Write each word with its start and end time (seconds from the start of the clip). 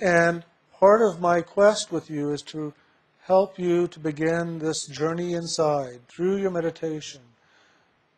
And 0.00 0.44
part 0.78 1.02
of 1.02 1.20
my 1.20 1.42
quest 1.42 1.92
with 1.92 2.08
you 2.08 2.32
is 2.32 2.40
to 2.42 2.72
help 3.24 3.58
you 3.58 3.86
to 3.88 4.00
begin 4.00 4.58
this 4.58 4.86
journey 4.86 5.34
inside 5.34 6.00
through 6.08 6.38
your 6.38 6.50
meditation, 6.50 7.20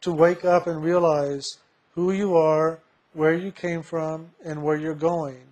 to 0.01 0.13
wake 0.13 0.45
up 0.45 0.67
and 0.69 0.83
realize 0.83 1.59
who 1.95 2.13
you 2.13 2.37
are, 2.37 2.79
where 3.13 3.35
you 3.35 3.51
came 3.51 3.83
from, 3.83 4.31
and 4.45 4.63
where 4.63 4.77
you're 4.77 4.95
going. 4.95 5.43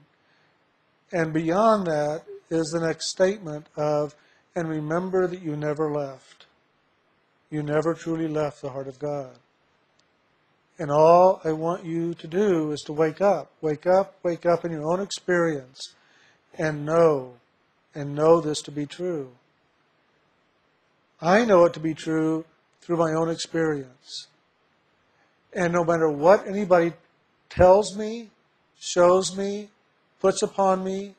And 1.13 1.33
beyond 1.33 1.87
that 1.89 2.23
is 2.49 2.71
the 2.71 2.87
next 2.87 3.11
statement 3.11 3.67
of, 3.77 4.15
and 4.55 4.69
remember 4.69 5.27
that 5.27 5.43
you 5.43 5.57
never 5.57 5.91
left. 5.91 6.47
You 7.51 7.65
never 7.65 7.93
truly 7.93 8.29
left 8.29 8.63
the 8.63 8.71
heart 8.71 8.87
of 8.87 9.01
God. 9.01 9.37
And 10.79 10.91
all 10.91 11.41
I 11.45 11.53
want 11.53 11.85
you 11.85 12.15
to 12.15 12.27
do 12.27 12.71
is 12.71 12.81
to 12.83 12.93
wake 12.93 13.21
up. 13.21 13.51
Wake 13.61 13.87
up, 13.87 14.15
wake 14.23 14.47
up 14.47 14.65
in 14.65 14.71
your 14.71 14.91
own 14.91 15.01
experience 15.01 15.95
and 16.59 16.85
know, 16.85 17.35
and 17.95 18.15
know 18.15 18.41
this 18.41 18.63
to 18.63 18.71
be 18.71 18.87
true. 18.87 19.31
I 21.21 21.45
know 21.45 21.65
it 21.65 21.75
to 21.75 21.81
be 21.81 21.95
true 21.95 22.45
through 22.81 22.97
my 22.97 23.13
own 23.13 23.29
experience. 23.29 24.29
And 25.53 25.73
no 25.73 25.85
matter 25.85 26.09
what 26.09 26.47
anybody 26.47 26.93
tells 27.49 27.97
me, 27.97 28.31
shows 28.79 29.37
me, 29.37 29.69
puts 30.21 30.43
upon 30.43 30.85
me, 30.85 31.15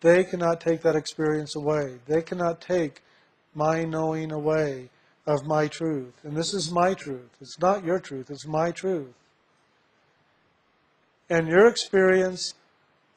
they 0.00 0.24
cannot 0.24 0.60
take 0.60 0.82
that 0.82 0.96
experience 0.96 1.54
away. 1.54 1.98
They 2.06 2.22
cannot 2.22 2.60
take 2.60 3.02
my 3.54 3.84
knowing 3.84 4.32
away 4.32 4.90
of 5.26 5.46
my 5.46 5.68
truth. 5.68 6.12
And 6.24 6.36
this 6.36 6.52
is 6.52 6.72
my 6.72 6.94
truth. 6.94 7.30
It's 7.40 7.60
not 7.60 7.84
your 7.84 8.00
truth, 8.00 8.30
it's 8.30 8.46
my 8.46 8.72
truth. 8.72 9.14
And 11.30 11.46
your 11.46 11.66
experience 11.66 12.54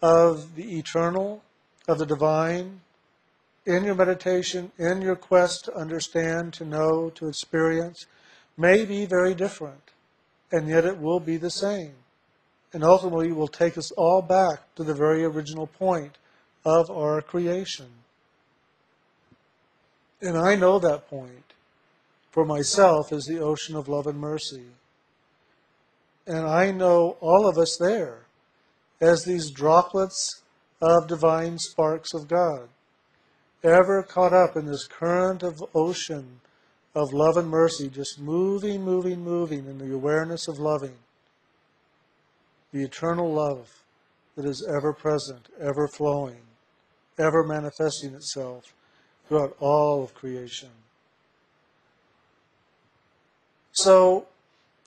of 0.01 0.55
the 0.55 0.77
eternal, 0.77 1.41
of 1.87 1.97
the 1.97 2.05
divine, 2.05 2.81
in 3.65 3.83
your 3.83 3.95
meditation, 3.95 4.71
in 4.77 5.01
your 5.01 5.15
quest 5.15 5.65
to 5.65 5.75
understand, 5.75 6.53
to 6.53 6.65
know, 6.65 7.09
to 7.15 7.27
experience, 7.27 8.05
may 8.57 8.85
be 8.85 9.05
very 9.05 9.33
different. 9.33 9.91
And 10.51 10.67
yet 10.67 10.85
it 10.85 10.99
will 10.99 11.19
be 11.19 11.37
the 11.37 11.49
same. 11.49 11.93
And 12.73 12.83
ultimately 12.83 13.31
will 13.31 13.47
take 13.47 13.77
us 13.77 13.91
all 13.91 14.21
back 14.21 14.75
to 14.75 14.83
the 14.83 14.93
very 14.93 15.23
original 15.23 15.67
point 15.67 16.17
of 16.63 16.89
our 16.91 17.21
creation. 17.21 17.87
And 20.21 20.37
I 20.37 20.55
know 20.55 20.79
that 20.79 21.09
point 21.09 21.53
for 22.31 22.45
myself 22.45 23.11
is 23.11 23.25
the 23.25 23.39
ocean 23.39 23.75
of 23.75 23.87
love 23.87 24.07
and 24.07 24.19
mercy. 24.19 24.65
And 26.27 26.45
I 26.45 26.71
know 26.71 27.17
all 27.21 27.47
of 27.47 27.57
us 27.57 27.77
there 27.77 28.24
as 29.01 29.23
these 29.23 29.51
droplets 29.51 30.41
of 30.81 31.07
divine 31.07 31.57
sparks 31.59 32.13
of 32.13 32.27
God, 32.27 32.69
ever 33.63 34.03
caught 34.03 34.33
up 34.33 34.55
in 34.55 34.65
this 34.65 34.87
current 34.87 35.43
of 35.43 35.63
ocean 35.73 36.41
of 36.95 37.11
love 37.11 37.35
and 37.35 37.49
mercy, 37.49 37.89
just 37.89 38.19
moving, 38.19 38.81
moving, 38.81 39.21
moving 39.21 39.67
in 39.67 39.77
the 39.77 39.93
awareness 39.93 40.47
of 40.47 40.59
loving. 40.59 40.95
The 42.71 42.83
eternal 42.83 43.33
love 43.33 43.83
that 44.35 44.45
is 44.45 44.65
ever 44.65 44.93
present, 44.93 45.47
ever 45.59 45.87
flowing, 45.87 46.41
ever 47.17 47.43
manifesting 47.43 48.13
itself 48.13 48.73
throughout 49.27 49.55
all 49.59 50.03
of 50.03 50.13
creation. 50.13 50.69
So 53.73 54.27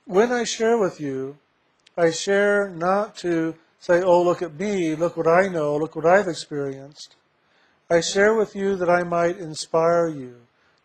when 0.06 0.32
I 0.32 0.44
share 0.44 0.78
with 0.78 1.00
you, 1.00 1.36
I 1.96 2.10
share 2.10 2.70
not 2.70 3.16
to 3.18 3.54
say, 3.80 4.02
oh, 4.02 4.22
look 4.22 4.42
at 4.42 4.58
me, 4.58 4.94
look 4.94 5.16
what 5.16 5.28
I 5.28 5.48
know, 5.48 5.76
look 5.76 5.96
what 5.96 6.06
I've 6.06 6.28
experienced. 6.28 7.16
I 7.90 8.00
share 8.00 8.34
with 8.34 8.54
you 8.54 8.76
that 8.76 8.90
I 8.90 9.02
might 9.02 9.38
inspire 9.38 10.08
you 10.08 10.36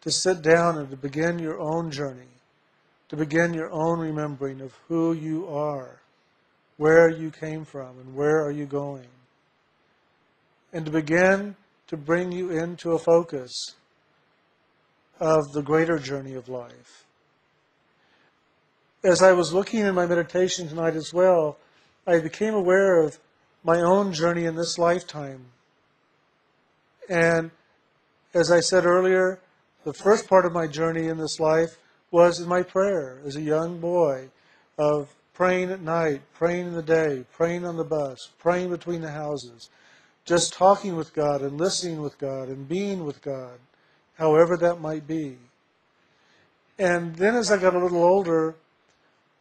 to 0.02 0.11
sit 0.11 0.41
down 0.41 0.77
and 0.77 0.89
to 0.89 0.97
begin 0.97 1.39
your 1.39 1.59
own 1.59 1.91
journey, 1.91 2.40
to 3.09 3.16
begin 3.16 3.53
your 3.53 3.72
own 3.72 4.00
remembering 4.00 4.62
of 4.62 4.78
who 4.88 5.13
you 5.13 5.47
are, 5.47 6.01
where 6.78 7.09
you 7.09 7.31
came 7.31 7.66
from, 7.66 8.00
and 8.00 8.16
where 8.16 8.45
are 8.45 8.51
you 8.51 8.66
going. 8.66 9.07
And 10.72 10.85
to 10.85 10.91
begin 10.91 11.56
to 11.88 11.97
bring 11.97 12.31
you 12.31 12.50
into 12.50 12.94
a 12.94 13.00
focus 13.00 13.75
of 15.19 15.51
the 15.53 15.62
greater 15.62 16.00
journey 16.00 16.34
of 16.34 16.50
life 16.50 17.03
as 19.03 19.22
I 19.22 19.34
was 19.34 19.53
looking 19.53 19.81
in 19.81 19.96
my 19.96 20.06
meditation 20.06 20.67
tonight 20.67 20.96
as 20.96 21.13
well, 21.13 21.57
I 22.06 22.19
became 22.19 22.53
aware 22.53 23.02
of 23.02 23.19
my 23.64 23.80
own 23.80 24.12
journey 24.12 24.46
in 24.46 24.56
this 24.56 24.78
lifetime. 24.78 25.46
And 27.08 27.52
as 28.34 28.52
I 28.52 28.59
said 28.59 28.86
earlier, 28.86 29.40
the 29.86 29.94
first 29.94 30.28
part 30.28 30.46
of 30.46 30.52
my 30.52 30.68
journey 30.68 31.08
in 31.08 31.18
this 31.18 31.40
life 31.40 31.78
was 32.12 32.40
in 32.40 32.47
my 32.47 32.62
prayer 32.62 33.19
as 33.25 33.36
a 33.36 33.41
young 33.41 33.80
boy 33.80 34.30
of 34.78 35.14
praying 35.34 35.72
at 35.72 35.81
night, 35.81 36.22
praying 36.34 36.68
in 36.68 36.74
the 36.74 36.84
day, 36.84 37.25
praying 37.31 37.66
on 37.66 37.78
the 37.78 37.84
bus, 37.84 38.30
praying 38.38 38.70
between 38.70 39.02
the 39.02 39.12
houses, 39.12 39.70
just 40.25 40.53
talking 40.53 40.96
with 40.96 41.14
God 41.14 41.41
and 41.41 41.58
listening 41.58 42.02
with 42.02 42.18
God 42.18 42.50
and 42.50 42.68
being 42.68 43.06
with 43.06 43.22
God, 43.22 43.59
however 44.18 44.58
that 44.58 44.81
might 44.81 45.08
be. 45.08 45.38
And 46.78 47.16
then 47.16 47.35
as 47.35 47.52
I 47.52 47.58
got 47.58 47.75
a 47.75 47.80
little 47.80 48.03
older, 48.03 48.56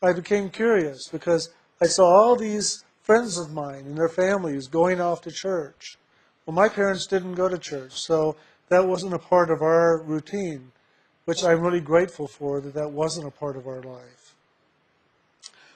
I 0.02 0.12
became 0.12 0.48
curious 0.50 1.08
because 1.08 1.50
I 1.82 1.86
saw 1.86 2.04
all 2.04 2.36
these 2.36 2.84
friends 3.02 3.36
of 3.36 3.52
mine 3.52 3.86
and 3.86 3.98
their 3.98 4.08
families 4.08 4.68
going 4.68 5.00
off 5.00 5.20
to 5.22 5.32
church. 5.32 5.98
Well, 6.46 6.54
my 6.54 6.68
parents 6.68 7.08
didn't 7.08 7.34
go 7.34 7.48
to 7.48 7.58
church, 7.58 7.94
so 7.94 8.36
that 8.68 8.86
wasn't 8.86 9.14
a 9.14 9.18
part 9.18 9.50
of 9.50 9.62
our 9.62 10.00
routine, 10.00 10.70
which 11.24 11.42
I'm 11.42 11.60
really 11.60 11.80
grateful 11.80 12.28
for 12.28 12.60
that 12.60 12.74
that 12.74 12.92
wasn't 12.92 13.26
a 13.26 13.32
part 13.32 13.56
of 13.56 13.66
our 13.66 13.82
life. 13.82 14.36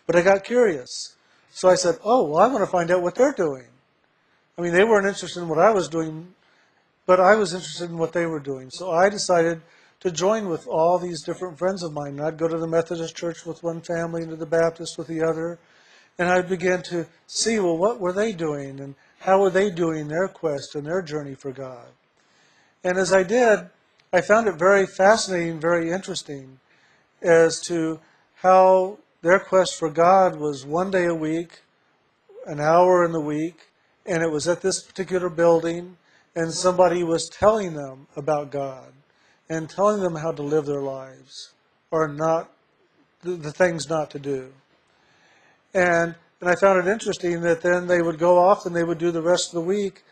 But 0.07 0.15
I 0.15 0.23
got 0.23 0.45
curious. 0.45 1.17
So 1.51 1.69
I 1.69 1.75
said, 1.75 1.99
oh, 2.05 2.29
well, 2.29 2.39
I 2.39 2.47
want 2.47 2.63
to 2.63 2.71
find 2.71 2.93
out 2.93 3.03
what 3.03 3.17
they're 3.17 3.33
doing. 3.33 3.67
I 4.57 4.63
mean, 4.63 4.73
they 4.73 4.85
weren't 4.85 5.09
interested 5.09 5.41
in 5.41 5.49
what 5.49 5.59
I 5.59 5.73
was 5.73 5.89
doing, 5.89 6.35
but 7.05 7.19
I 7.19 7.35
was 7.35 7.53
interested 7.53 7.91
in 7.91 7.99
what 7.99 8.13
they 8.13 8.27
were 8.27 8.39
doing. 8.39 8.71
So 8.71 8.93
I 8.93 9.09
decided 9.09 9.61
to 10.01 10.13
join 10.13 10.49
with 10.49 10.69
all 10.69 11.01
these 11.01 11.25
different 11.25 11.59
friends 11.59 11.83
of 11.83 11.93
mine. 11.93 12.21
I'd 12.21 12.39
go 12.39 12.47
to 12.47 12.59
the 12.59 12.69
Methodist 12.69 13.17
church 13.17 13.45
with 13.45 13.65
one 13.65 13.81
family 13.81 14.23
and 14.23 14.31
to 14.31 14.37
the 14.37 14.47
Baptist 14.47 14.99
with 14.99 15.09
the 15.09 15.25
other. 15.25 15.59
And 16.19 16.29
I 16.29 16.43
began 16.43 16.83
to 16.85 17.07
see, 17.27 17.59
well, 17.59 17.77
what 17.77 18.01
were 18.01 18.13
they 18.13 18.33
doing? 18.33 18.81
And 18.81 18.95
how 19.21 19.41
were 19.41 19.51
they 19.51 19.71
doing 19.71 20.09
their 20.09 20.29
quest 20.29 20.75
and 20.75 20.87
their 20.87 21.03
journey 21.03 21.35
for 21.35 21.53
God? 21.53 21.89
And 22.85 22.99
as 22.99 23.13
I 23.13 23.23
did, 23.23 23.69
I 24.13 24.21
found 24.21 24.47
it 24.47 24.55
very 24.55 24.87
fascinating, 24.87 25.61
very 25.61 25.91
interesting 25.91 26.61
as 27.21 27.61
to 27.63 28.01
how 28.37 28.99
their 29.23 29.41
quest 29.41 29.79
for 29.79 29.91
God 29.91 30.37
was 30.37 30.65
one 30.65 30.91
day 30.91 31.07
a 31.07 31.15
week, 31.15 31.61
an 32.47 32.61
hour 32.61 33.05
in 33.05 33.13
the 33.13 33.21
week, 33.21 33.69
and 34.07 34.23
it 34.23 34.31
was 34.31 34.47
at 34.47 34.63
this 34.63 34.83
particular 34.83 35.29
building, 35.29 35.97
and 36.35 36.53
somebody 36.53 37.03
was 37.03 37.29
telling 37.29 37.75
them 37.75 38.07
about 38.17 38.51
God 38.51 38.93
and 39.49 39.69
telling 39.69 40.01
them 40.01 40.17
how 40.17 40.33
to 40.33 40.43
live 40.43 40.67
their 40.67 40.83
lives 40.83 41.53
or 41.91 42.09
not 42.09 42.53
the, 43.23 43.33
the 43.33 43.53
things 43.53 43.89
not 43.89 44.11
to 44.11 44.19
do. 44.19 44.53
And 45.77 46.15
and 46.41 46.51
I 46.51 46.55
found 46.55 46.87
it 46.87 46.91
interesting 46.91 47.41
that 47.43 47.63
then 47.63 47.87
they 47.87 48.03
would 48.03 48.19
go 48.19 48.39
off 48.39 48.67
and 48.67 48.77
they 48.77 48.85
would 48.85 48.99
do 48.99 49.11
the 49.11 49.23
rest 49.23 49.49
of 49.49 49.55
the 49.55 49.67
week 49.67 50.03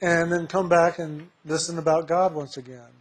and 0.00 0.30
then 0.30 0.46
come 0.46 0.68
back 0.68 0.98
and 0.98 1.28
listen 1.44 1.78
about 1.78 2.06
God 2.06 2.34
once 2.34 2.56
again. 2.56 2.92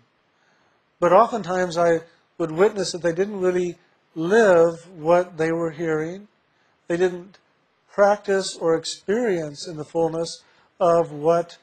But 0.99 1.13
oftentimes 1.13 1.77
I 1.77 1.99
would 2.37 2.51
witness 2.51 2.91
that 2.91 3.01
they 3.01 3.13
didn't 3.13 3.39
really 3.39 3.75
live 4.15 4.87
what 4.97 5.37
they 5.37 5.51
were 5.51 5.71
hearing. 5.71 6.27
They 6.87 6.97
didn't 6.97 7.37
practice 7.91 8.55
or 8.55 8.75
experience 8.75 9.67
in 9.67 9.75
the 9.75 9.85
fullness 9.85 10.43
of 10.79 11.11
what 11.11 11.57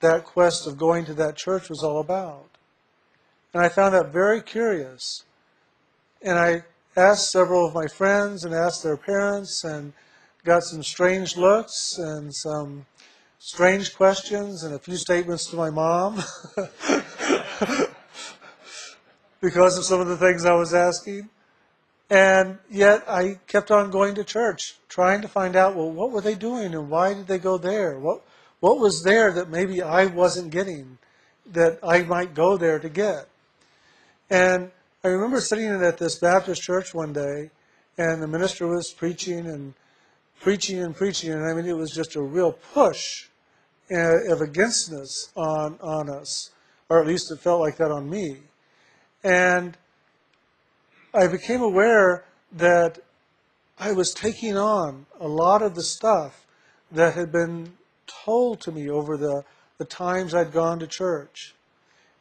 that 0.00 0.24
quest 0.24 0.66
of 0.66 0.78
going 0.78 1.04
to 1.06 1.14
that 1.14 1.36
church 1.36 1.68
was 1.68 1.82
all 1.82 2.00
about. 2.00 2.46
And 3.52 3.62
I 3.62 3.68
found 3.68 3.94
that 3.94 4.12
very 4.12 4.40
curious. 4.42 5.24
And 6.22 6.38
I 6.38 6.62
asked 6.96 7.30
several 7.30 7.66
of 7.66 7.74
my 7.74 7.86
friends 7.86 8.44
and 8.44 8.54
asked 8.54 8.82
their 8.82 8.96
parents 8.96 9.64
and 9.64 9.92
got 10.44 10.62
some 10.62 10.82
strange 10.82 11.36
looks 11.36 11.98
and 11.98 12.34
some 12.34 12.86
strange 13.38 13.94
questions 13.94 14.62
and 14.62 14.74
a 14.74 14.78
few 14.78 14.96
statements 14.96 15.46
to 15.46 15.56
my 15.56 15.70
mom 15.70 16.22
because 19.40 19.76
of 19.76 19.84
some 19.84 20.00
of 20.00 20.06
the 20.06 20.16
things 20.16 20.44
I 20.44 20.54
was 20.54 20.72
asking. 20.72 21.28
And 22.10 22.58
yet 22.70 23.04
I 23.08 23.38
kept 23.46 23.70
on 23.70 23.90
going 23.90 24.14
to 24.16 24.24
church, 24.24 24.76
trying 24.88 25.22
to 25.22 25.28
find 25.28 25.56
out, 25.56 25.74
well, 25.74 25.90
what 25.90 26.10
were 26.10 26.20
they 26.20 26.34
doing 26.34 26.74
and 26.74 26.90
why 26.90 27.14
did 27.14 27.26
they 27.26 27.38
go 27.38 27.58
there? 27.58 27.98
What, 27.98 28.22
what 28.60 28.78
was 28.78 29.02
there 29.02 29.32
that 29.32 29.50
maybe 29.50 29.82
I 29.82 30.06
wasn't 30.06 30.50
getting 30.50 30.98
that 31.46 31.78
I 31.82 32.02
might 32.02 32.34
go 32.34 32.56
there 32.56 32.78
to 32.78 32.88
get? 32.88 33.28
And 34.30 34.70
I 35.04 35.08
remember 35.08 35.38
sitting 35.38 35.66
at 35.66 35.98
this 35.98 36.18
Baptist 36.18 36.62
church 36.62 36.94
one 36.94 37.12
day, 37.12 37.50
and 37.98 38.22
the 38.22 38.26
minister 38.26 38.66
was 38.66 38.90
preaching 38.90 39.40
and 39.40 39.74
preaching 40.40 40.82
and 40.82 40.96
preaching, 40.96 41.30
and 41.30 41.44
I 41.46 41.52
mean, 41.52 41.66
it 41.66 41.76
was 41.76 41.90
just 41.90 42.16
a 42.16 42.22
real 42.22 42.52
push 42.52 43.26
uh, 43.92 44.32
of 44.32 44.40
againstness 44.40 45.30
on, 45.36 45.78
on 45.82 46.08
us, 46.08 46.52
or 46.88 47.02
at 47.02 47.06
least 47.06 47.30
it 47.30 47.38
felt 47.38 47.60
like 47.60 47.76
that 47.76 47.90
on 47.90 48.08
me. 48.08 48.38
And 49.22 49.76
I 51.12 51.26
became 51.26 51.60
aware 51.60 52.24
that 52.52 52.98
I 53.78 53.92
was 53.92 54.14
taking 54.14 54.56
on 54.56 55.04
a 55.20 55.28
lot 55.28 55.60
of 55.60 55.74
the 55.74 55.82
stuff 55.82 56.46
that 56.90 57.12
had 57.12 57.30
been 57.30 57.74
told 58.06 58.62
to 58.62 58.72
me 58.72 58.88
over 58.88 59.18
the, 59.18 59.44
the 59.76 59.84
times 59.84 60.34
I'd 60.34 60.50
gone 60.50 60.78
to 60.78 60.86
church. 60.86 61.54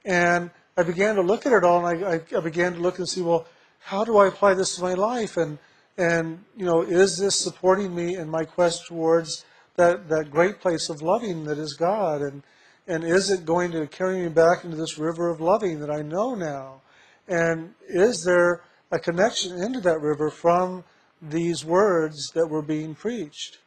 And 0.03 0.51
I 0.75 0.83
began 0.83 1.15
to 1.15 1.21
look 1.21 1.45
at 1.45 1.53
it 1.53 1.63
all, 1.63 1.85
and 1.85 2.03
I, 2.03 2.13
I, 2.15 2.21
I 2.37 2.39
began 2.41 2.73
to 2.73 2.79
look 2.79 2.97
and 2.97 3.07
see, 3.07 3.21
well, 3.21 3.45
how 3.79 4.03
do 4.03 4.17
I 4.17 4.27
apply 4.27 4.55
this 4.55 4.75
to 4.75 4.81
my 4.81 4.93
life? 4.93 5.37
And, 5.37 5.59
and 5.97 6.43
you 6.57 6.65
know, 6.65 6.81
is 6.81 7.17
this 7.17 7.39
supporting 7.39 7.93
me 7.93 8.15
in 8.15 8.27
my 8.27 8.43
quest 8.43 8.87
towards 8.87 9.45
that, 9.75 10.09
that 10.09 10.31
great 10.31 10.59
place 10.61 10.89
of 10.89 11.01
loving 11.01 11.43
that 11.43 11.59
is 11.59 11.73
God? 11.73 12.21
And, 12.21 12.41
and 12.87 13.03
is 13.03 13.29
it 13.29 13.45
going 13.45 13.71
to 13.71 13.85
carry 13.85 14.23
me 14.23 14.29
back 14.29 14.63
into 14.63 14.75
this 14.75 14.97
river 14.97 15.29
of 15.29 15.41
loving 15.41 15.79
that 15.81 15.91
I 15.91 16.01
know 16.01 16.33
now? 16.33 16.81
And 17.27 17.75
is 17.87 18.23
there 18.25 18.61
a 18.91 18.99
connection 18.99 19.61
into 19.61 19.79
that 19.81 20.01
river 20.01 20.31
from 20.31 20.83
these 21.21 21.63
words 21.63 22.31
that 22.33 22.47
were 22.47 22.63
being 22.63 22.95
preached? 22.95 23.59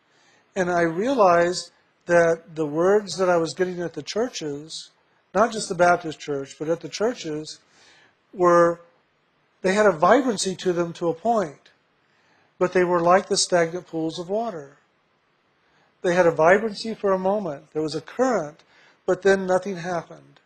And 0.57 0.71
I 0.71 0.83
realized 0.83 1.71
that 2.07 2.55
the 2.55 2.67
words 2.67 3.17
that 3.19 3.29
I 3.29 3.37
was 3.37 3.55
getting 3.55 3.81
at 3.81 3.93
the 3.93 4.03
churches, 4.03 4.91
not 5.37 5.53
just 5.53 5.69
the 5.69 5.75
Baptist 5.75 6.19
church, 6.19 6.57
but 6.59 6.71
at 6.71 6.81
the 6.81 6.89
churches, 6.89 7.61
were, 8.33 8.81
they 9.61 9.75
had 9.75 9.85
a 9.85 9.93
vibrancy 9.93 10.57
to 10.57 10.73
them 10.73 10.95
to 10.95 11.11
a 11.11 11.15
point, 11.15 11.69
but 12.59 12.73
they 12.73 12.85
were 12.85 13.03
like 13.03 13.29
the 13.29 13.37
stagnant 13.37 13.87
pools 13.87 14.19
of 14.19 14.31
water. 14.31 14.79
They 16.01 16.15
had 16.15 16.25
a 16.25 16.31
vibrancy 16.31 16.95
for 16.95 17.13
a 17.13 17.19
moment. 17.19 17.73
There 17.75 17.83
was 17.83 17.95
a 17.95 18.01
current, 18.01 18.63
but 19.05 19.21
then 19.21 19.47
nothing 19.47 19.77
happened. 19.77 20.41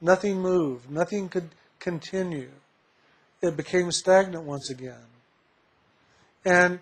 Nothing 0.00 0.40
moved. 0.40 0.88
Nothing 0.88 1.28
could 1.28 1.50
continue. 1.80 2.50
It 3.42 3.56
became 3.56 3.90
stagnant 3.90 4.44
once 4.44 4.70
again. 4.70 5.08
And 6.44 6.78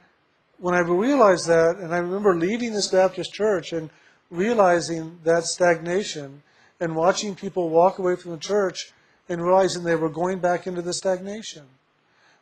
when 0.58 0.74
I 0.74 0.80
realized 0.80 1.46
that, 1.46 1.76
and 1.80 1.94
I 1.94 1.98
remember 1.98 2.36
leaving 2.36 2.74
this 2.74 2.88
Baptist 2.88 3.32
church 3.32 3.72
and 3.72 3.88
realizing 4.30 5.18
that 5.24 5.44
stagnation 5.44 6.42
and 6.82 6.96
watching 6.96 7.36
people 7.36 7.70
walk 7.70 8.00
away 8.00 8.16
from 8.16 8.32
the 8.32 8.36
church 8.36 8.92
and 9.28 9.40
realizing 9.40 9.84
they 9.84 9.94
were 9.94 10.08
going 10.08 10.40
back 10.40 10.66
into 10.66 10.82
the 10.82 10.92
stagnation. 10.92 11.62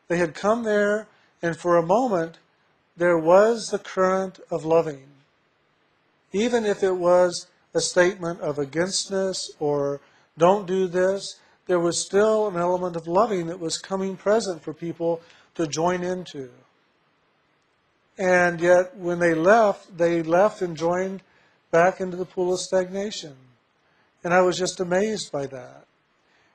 They 0.08 0.16
had 0.16 0.34
come 0.34 0.62
there, 0.62 1.08
and 1.42 1.54
for 1.54 1.76
a 1.76 1.84
moment, 1.84 2.38
there 2.96 3.18
was 3.18 3.66
the 3.66 3.78
current 3.78 4.40
of 4.50 4.64
loving. 4.64 5.08
Even 6.32 6.64
if 6.64 6.82
it 6.82 6.96
was 6.96 7.48
a 7.74 7.82
statement 7.82 8.40
of 8.40 8.58
againstness 8.58 9.50
or 9.60 10.00
don't 10.38 10.66
do 10.66 10.86
this, 10.86 11.38
there 11.66 11.78
was 11.78 12.00
still 12.00 12.48
an 12.48 12.56
element 12.56 12.96
of 12.96 13.06
loving 13.06 13.46
that 13.48 13.60
was 13.60 13.76
coming 13.76 14.16
present 14.16 14.62
for 14.62 14.72
people 14.72 15.20
to 15.54 15.66
join 15.66 16.02
into. 16.02 16.48
And 18.18 18.58
yet, 18.58 18.96
when 18.96 19.18
they 19.18 19.34
left, 19.34 19.98
they 19.98 20.22
left 20.22 20.62
and 20.62 20.78
joined 20.78 21.20
back 21.70 22.00
into 22.00 22.16
the 22.16 22.24
pool 22.24 22.54
of 22.54 22.60
stagnation. 22.60 23.36
And 24.22 24.34
I 24.34 24.42
was 24.42 24.58
just 24.58 24.80
amazed 24.80 25.32
by 25.32 25.46
that. 25.46 25.86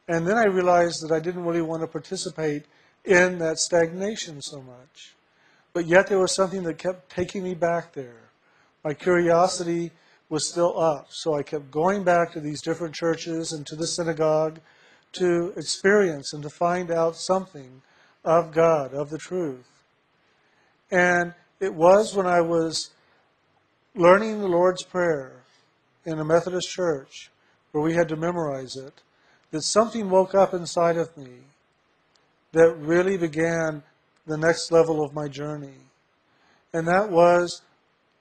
And 0.07 0.27
then 0.27 0.37
I 0.37 0.45
realized 0.45 1.01
that 1.01 1.13
I 1.13 1.19
didn't 1.19 1.45
really 1.45 1.61
want 1.61 1.81
to 1.81 1.87
participate 1.87 2.65
in 3.03 3.39
that 3.39 3.57
stagnation 3.57 4.41
so 4.41 4.61
much. 4.61 5.15
But 5.73 5.87
yet 5.87 6.07
there 6.07 6.19
was 6.19 6.33
something 6.33 6.63
that 6.63 6.77
kept 6.77 7.09
taking 7.09 7.43
me 7.43 7.53
back 7.53 7.93
there. 7.93 8.29
My 8.83 8.93
curiosity 8.93 9.91
was 10.29 10.47
still 10.47 10.79
up. 10.79 11.07
So 11.09 11.35
I 11.35 11.43
kept 11.43 11.71
going 11.71 12.03
back 12.03 12.31
to 12.33 12.39
these 12.39 12.61
different 12.61 12.95
churches 12.95 13.51
and 13.51 13.65
to 13.67 13.75
the 13.75 13.87
synagogue 13.87 14.59
to 15.13 15.53
experience 15.57 16.33
and 16.33 16.43
to 16.43 16.49
find 16.49 16.91
out 16.91 17.15
something 17.15 17.81
of 18.23 18.51
God, 18.51 18.93
of 18.93 19.09
the 19.09 19.17
truth. 19.17 19.67
And 20.91 21.33
it 21.59 21.73
was 21.73 22.15
when 22.15 22.27
I 22.27 22.41
was 22.41 22.91
learning 23.95 24.39
the 24.39 24.47
Lord's 24.47 24.83
Prayer 24.83 25.43
in 26.05 26.19
a 26.19 26.25
Methodist 26.25 26.69
church 26.69 27.31
where 27.75 27.83
we 27.83 27.93
had 27.93 28.07
to 28.07 28.15
memorize 28.15 28.77
it 28.77 29.01
that 29.51 29.61
something 29.61 30.09
woke 30.09 30.33
up 30.33 30.53
inside 30.53 30.95
of 30.95 31.17
me 31.17 31.27
that 32.53 32.73
really 32.77 33.17
began 33.17 33.83
the 34.25 34.37
next 34.37 34.71
level 34.71 35.03
of 35.03 35.13
my 35.13 35.27
journey. 35.27 35.91
And 36.71 36.87
that 36.87 37.11
was 37.11 37.63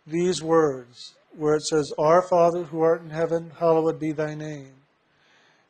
these 0.08 0.42
words 0.42 1.14
where 1.36 1.54
it 1.54 1.62
says, 1.62 1.92
Our 1.96 2.20
Father 2.20 2.64
who 2.64 2.80
art 2.80 3.02
in 3.02 3.10
heaven, 3.10 3.52
hallowed 3.56 4.00
be 4.00 4.10
thy 4.10 4.34
name. 4.34 4.72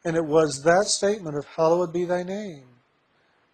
And 0.03 0.17
it 0.17 0.25
was 0.25 0.63
that 0.63 0.87
statement 0.87 1.37
of 1.37 1.45
hallowed 1.45 1.93
be 1.93 2.07
thy 2.07 2.23
name 2.23 2.65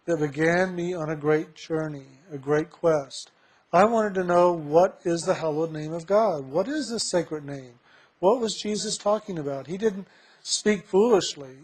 that 0.05 0.21
began 0.21 0.73
me 0.73 0.93
on 0.93 1.09
a 1.09 1.17
great 1.17 1.55
journey, 1.55 2.07
a 2.31 2.37
great 2.37 2.69
quest 2.69 3.31
I 3.73 3.85
wanted 3.85 4.15
to 4.15 4.25
know 4.25 4.51
what 4.51 4.99
is 5.05 5.21
the 5.21 5.33
hallowed 5.33 5.71
name 5.71 5.93
of 5.93 6.05
God? 6.05 6.45
What 6.45 6.67
is 6.67 6.89
this 6.89 7.09
sacred 7.09 7.45
name? 7.45 7.79
What 8.21 8.39
was 8.39 8.55
Jesus 8.55 8.97
talking 8.97 9.39
about? 9.39 9.65
He 9.65 9.77
didn't 9.77 10.07
speak 10.43 10.85
foolishly. 10.85 11.55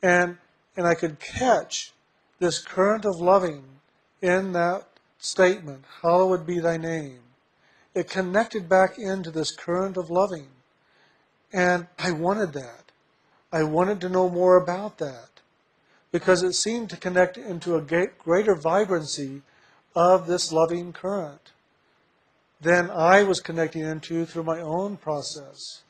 And, 0.00 0.38
and 0.76 0.86
I 0.86 0.94
could 0.94 1.18
catch 1.18 1.92
this 2.38 2.60
current 2.60 3.04
of 3.04 3.20
loving 3.20 3.64
in 4.22 4.52
that 4.52 4.86
statement, 5.18 5.84
hallowed 6.02 6.46
be 6.46 6.60
thy 6.60 6.76
name. 6.76 7.18
It 7.92 8.08
connected 8.08 8.68
back 8.68 8.96
into 8.96 9.32
this 9.32 9.50
current 9.50 9.96
of 9.96 10.10
loving. 10.10 10.46
And 11.52 11.88
I 11.98 12.12
wanted 12.12 12.52
that. 12.52 12.92
I 13.52 13.64
wanted 13.64 14.00
to 14.02 14.08
know 14.08 14.28
more 14.28 14.56
about 14.56 14.98
that 14.98 15.28
because 16.12 16.44
it 16.44 16.52
seemed 16.52 16.88
to 16.90 16.96
connect 16.96 17.36
into 17.36 17.74
a 17.74 18.08
greater 18.18 18.54
vibrancy 18.54 19.42
of 19.96 20.28
this 20.28 20.52
loving 20.52 20.92
current 20.92 21.50
than 22.64 22.90
I 22.90 23.22
was 23.22 23.40
connecting 23.40 23.82
into 23.82 24.24
through 24.24 24.44
my 24.44 24.60
own 24.60 24.96
process. 24.96 25.82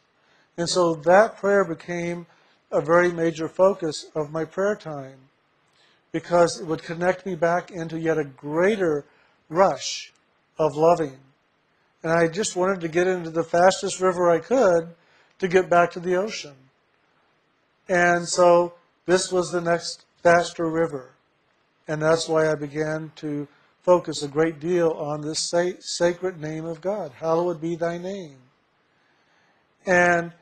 And 0.59 0.69
so 0.69 0.95
that 0.95 1.39
prayer 1.39 1.65
became 1.65 2.27
a 2.71 2.81
very 2.81 3.13
major 3.13 3.49
focus 3.49 4.07
of 4.15 4.33
my 4.33 4.45
prayer 4.45 4.75
time 4.75 5.19
because 6.11 6.61
it 6.61 6.67
would 6.67 6.83
connect 6.83 7.25
me 7.27 7.37
back 7.37 7.71
into 7.71 7.99
yet 7.99 8.19
a 8.19 8.25
greater 8.25 9.05
rush 9.49 10.13
of 10.59 10.77
loving. 10.77 11.19
And 12.03 12.13
I 12.13 12.27
just 12.29 12.57
wanted 12.57 12.81
to 12.81 12.89
get 12.89 13.07
into 13.07 13.31
the 13.31 13.45
fastest 13.45 14.01
river 14.01 14.31
I 14.31 14.41
could 14.41 14.95
to 15.39 15.49
get 15.49 15.71
back 15.71 15.93
to 15.93 16.01
the 16.01 16.17
ocean. 16.17 16.55
And 17.89 18.29
so 18.29 18.75
this 19.07 19.31
was 19.31 19.51
the 19.51 19.61
next 19.61 20.05
faster 20.23 20.69
river. 20.69 21.13
And 21.87 22.03
that's 22.03 22.29
why 22.29 22.51
I 22.51 22.55
began 22.57 23.13
to 23.17 23.47
focus 23.85 24.23
a 24.23 24.29
great 24.29 24.59
deal 24.59 24.91
on 24.93 25.21
this 25.21 25.53
sacred 25.81 26.41
name 26.41 26.65
of 26.65 26.81
God. 26.81 27.13
Hallowed 27.21 27.61
be 27.61 27.77
thy 27.77 27.99
name. 27.99 28.39
And 29.87 30.33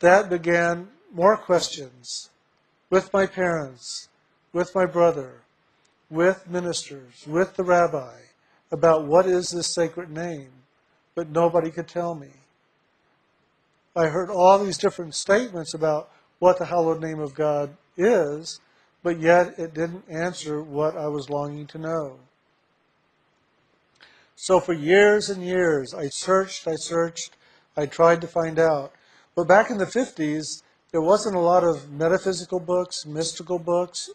that 0.00 0.28
began 0.28 0.88
more 1.12 1.38
questions 1.38 2.28
with 2.90 3.10
my 3.14 3.26
parents, 3.26 4.08
with 4.52 4.74
my 4.74 4.84
brother, 4.84 5.40
with 6.10 6.48
ministers, 6.48 7.26
with 7.26 7.56
the 7.56 7.64
rabbi 7.64 8.20
about 8.70 9.06
what 9.06 9.24
is 9.24 9.50
this 9.50 9.72
sacred 9.74 10.10
name, 10.10 10.50
but 11.14 11.30
nobody 11.30 11.70
could 11.70 11.88
tell 11.88 12.14
me. 12.14 12.28
I 13.94 14.08
heard 14.08 14.28
all 14.28 14.58
these 14.58 14.76
different 14.76 15.14
statements 15.14 15.72
about 15.72 16.10
what 16.40 16.58
the 16.58 16.66
hallowed 16.66 17.00
name 17.00 17.20
of 17.20 17.34
God 17.34 17.74
is, 17.96 18.60
but 19.02 19.18
yet 19.18 19.58
it 19.58 19.72
didn't 19.72 20.04
answer 20.10 20.62
what 20.62 20.94
I 20.94 21.06
was 21.06 21.30
longing 21.30 21.66
to 21.68 21.78
know. 21.78 22.18
So 24.38 24.60
for 24.60 24.74
years 24.74 25.30
and 25.30 25.42
years, 25.42 25.94
I 25.94 26.10
searched, 26.10 26.68
I 26.68 26.74
searched, 26.76 27.34
I 27.74 27.86
tried 27.86 28.20
to 28.20 28.26
find 28.26 28.58
out. 28.58 28.92
But 29.34 29.48
back 29.48 29.70
in 29.70 29.78
the 29.78 29.86
50s, 29.86 30.62
there 30.92 31.00
wasn't 31.00 31.36
a 31.36 31.40
lot 31.40 31.64
of 31.64 31.90
metaphysical 31.90 32.60
books, 32.60 33.06
mystical 33.06 33.58
books, 33.58 34.10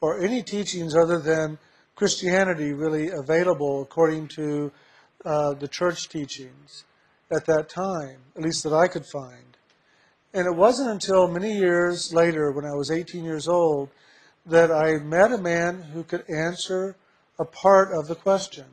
or 0.00 0.18
any 0.18 0.42
teachings 0.42 0.96
other 0.96 1.18
than 1.18 1.58
Christianity 1.94 2.72
really 2.72 3.10
available 3.10 3.82
according 3.82 4.28
to 4.28 4.72
uh, 5.26 5.52
the 5.52 5.68
church 5.68 6.08
teachings 6.08 6.84
at 7.30 7.44
that 7.44 7.68
time, 7.68 8.20
at 8.34 8.42
least 8.42 8.64
that 8.64 8.72
I 8.72 8.88
could 8.88 9.04
find. 9.04 9.58
And 10.32 10.46
it 10.46 10.56
wasn't 10.56 10.90
until 10.90 11.28
many 11.28 11.52
years 11.52 12.14
later, 12.14 12.50
when 12.50 12.64
I 12.64 12.74
was 12.74 12.90
18 12.90 13.24
years 13.24 13.46
old, 13.46 13.90
that 14.46 14.70
I 14.70 14.94
met 15.04 15.32
a 15.32 15.38
man 15.38 15.82
who 15.92 16.02
could 16.02 16.24
answer 16.30 16.96
a 17.38 17.44
part 17.44 17.92
of 17.92 18.08
the 18.08 18.14
question. 18.14 18.64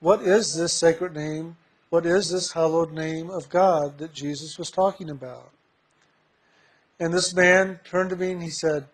What 0.00 0.22
is 0.22 0.54
this 0.54 0.72
sacred 0.72 1.14
name? 1.14 1.56
What 1.88 2.04
is 2.04 2.30
this 2.30 2.52
hallowed 2.52 2.92
name 2.92 3.30
of 3.30 3.48
God 3.48 3.98
that 3.98 4.12
Jesus 4.12 4.58
was 4.58 4.70
talking 4.70 5.08
about? 5.08 5.50
And 6.98 7.12
this 7.12 7.34
man 7.34 7.80
turned 7.84 8.10
to 8.10 8.16
me 8.16 8.32
and 8.32 8.42
he 8.42 8.50
said, 8.50 8.86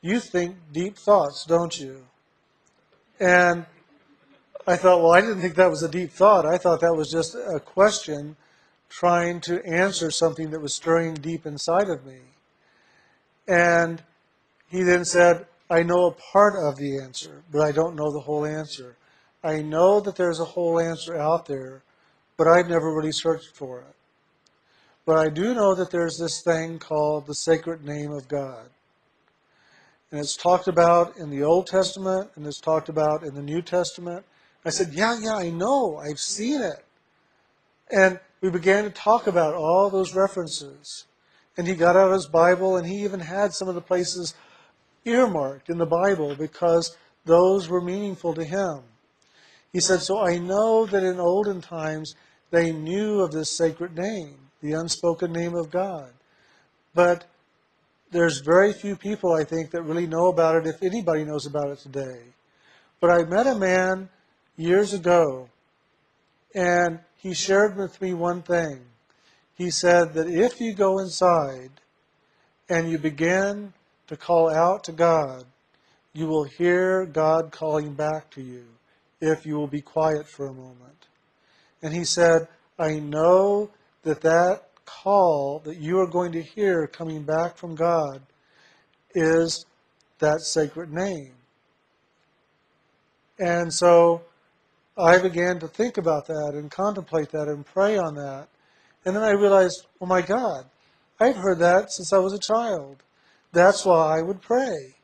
You 0.00 0.20
think 0.20 0.56
deep 0.72 0.96
thoughts, 0.96 1.44
don't 1.44 1.78
you? 1.78 2.04
And 3.20 3.66
I 4.66 4.76
thought, 4.76 5.02
well, 5.02 5.12
I 5.12 5.20
didn't 5.20 5.40
think 5.40 5.56
that 5.56 5.70
was 5.70 5.82
a 5.82 5.88
deep 5.88 6.10
thought. 6.10 6.46
I 6.46 6.56
thought 6.56 6.80
that 6.80 6.94
was 6.94 7.10
just 7.10 7.34
a 7.34 7.58
question 7.58 8.36
trying 8.88 9.40
to 9.40 9.64
answer 9.66 10.10
something 10.10 10.50
that 10.50 10.60
was 10.60 10.74
stirring 10.74 11.14
deep 11.14 11.46
inside 11.46 11.88
of 11.88 12.06
me. 12.06 12.18
And 13.48 14.02
he 14.68 14.82
then 14.82 15.04
said, 15.04 15.46
I 15.68 15.82
know 15.82 16.06
a 16.06 16.12
part 16.12 16.54
of 16.54 16.76
the 16.76 17.00
answer, 17.00 17.42
but 17.50 17.62
I 17.62 17.72
don't 17.72 17.96
know 17.96 18.12
the 18.12 18.20
whole 18.20 18.44
answer. 18.44 18.96
I 19.44 19.62
know 19.62 20.00
that 20.00 20.16
there's 20.16 20.40
a 20.40 20.44
whole 20.44 20.78
answer 20.78 21.16
out 21.16 21.46
there, 21.46 21.82
but 22.36 22.46
I've 22.46 22.68
never 22.68 22.94
really 22.94 23.12
searched 23.12 23.54
for 23.54 23.80
it. 23.80 23.94
But 25.04 25.18
I 25.18 25.30
do 25.30 25.52
know 25.54 25.74
that 25.74 25.90
there's 25.90 26.18
this 26.18 26.42
thing 26.42 26.78
called 26.78 27.26
the 27.26 27.34
sacred 27.34 27.84
name 27.84 28.12
of 28.12 28.28
God. 28.28 28.66
And 30.10 30.20
it's 30.20 30.36
talked 30.36 30.68
about 30.68 31.16
in 31.16 31.30
the 31.30 31.42
Old 31.42 31.66
Testament 31.66 32.30
and 32.36 32.46
it's 32.46 32.60
talked 32.60 32.88
about 32.88 33.24
in 33.24 33.34
the 33.34 33.42
New 33.42 33.62
Testament. 33.62 34.24
I 34.64 34.70
said, 34.70 34.92
Yeah, 34.92 35.18
yeah, 35.20 35.36
I 35.36 35.50
know. 35.50 35.96
I've 35.96 36.20
seen 36.20 36.60
it. 36.60 36.84
And 37.90 38.20
we 38.40 38.50
began 38.50 38.84
to 38.84 38.90
talk 38.90 39.26
about 39.26 39.54
all 39.54 39.90
those 39.90 40.14
references. 40.14 41.06
And 41.56 41.66
he 41.66 41.74
got 41.74 41.96
out 41.96 42.12
his 42.12 42.26
Bible 42.26 42.76
and 42.76 42.86
he 42.86 43.02
even 43.02 43.20
had 43.20 43.54
some 43.54 43.68
of 43.68 43.74
the 43.74 43.80
places 43.80 44.34
earmarked 45.04 45.68
in 45.68 45.78
the 45.78 45.86
Bible 45.86 46.36
because 46.36 46.96
those 47.24 47.68
were 47.68 47.80
meaningful 47.80 48.34
to 48.34 48.44
him. 48.44 48.82
He 49.72 49.80
said, 49.80 50.00
So 50.00 50.20
I 50.20 50.38
know 50.38 50.86
that 50.86 51.02
in 51.02 51.18
olden 51.18 51.60
times 51.60 52.14
they 52.50 52.72
knew 52.72 53.20
of 53.20 53.32
this 53.32 53.56
sacred 53.56 53.96
name 53.96 54.42
the 54.62 54.72
unspoken 54.72 55.32
name 55.32 55.54
of 55.54 55.70
God. 55.70 56.10
But 56.94 57.26
there's 58.10 58.40
very 58.40 58.72
few 58.72 58.96
people, 58.96 59.34
I 59.34 59.44
think, 59.44 59.70
that 59.72 59.82
really 59.82 60.06
know 60.06 60.28
about 60.28 60.54
it, 60.56 60.66
if 60.66 60.82
anybody 60.82 61.24
knows 61.24 61.46
about 61.46 61.70
it 61.70 61.78
today. 61.78 62.20
But 63.00 63.10
I 63.10 63.24
met 63.24 63.46
a 63.46 63.58
man 63.58 64.08
years 64.56 64.94
ago, 64.94 65.48
and 66.54 67.00
he 67.16 67.34
shared 67.34 67.76
with 67.76 68.00
me 68.00 68.14
one 68.14 68.42
thing. 68.42 68.80
He 69.56 69.70
said 69.70 70.14
that 70.14 70.28
if 70.28 70.60
you 70.60 70.74
go 70.74 70.98
inside 70.98 71.70
and 72.68 72.88
you 72.88 72.98
begin 72.98 73.72
to 74.06 74.16
call 74.16 74.50
out 74.50 74.84
to 74.84 74.92
God, 74.92 75.44
you 76.12 76.26
will 76.26 76.44
hear 76.44 77.06
God 77.06 77.50
calling 77.50 77.94
back 77.94 78.30
to 78.30 78.42
you 78.42 78.64
if 79.22 79.46
you 79.46 79.54
will 79.54 79.68
be 79.68 79.80
quiet 79.80 80.26
for 80.26 80.48
a 80.48 80.52
moment. 80.52 81.06
And 81.80 81.94
he 81.94 82.04
said, 82.04 82.48
I 82.78 82.98
know 82.98 83.70
that 84.02 84.20
that 84.22 84.64
call 84.84 85.60
that 85.60 85.78
you 85.78 86.00
are 86.00 86.08
going 86.08 86.32
to 86.32 86.42
hear 86.42 86.88
coming 86.88 87.22
back 87.22 87.56
from 87.56 87.76
God 87.76 88.20
is 89.14 89.64
that 90.18 90.40
sacred 90.40 90.92
name. 90.92 91.32
And 93.38 93.72
so 93.72 94.22
I 94.98 95.18
began 95.18 95.60
to 95.60 95.68
think 95.68 95.98
about 95.98 96.26
that 96.26 96.52
and 96.54 96.70
contemplate 96.70 97.30
that 97.30 97.46
and 97.46 97.64
pray 97.64 97.96
on 97.96 98.16
that. 98.16 98.48
And 99.04 99.14
then 99.14 99.22
I 99.22 99.30
realized, 99.30 99.86
oh 100.00 100.06
my 100.06 100.20
God, 100.20 100.66
I've 101.20 101.36
heard 101.36 101.60
that 101.60 101.92
since 101.92 102.12
I 102.12 102.18
was 102.18 102.32
a 102.32 102.38
child. 102.38 102.96
That's 103.52 103.84
why 103.84 104.18
I 104.18 104.22
would 104.22 104.40
pray. 104.40 104.96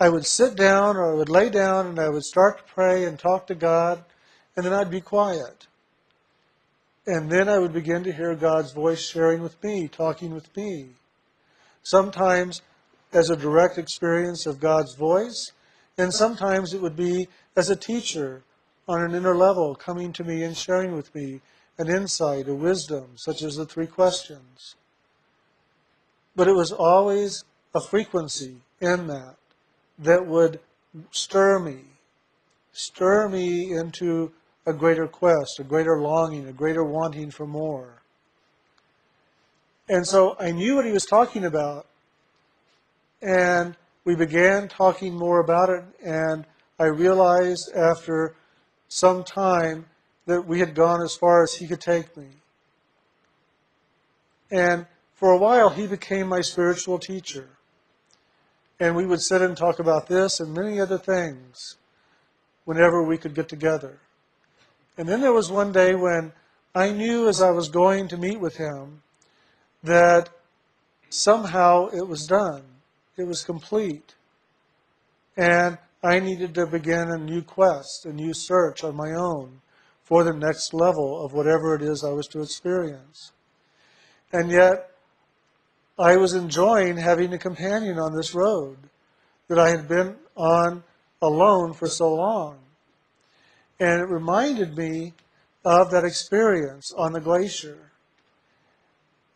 I 0.00 0.08
would 0.08 0.26
sit 0.26 0.54
down 0.54 0.96
or 0.96 1.12
I 1.12 1.14
would 1.14 1.28
lay 1.28 1.50
down 1.50 1.86
and 1.86 1.98
I 1.98 2.08
would 2.08 2.24
start 2.24 2.58
to 2.58 2.72
pray 2.72 3.04
and 3.04 3.18
talk 3.18 3.48
to 3.48 3.54
God, 3.54 4.04
and 4.56 4.64
then 4.64 4.72
I'd 4.72 4.90
be 4.90 5.00
quiet. 5.00 5.66
And 7.06 7.30
then 7.30 7.48
I 7.48 7.58
would 7.58 7.72
begin 7.72 8.04
to 8.04 8.12
hear 8.12 8.34
God's 8.34 8.72
voice 8.72 9.00
sharing 9.00 9.42
with 9.42 9.62
me, 9.62 9.88
talking 9.88 10.34
with 10.34 10.54
me. 10.56 10.90
Sometimes 11.82 12.62
as 13.12 13.30
a 13.30 13.36
direct 13.36 13.78
experience 13.78 14.46
of 14.46 14.60
God's 14.60 14.94
voice, 14.94 15.52
and 15.96 16.12
sometimes 16.12 16.74
it 16.74 16.82
would 16.82 16.96
be 16.96 17.28
as 17.56 17.70
a 17.70 17.76
teacher 17.76 18.42
on 18.86 19.02
an 19.02 19.14
inner 19.14 19.34
level 19.34 19.74
coming 19.74 20.12
to 20.12 20.22
me 20.22 20.44
and 20.44 20.56
sharing 20.56 20.92
with 20.94 21.12
me 21.14 21.40
an 21.78 21.88
insight, 21.88 22.48
a 22.48 22.54
wisdom, 22.54 23.12
such 23.16 23.42
as 23.42 23.56
the 23.56 23.66
three 23.66 23.86
questions. 23.86 24.76
But 26.36 26.46
it 26.46 26.54
was 26.54 26.70
always 26.70 27.44
a 27.74 27.80
frequency 27.80 28.58
in 28.80 29.06
that 29.08 29.36
that 29.98 30.26
would 30.26 30.60
stir 31.10 31.58
me, 31.58 31.80
stir 32.72 33.28
me 33.28 33.72
into 33.72 34.32
a 34.66 34.72
greater 34.72 35.06
quest, 35.06 35.58
a 35.58 35.64
greater 35.64 36.00
longing, 36.00 36.46
a 36.46 36.52
greater 36.52 36.84
wanting 36.84 37.30
for 37.30 37.46
more. 37.46 38.02
And 39.88 40.06
so 40.06 40.36
I 40.38 40.50
knew 40.50 40.76
what 40.76 40.84
he 40.84 40.92
was 40.92 41.06
talking 41.06 41.44
about, 41.44 41.86
and 43.22 43.74
we 44.04 44.14
began 44.14 44.68
talking 44.68 45.14
more 45.14 45.40
about 45.40 45.70
it, 45.70 45.84
and 46.04 46.44
I 46.78 46.84
realized 46.84 47.72
after 47.74 48.34
some 48.88 49.24
time 49.24 49.86
that 50.26 50.46
we 50.46 50.60
had 50.60 50.74
gone 50.74 51.02
as 51.02 51.16
far 51.16 51.42
as 51.42 51.54
he 51.54 51.66
could 51.66 51.80
take 51.80 52.16
me. 52.16 52.28
And 54.50 54.86
for 55.14 55.32
a 55.32 55.38
while, 55.38 55.70
he 55.70 55.86
became 55.86 56.28
my 56.28 56.42
spiritual 56.42 56.98
teacher. 56.98 57.48
And 58.80 58.94
we 58.94 59.06
would 59.06 59.20
sit 59.20 59.42
and 59.42 59.56
talk 59.56 59.78
about 59.78 60.06
this 60.06 60.40
and 60.40 60.54
many 60.54 60.80
other 60.80 60.98
things 60.98 61.76
whenever 62.64 63.02
we 63.02 63.18
could 63.18 63.34
get 63.34 63.48
together. 63.48 63.98
And 64.96 65.08
then 65.08 65.20
there 65.20 65.32
was 65.32 65.50
one 65.50 65.72
day 65.72 65.94
when 65.94 66.32
I 66.74 66.90
knew 66.90 67.28
as 67.28 67.40
I 67.40 67.50
was 67.50 67.68
going 67.68 68.08
to 68.08 68.16
meet 68.16 68.40
with 68.40 68.56
him 68.56 69.02
that 69.82 70.28
somehow 71.08 71.88
it 71.88 72.06
was 72.06 72.26
done. 72.26 72.62
It 73.16 73.26
was 73.26 73.44
complete. 73.44 74.14
And 75.36 75.78
I 76.02 76.20
needed 76.20 76.54
to 76.54 76.66
begin 76.66 77.10
a 77.10 77.18
new 77.18 77.42
quest, 77.42 78.06
a 78.06 78.12
new 78.12 78.32
search 78.32 78.84
on 78.84 78.94
my 78.94 79.12
own 79.12 79.60
for 80.04 80.24
the 80.24 80.32
next 80.32 80.72
level 80.72 81.24
of 81.24 81.32
whatever 81.32 81.74
it 81.74 81.82
is 81.82 82.04
I 82.04 82.12
was 82.12 82.28
to 82.28 82.42
experience. 82.42 83.32
And 84.32 84.50
yet, 84.50 84.87
I 85.98 86.16
was 86.16 86.34
enjoying 86.34 86.96
having 86.96 87.32
a 87.32 87.38
companion 87.38 87.98
on 87.98 88.14
this 88.14 88.34
road 88.34 88.76
that 89.48 89.58
I 89.58 89.70
had 89.70 89.88
been 89.88 90.16
on 90.36 90.84
alone 91.20 91.72
for 91.72 91.88
so 91.88 92.14
long. 92.14 92.58
And 93.80 94.00
it 94.00 94.08
reminded 94.08 94.76
me 94.76 95.14
of 95.64 95.90
that 95.90 96.04
experience 96.04 96.92
on 96.96 97.12
the 97.12 97.20
glacier 97.20 97.90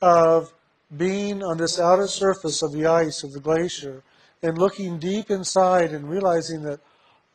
of 0.00 0.52
being 0.96 1.42
on 1.42 1.58
this 1.58 1.80
outer 1.80 2.06
surface 2.06 2.62
of 2.62 2.72
the 2.72 2.86
ice 2.86 3.24
of 3.24 3.32
the 3.32 3.40
glacier 3.40 4.02
and 4.42 4.58
looking 4.58 4.98
deep 4.98 5.30
inside 5.30 5.92
and 5.92 6.08
realizing 6.08 6.62
that 6.62 6.80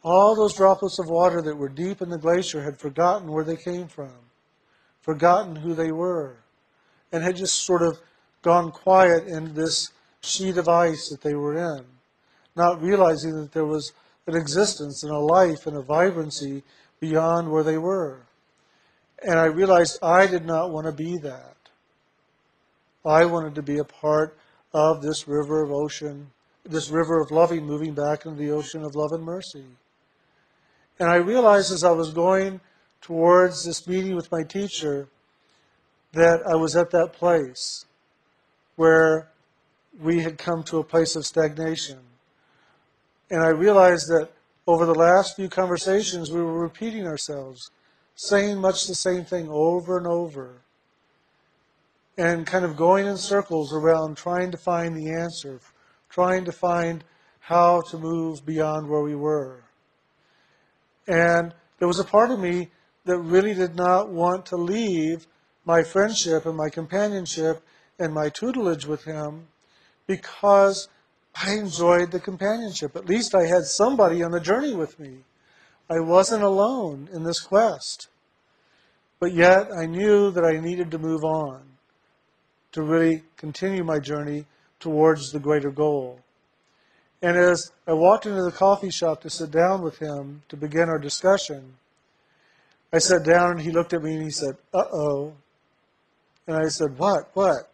all 0.03 0.35
those 0.35 0.53
droplets 0.53 0.99
of 0.99 1.09
water 1.09 1.41
that 1.41 1.57
were 1.57 1.69
deep 1.69 2.01
in 2.01 2.09
the 2.09 2.17
glacier 2.17 2.61
had 2.61 2.77
forgotten 2.77 3.31
where 3.31 3.43
they 3.43 3.57
came 3.57 3.87
from, 3.87 4.13
forgotten 5.01 5.55
who 5.55 5.73
they 5.73 5.91
were, 5.91 6.37
and 7.11 7.23
had 7.23 7.35
just 7.35 7.65
sort 7.65 7.81
of 7.81 7.99
gone 8.47 8.71
quiet 8.71 9.27
in 9.27 9.53
this 9.55 9.91
sheet 10.21 10.55
of 10.55 10.69
ice 10.69 11.09
that 11.09 11.19
they 11.19 11.33
were 11.33 11.57
in, 11.57 11.83
not 12.55 12.81
realizing 12.81 13.35
that 13.35 13.51
there 13.51 13.65
was 13.65 13.91
an 14.25 14.37
existence 14.37 15.03
and 15.03 15.11
a 15.11 15.19
life 15.19 15.67
and 15.67 15.75
a 15.75 15.81
vibrancy 15.81 16.63
beyond 17.01 17.51
where 17.51 17.63
they 17.63 17.77
were. 17.77 18.19
And 19.21 19.37
I 19.37 19.47
realized 19.47 19.99
I 20.01 20.27
did 20.27 20.45
not 20.45 20.71
want 20.71 20.85
to 20.85 20.93
be 20.93 21.17
that. 21.23 21.57
I 23.05 23.25
wanted 23.25 23.53
to 23.55 23.61
be 23.61 23.79
a 23.79 23.83
part 23.83 24.37
of 24.73 25.01
this 25.01 25.27
river 25.27 25.61
of 25.61 25.69
ocean, 25.69 26.31
this 26.63 26.89
river 26.89 27.19
of 27.19 27.31
loving 27.31 27.65
moving 27.65 27.93
back 27.93 28.25
into 28.25 28.39
the 28.39 28.51
ocean 28.51 28.85
of 28.85 28.95
love 28.95 29.11
and 29.11 29.25
mercy. 29.25 29.65
And 30.99 31.09
I 31.09 31.17
realized 31.17 31.73
as 31.73 31.83
I 31.83 31.91
was 31.91 32.13
going 32.13 32.61
towards 33.01 33.65
this 33.65 33.85
meeting 33.89 34.15
with 34.15 34.31
my 34.31 34.43
teacher 34.43 35.09
that 36.13 36.47
I 36.47 36.55
was 36.55 36.77
at 36.77 36.91
that 36.91 37.11
place 37.11 37.83
where 38.77 39.27
we 39.99 40.21
had 40.21 40.37
come 40.37 40.63
to 40.63 40.77
a 40.77 40.83
place 40.83 41.15
of 41.15 41.25
stagnation. 41.25 41.99
And 43.29 43.43
I 43.43 43.49
realized 43.49 44.07
that 44.07 44.29
over 44.65 44.85
the 44.85 44.95
last 44.95 45.35
few 45.35 45.49
conversations, 45.49 46.31
we 46.31 46.41
were 46.41 46.59
repeating 46.59 47.05
ourselves, 47.05 47.71
saying 48.15 48.59
much 48.59 48.87
the 48.87 48.95
same 48.95 49.25
thing 49.25 49.49
over 49.49 49.97
and 49.97 50.07
over, 50.07 50.61
and 52.17 52.47
kind 52.47 52.63
of 52.63 52.77
going 52.77 53.05
in 53.05 53.17
circles 53.17 53.73
around 53.73 54.15
trying 54.15 54.51
to 54.51 54.57
find 54.57 54.95
the 54.95 55.09
answer, 55.09 55.59
trying 56.09 56.45
to 56.45 56.51
find 56.51 57.03
how 57.39 57.81
to 57.81 57.97
move 57.97 58.45
beyond 58.45 58.87
where 58.87 59.01
we 59.01 59.15
were. 59.15 59.63
And 61.07 61.53
there 61.79 61.87
was 61.87 61.99
a 61.99 62.03
part 62.03 62.31
of 62.31 62.39
me 62.39 62.69
that 63.05 63.17
really 63.19 63.53
did 63.53 63.75
not 63.75 64.09
want 64.09 64.45
to 64.47 64.57
leave 64.57 65.27
my 65.65 65.81
friendship 65.83 66.45
and 66.45 66.57
my 66.57 66.69
companionship 66.69 67.63
and 67.99 68.13
my 68.13 68.29
tutelage 68.29 68.85
with 68.85 69.03
him 69.03 69.47
because 70.05 70.87
I 71.35 71.53
enjoyed 71.53 72.11
the 72.11 72.19
companionship. 72.19 72.95
At 72.95 73.09
least 73.09 73.35
I 73.35 73.45
had 73.45 73.65
somebody 73.65 74.23
on 74.23 74.31
the 74.31 74.39
journey 74.39 74.73
with 74.73 74.99
me. 74.99 75.19
I 75.89 75.99
wasn't 75.99 76.43
alone 76.43 77.09
in 77.13 77.23
this 77.23 77.39
quest. 77.39 78.07
But 79.19 79.33
yet 79.33 79.71
I 79.71 79.85
knew 79.85 80.31
that 80.31 80.45
I 80.45 80.59
needed 80.59 80.91
to 80.91 80.99
move 80.99 81.23
on 81.23 81.63
to 82.71 82.83
really 82.83 83.23
continue 83.35 83.83
my 83.83 83.99
journey 83.99 84.45
towards 84.79 85.31
the 85.31 85.39
greater 85.39 85.71
goal. 85.71 86.19
And 87.21 87.35
as 87.35 87.71
I 87.87 87.93
walked 87.93 88.25
into 88.25 88.43
the 88.43 88.51
coffee 88.51 88.91
shop 88.91 89.21
to 89.21 89.29
sit 89.29 89.49
down 89.49 89.81
with 89.81 89.97
him 89.97 90.43
to 90.49 90.57
begin 90.57 90.87
our 90.89 90.99
discussion, 90.99 91.73
I 92.93 92.99
sat 92.99 93.23
down 93.23 93.51
and 93.51 93.61
he 93.61 93.71
looked 93.71 93.93
at 93.93 94.03
me 94.03 94.13
and 94.13 94.23
he 94.23 94.29
said, 94.29 94.55
uh 94.73 94.85
oh. 94.93 95.33
And 96.45 96.55
I 96.55 96.67
said, 96.69 96.97
what? 96.97 97.29
What? 97.33 97.69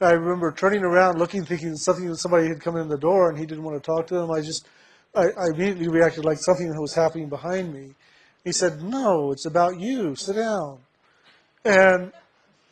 I 0.00 0.12
remember 0.12 0.52
turning 0.52 0.84
around, 0.84 1.18
looking, 1.18 1.44
thinking 1.44 1.74
something 1.74 2.14
somebody 2.14 2.46
had 2.46 2.60
come 2.60 2.76
in 2.76 2.88
the 2.88 2.96
door, 2.96 3.30
and 3.30 3.38
he 3.38 3.46
didn't 3.46 3.64
want 3.64 3.82
to 3.82 3.84
talk 3.84 4.06
to 4.08 4.14
them. 4.14 4.30
I 4.30 4.40
just, 4.40 4.68
I, 5.14 5.24
I 5.30 5.46
immediately 5.52 5.88
reacted 5.88 6.24
like 6.24 6.38
something 6.38 6.68
was 6.80 6.94
happening 6.94 7.28
behind 7.28 7.74
me. 7.74 7.94
He 8.44 8.52
said, 8.52 8.80
"No, 8.80 9.32
it's 9.32 9.44
about 9.46 9.80
you. 9.80 10.14
Sit 10.14 10.36
down." 10.36 10.78
And 11.64 12.12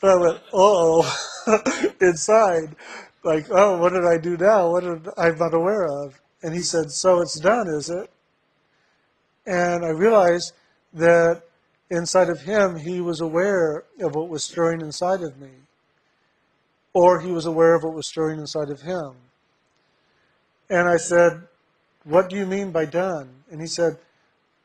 I 0.05 0.15
went, 0.15 0.41
"Oh," 0.53 1.03
inside, 2.01 2.77
like, 3.25 3.47
"Oh, 3.51 3.77
what 3.79 3.93
did 3.93 4.05
I 4.05 4.19
do 4.19 4.37
now? 4.37 4.71
What 4.71 4.85
did 4.85 5.09
I'm 5.19 5.37
not 5.37 5.53
aware 5.53 5.87
of?" 5.87 6.21
And 6.45 6.55
he 6.55 6.61
said, 6.61 6.93
"So 6.93 7.21
it's 7.23 7.41
done, 7.41 7.67
is 7.67 7.91
it?" 7.91 8.09
And 9.47 9.85
I 9.85 9.91
realized 9.91 10.53
that 10.93 11.43
inside 11.91 12.29
of 12.29 12.43
him, 12.43 12.77
he 12.77 13.01
was 13.01 13.21
aware 13.21 13.83
of 14.01 14.15
what 14.15 14.29
was 14.29 14.45
stirring 14.45 14.81
inside 14.81 15.23
of 15.23 15.41
me 15.41 15.66
or 16.97 17.21
he 17.21 17.31
was 17.31 17.45
aware 17.45 17.75
of 17.75 17.83
what 17.83 17.93
was 17.93 18.07
stirring 18.07 18.41
inside 18.41 18.71
of 18.71 18.81
him. 18.81 19.13
And 20.71 20.89
I 20.89 20.97
said, 20.97 21.43
What 22.05 22.31
do 22.31 22.37
you 22.37 22.47
mean 22.47 22.73
by 22.73 22.87
done? 22.87 23.29
And 23.51 23.61
he 23.61 23.67
said, 23.67 23.99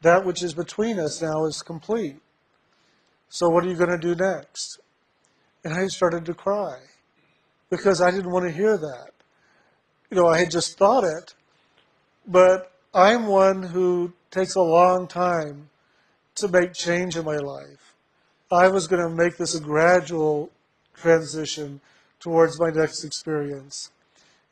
That 0.02 0.24
which 0.24 0.42
is 0.42 0.54
between 0.54 0.98
us 0.98 1.22
now 1.22 1.44
is 1.44 1.62
complete. 1.62 2.22
So 3.28 3.50
what 3.50 3.66
are 3.66 3.68
you 3.68 3.76
going 3.76 3.90
to 3.90 3.98
do 3.98 4.16
next? 4.16 4.80
And 5.66 5.74
I 5.74 5.88
started 5.88 6.26
to 6.26 6.34
cry 6.34 6.78
because 7.70 8.00
I 8.00 8.12
didn't 8.12 8.32
want 8.32 8.46
to 8.46 8.52
hear 8.52 8.78
that. 8.78 9.12
You 10.10 10.16
know, 10.16 10.28
I 10.28 10.40
had 10.40 10.52
just 10.52 10.78
thought 10.78 11.04
it, 11.04 11.36
but 12.26 12.72
I'm 12.94 13.28
one 13.28 13.62
who 13.62 14.14
takes 14.30 14.56
a 14.56 14.62
long 14.62 15.06
time 15.06 15.70
to 16.36 16.48
make 16.48 16.72
change 16.72 17.18
in 17.18 17.26
my 17.26 17.38
life. 17.38 17.94
I 18.50 18.70
was 18.70 18.88
going 18.88 19.04
to 19.04 19.14
make 19.14 19.36
this 19.36 19.54
a 19.54 19.60
gradual 19.60 20.50
transition 20.96 21.82
towards 22.22 22.60
my 22.60 22.70
next 22.70 23.04
experience. 23.04 23.92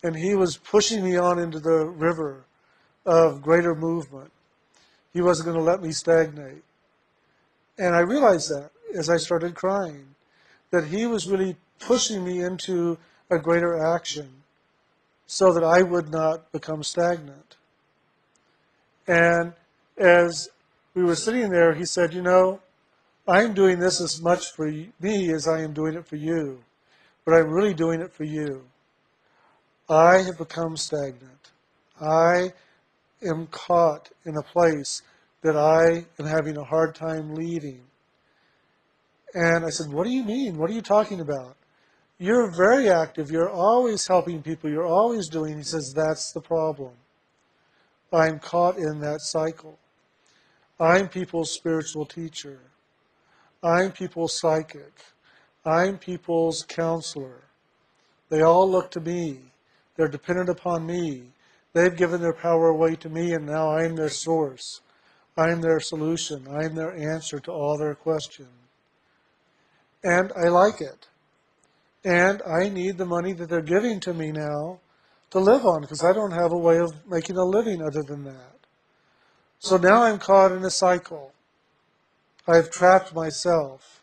And 0.03 0.15
he 0.15 0.35
was 0.35 0.57
pushing 0.57 1.03
me 1.03 1.15
on 1.15 1.39
into 1.39 1.59
the 1.59 1.85
river 1.85 2.43
of 3.05 3.41
greater 3.41 3.75
movement. 3.75 4.31
He 5.13 5.21
wasn't 5.21 5.47
going 5.47 5.57
to 5.57 5.63
let 5.63 5.81
me 5.81 5.91
stagnate. 5.91 6.63
And 7.77 7.95
I 7.95 7.99
realized 7.99 8.49
that 8.49 8.71
as 8.93 9.09
I 9.09 9.17
started 9.17 9.55
crying, 9.55 10.15
that 10.71 10.85
he 10.85 11.05
was 11.05 11.27
really 11.27 11.55
pushing 11.79 12.23
me 12.25 12.41
into 12.41 12.97
a 13.29 13.37
greater 13.37 13.77
action 13.77 14.29
so 15.27 15.53
that 15.53 15.63
I 15.63 15.81
would 15.81 16.11
not 16.11 16.51
become 16.51 16.83
stagnant. 16.83 17.55
And 19.07 19.53
as 19.97 20.49
we 20.93 21.03
were 21.03 21.15
sitting 21.15 21.49
there, 21.49 21.73
he 21.73 21.85
said, 21.85 22.13
You 22.13 22.21
know, 22.21 22.61
I'm 23.27 23.53
doing 23.53 23.79
this 23.79 24.01
as 24.01 24.21
much 24.21 24.51
for 24.51 24.71
me 24.99 25.31
as 25.31 25.47
I 25.47 25.61
am 25.61 25.73
doing 25.73 25.95
it 25.95 26.05
for 26.05 26.15
you 26.15 26.63
but 27.29 27.37
I'm 27.37 27.51
really 27.51 27.75
doing 27.75 28.01
it 28.01 28.11
for 28.11 28.23
you. 28.23 28.63
I 29.87 30.23
have 30.23 30.39
become 30.39 30.75
stagnant. 30.75 31.51
I 32.01 32.53
am 33.21 33.45
caught 33.51 34.09
in 34.25 34.35
a 34.35 34.41
place 34.41 35.03
that 35.43 35.55
I 35.55 36.05
am 36.19 36.25
having 36.25 36.57
a 36.57 36.63
hard 36.63 36.95
time 36.95 37.35
leaving. 37.35 37.81
And 39.35 39.63
I 39.63 39.69
said, 39.69 39.93
What 39.93 40.05
do 40.05 40.09
you 40.09 40.23
mean? 40.23 40.57
What 40.57 40.71
are 40.71 40.73
you 40.73 40.81
talking 40.81 41.19
about? 41.21 41.55
You're 42.17 42.49
very 42.49 42.89
active. 42.89 43.29
You're 43.29 43.51
always 43.51 44.07
helping 44.07 44.41
people. 44.41 44.71
You're 44.71 44.87
always 44.87 45.29
doing. 45.29 45.57
He 45.57 45.63
says, 45.63 45.93
That's 45.95 46.31
the 46.31 46.41
problem. 46.41 46.93
I'm 48.11 48.39
caught 48.39 48.77
in 48.77 49.01
that 49.01 49.21
cycle. 49.21 49.77
I'm 50.79 51.07
people's 51.07 51.51
spiritual 51.51 52.07
teacher. 52.07 52.59
I'm 53.61 53.91
people's 53.91 54.39
psychic. 54.39 54.93
I'm 55.65 55.97
people's 55.97 56.63
counselor. 56.63 57.43
They 58.29 58.41
all 58.41 58.69
look 58.69 58.91
to 58.91 59.01
me. 59.01 59.39
They're 59.95 60.07
dependent 60.07 60.49
upon 60.49 60.85
me. 60.85 61.23
They've 61.73 61.95
given 61.95 62.21
their 62.21 62.33
power 62.33 62.67
away 62.67 62.95
to 62.95 63.09
me, 63.09 63.33
and 63.33 63.45
now 63.45 63.71
I'm 63.71 63.95
their 63.95 64.09
source. 64.09 64.81
I'm 65.37 65.61
their 65.61 65.79
solution. 65.79 66.47
I'm 66.49 66.75
their 66.75 66.95
answer 66.95 67.39
to 67.39 67.51
all 67.51 67.77
their 67.77 67.95
questions. 67.95 68.49
And 70.03 70.31
I 70.35 70.47
like 70.47 70.81
it. 70.81 71.07
And 72.03 72.41
I 72.47 72.69
need 72.69 72.97
the 72.97 73.05
money 73.05 73.33
that 73.33 73.49
they're 73.49 73.61
giving 73.61 73.99
to 74.01 74.13
me 74.13 74.31
now 74.31 74.79
to 75.31 75.39
live 75.39 75.65
on 75.65 75.81
because 75.81 76.03
I 76.03 76.13
don't 76.13 76.31
have 76.31 76.51
a 76.51 76.57
way 76.57 76.77
of 76.77 77.05
making 77.07 77.37
a 77.37 77.43
living 77.43 77.81
other 77.81 78.03
than 78.03 78.23
that. 78.23 78.55
So 79.59 79.75
now 79.75 80.03
I'm 80.03 80.17
caught 80.17 80.53
in 80.53 80.63
a 80.63 80.69
cycle. 80.69 81.33
I've 82.47 82.71
trapped 82.71 83.13
myself 83.13 83.98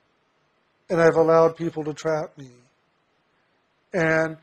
and 0.88 1.01
I've 1.01 1.16
allowed 1.16 1.57
people 1.57 1.85
to 1.85 1.94
trap 1.94 2.37
me. 2.38 2.51
And 3.92 4.37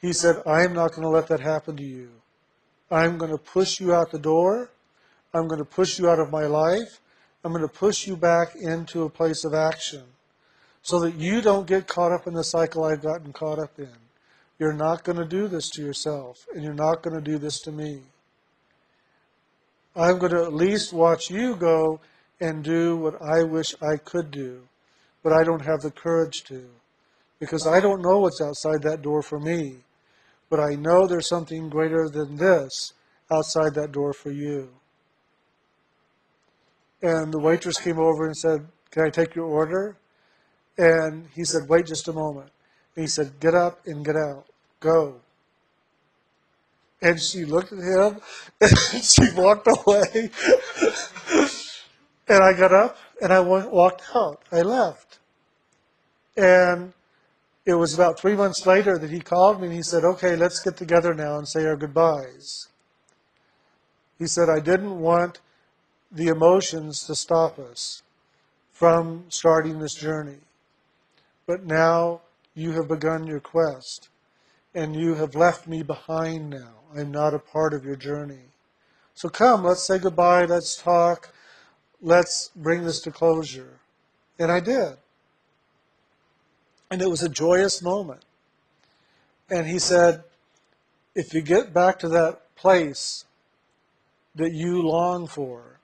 he 0.00 0.12
said, 0.12 0.42
I'm 0.46 0.72
not 0.72 0.90
going 0.92 1.02
to 1.02 1.08
let 1.08 1.28
that 1.28 1.40
happen 1.40 1.76
to 1.76 1.82
you. 1.82 2.10
I'm 2.90 3.18
going 3.18 3.30
to 3.30 3.38
push 3.38 3.80
you 3.80 3.94
out 3.94 4.10
the 4.10 4.18
door. 4.18 4.70
I'm 5.34 5.48
going 5.48 5.58
to 5.58 5.64
push 5.64 5.98
you 5.98 6.08
out 6.08 6.18
of 6.18 6.30
my 6.30 6.46
life. 6.46 7.00
I'm 7.44 7.52
going 7.52 7.66
to 7.66 7.72
push 7.72 8.06
you 8.06 8.16
back 8.16 8.54
into 8.54 9.02
a 9.02 9.10
place 9.10 9.44
of 9.44 9.54
action 9.54 10.02
so 10.82 11.00
that 11.00 11.14
you 11.14 11.40
don't 11.40 11.66
get 11.66 11.86
caught 11.86 12.12
up 12.12 12.26
in 12.26 12.34
the 12.34 12.44
cycle 12.44 12.84
I've 12.84 13.02
gotten 13.02 13.32
caught 13.32 13.58
up 13.58 13.78
in. 13.78 13.88
You're 14.58 14.72
not 14.72 15.04
going 15.04 15.18
to 15.18 15.24
do 15.24 15.48
this 15.48 15.68
to 15.70 15.82
yourself, 15.82 16.46
and 16.54 16.62
you're 16.62 16.74
not 16.74 17.02
going 17.02 17.16
to 17.16 17.22
do 17.22 17.38
this 17.38 17.60
to 17.60 17.72
me. 17.72 18.00
I'm 19.96 20.18
going 20.18 20.32
to 20.32 20.42
at 20.42 20.52
least 20.52 20.92
watch 20.92 21.30
you 21.30 21.56
go 21.56 22.00
and 22.40 22.62
do 22.62 22.96
what 22.96 23.20
I 23.20 23.42
wish 23.42 23.74
I 23.82 23.96
could 23.96 24.30
do 24.30 24.62
but 25.22 25.32
I 25.32 25.44
don't 25.44 25.64
have 25.64 25.80
the 25.80 25.90
courage 25.90 26.44
to 26.44 26.68
because 27.42 27.66
I 27.66 27.80
don't 27.80 28.02
know 28.02 28.18
what's 28.18 28.40
outside 28.40 28.82
that 28.82 29.02
door 29.02 29.20
for 29.20 29.40
me. 29.40 29.78
But 30.48 30.60
I 30.60 30.74
know 30.74 31.06
there's 31.06 31.28
something 31.28 31.68
greater 31.68 32.08
than 32.08 32.36
this 32.36 32.92
outside 33.30 33.74
that 33.74 33.90
door 33.90 34.12
for 34.12 34.30
you. 34.30 34.68
And 37.02 37.32
the 37.32 37.40
waitress 37.40 37.78
came 37.80 37.98
over 37.98 38.26
and 38.26 38.36
said, 38.36 38.68
Can 38.90 39.04
I 39.04 39.10
take 39.10 39.34
your 39.34 39.46
order? 39.46 39.96
And 40.78 41.26
he 41.34 41.44
said, 41.44 41.68
Wait 41.68 41.86
just 41.86 42.06
a 42.06 42.12
moment. 42.12 42.50
And 42.94 43.02
he 43.02 43.08
said, 43.08 43.40
Get 43.40 43.54
up 43.54 43.80
and 43.86 44.04
get 44.04 44.14
out. 44.14 44.46
Go. 44.78 45.20
And 47.00 47.20
she 47.20 47.44
looked 47.44 47.72
at 47.72 47.78
him 47.78 48.20
and 48.60 49.02
she 49.02 49.32
walked 49.34 49.66
away. 49.66 50.30
and 52.28 52.42
I 52.44 52.52
got 52.52 52.72
up 52.72 52.98
and 53.20 53.32
I 53.32 53.40
walked 53.40 54.02
out. 54.14 54.42
I 54.52 54.62
left. 54.62 55.11
And 56.36 56.92
it 57.64 57.74
was 57.74 57.94
about 57.94 58.18
three 58.18 58.34
months 58.34 58.66
later 58.66 58.98
that 58.98 59.10
he 59.10 59.20
called 59.20 59.60
me 59.60 59.68
and 59.68 59.76
he 59.76 59.82
said, 59.82 60.04
Okay, 60.04 60.36
let's 60.36 60.60
get 60.60 60.76
together 60.76 61.14
now 61.14 61.38
and 61.38 61.46
say 61.46 61.64
our 61.64 61.76
goodbyes. 61.76 62.68
He 64.18 64.26
said, 64.26 64.48
I 64.48 64.60
didn't 64.60 65.00
want 65.00 65.40
the 66.10 66.28
emotions 66.28 67.04
to 67.06 67.14
stop 67.14 67.58
us 67.58 68.02
from 68.72 69.24
starting 69.28 69.78
this 69.78 69.94
journey. 69.94 70.38
But 71.46 71.64
now 71.64 72.20
you 72.54 72.72
have 72.72 72.88
begun 72.88 73.26
your 73.26 73.40
quest 73.40 74.08
and 74.74 74.96
you 74.96 75.14
have 75.14 75.34
left 75.34 75.66
me 75.66 75.82
behind 75.82 76.50
now. 76.50 76.74
I'm 76.96 77.10
not 77.10 77.34
a 77.34 77.38
part 77.38 77.74
of 77.74 77.84
your 77.84 77.96
journey. 77.96 78.50
So 79.14 79.28
come, 79.28 79.64
let's 79.64 79.86
say 79.86 79.98
goodbye, 79.98 80.46
let's 80.46 80.76
talk, 80.76 81.32
let's 82.00 82.50
bring 82.56 82.84
this 82.84 83.00
to 83.02 83.10
closure. 83.10 83.78
And 84.38 84.50
I 84.50 84.60
did. 84.60 84.96
And 86.92 87.00
it 87.00 87.08
was 87.08 87.22
a 87.22 87.28
joyous 87.30 87.80
moment. 87.80 88.20
And 89.48 89.66
he 89.66 89.78
said, 89.78 90.24
if 91.14 91.32
you 91.32 91.40
get 91.40 91.72
back 91.72 91.98
to 92.00 92.08
that 92.10 92.54
place 92.54 93.24
that 94.34 94.52
you 94.52 94.82
long 94.82 95.26
for, 95.26 95.80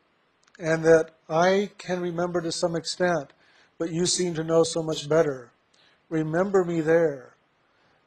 and 0.58 0.84
that 0.84 1.12
I 1.26 1.70
can 1.78 2.02
remember 2.02 2.42
to 2.42 2.52
some 2.52 2.76
extent, 2.76 3.32
but 3.78 3.90
you 3.90 4.04
seem 4.04 4.34
to 4.34 4.44
know 4.44 4.64
so 4.64 4.82
much 4.82 5.08
better, 5.08 5.50
remember 6.10 6.62
me 6.62 6.82
there 6.82 7.32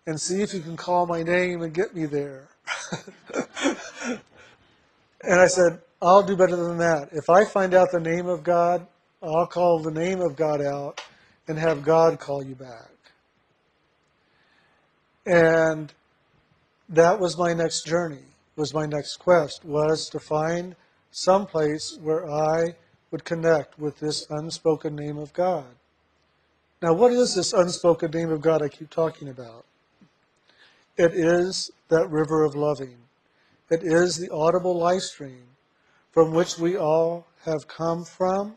and 0.06 0.22
see 0.22 0.44
if 0.44 0.54
you 0.54 0.60
can 0.60 0.78
call 0.78 1.08
my 1.08 1.24
name 1.24 1.64
and 1.64 1.74
get 1.74 1.96
me 1.96 2.06
there. 2.06 2.50
and 5.24 5.40
I 5.42 5.48
said, 5.48 5.80
I'll 6.04 6.22
do 6.22 6.38
better 6.38 6.56
than 6.56 6.78
that. 6.78 7.10
If 7.14 7.32
I 7.32 7.46
find 7.46 7.74
out 7.74 7.92
the 7.92 8.00
name 8.00 8.28
of 8.28 8.44
God, 8.44 8.86
I'll 9.24 9.48
call 9.48 9.80
the 9.80 9.90
name 9.90 10.22
of 10.22 10.36
God 10.36 10.62
out 10.62 11.02
and 11.48 11.58
have 11.58 11.84
God 11.84 12.20
call 12.20 12.44
you 12.44 12.54
back. 12.54 12.91
And 15.26 15.94
that 16.90 17.20
was 17.20 17.38
my 17.38 17.54
next 17.54 17.86
journey, 17.86 18.26
was 18.56 18.74
my 18.74 18.86
next 18.86 19.18
quest, 19.18 19.64
was 19.64 20.10
to 20.10 20.20
find 20.20 20.76
some 21.12 21.46
place 21.46 21.98
where 22.02 22.30
I 22.30 22.76
would 23.12 23.26
connect 23.26 23.78
with 23.78 24.00
this 24.00 24.26
unspoken 24.30 24.96
name 24.96 25.18
of 25.18 25.34
God. 25.34 25.66
Now, 26.82 26.94
what 26.94 27.12
is 27.12 27.36
this 27.36 27.54
unspoken 27.54 28.12
name 28.12 28.32
of 28.32 28.42
God 28.42 28.64
I 28.64 28.70
keep 28.70 28.90
talking 28.90 29.30
about? 29.30 29.66
It 30.98 31.14
is 31.14 31.72
that 31.90 32.10
river 32.10 32.44
of 32.44 32.56
loving. 32.56 32.98
It 33.70 33.84
is 33.84 34.18
the 34.18 34.30
audible 34.34 34.78
life 34.78 35.02
stream 35.02 35.44
from 36.12 36.34
which 36.34 36.58
we 36.58 36.76
all 36.78 37.28
have 37.46 37.68
come 37.68 38.04
from 38.04 38.56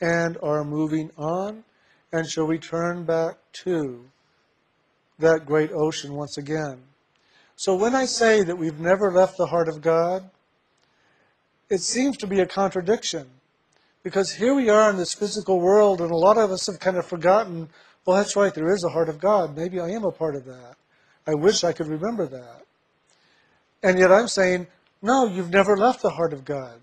and 0.00 0.36
are 0.42 0.64
moving 0.64 1.10
on 1.16 1.64
and 2.12 2.28
shall 2.28 2.46
return 2.46 3.04
back 3.04 3.36
to 3.52 4.04
that 5.18 5.46
great 5.46 5.70
ocean 5.72 6.14
once 6.14 6.38
again. 6.38 6.80
So 7.56 7.74
when 7.74 7.94
I 7.94 8.06
say 8.06 8.42
that 8.42 8.56
we've 8.56 8.80
never 8.80 9.12
left 9.12 9.36
the 9.36 9.46
heart 9.46 9.68
of 9.68 9.82
God, 9.82 10.28
it 11.70 11.80
seems 11.80 12.16
to 12.18 12.26
be 12.26 12.40
a 12.40 12.46
contradiction. 12.46 13.26
Because 14.02 14.32
here 14.32 14.54
we 14.54 14.68
are 14.68 14.90
in 14.90 14.96
this 14.96 15.14
physical 15.14 15.60
world, 15.60 16.00
and 16.00 16.10
a 16.10 16.16
lot 16.16 16.36
of 16.36 16.50
us 16.50 16.66
have 16.66 16.80
kind 16.80 16.96
of 16.96 17.06
forgotten, 17.06 17.68
well, 18.04 18.16
that's 18.16 18.34
right, 18.34 18.52
there 18.52 18.72
is 18.72 18.82
a 18.82 18.88
heart 18.88 19.08
of 19.08 19.20
God. 19.20 19.56
Maybe 19.56 19.78
I 19.78 19.90
am 19.90 20.04
a 20.04 20.10
part 20.10 20.34
of 20.34 20.44
that. 20.46 20.74
I 21.26 21.34
wish 21.34 21.62
I 21.62 21.72
could 21.72 21.86
remember 21.86 22.26
that. 22.26 22.62
And 23.84 23.98
yet 23.98 24.10
I'm 24.10 24.26
saying, 24.26 24.66
no, 25.02 25.26
you've 25.26 25.50
never 25.50 25.76
left 25.76 26.02
the 26.02 26.10
heart 26.10 26.32
of 26.32 26.44
God. 26.44 26.80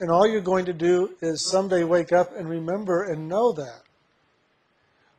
And 0.00 0.10
all 0.10 0.26
you're 0.26 0.40
going 0.40 0.64
to 0.64 0.72
do 0.72 1.14
is 1.20 1.48
someday 1.48 1.84
wake 1.84 2.12
up 2.12 2.36
and 2.36 2.48
remember 2.48 3.04
and 3.04 3.28
know 3.28 3.52
that. 3.52 3.82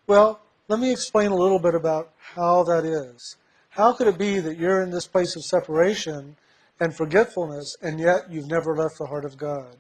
Well, 0.06 0.41
let 0.72 0.80
me 0.80 0.90
explain 0.90 1.32
a 1.32 1.36
little 1.36 1.60
bit 1.60 1.76
about 1.76 2.14
how 2.18 2.64
that 2.64 2.86
is. 2.86 3.36
How 3.72 3.92
could 3.92 4.08
it 4.08 4.18
be 4.18 4.40
that 4.40 4.58
you're 4.58 4.82
in 4.82 4.90
this 4.90 5.06
place 5.06 5.36
of 5.36 5.44
separation 5.44 6.38
and 6.80 6.96
forgetfulness, 6.96 7.76
and 7.82 8.00
yet 8.00 8.32
you've 8.32 8.48
never 8.48 8.74
left 8.74 8.98
the 8.98 9.08
heart 9.08 9.26
of 9.26 9.38
God? 9.38 9.76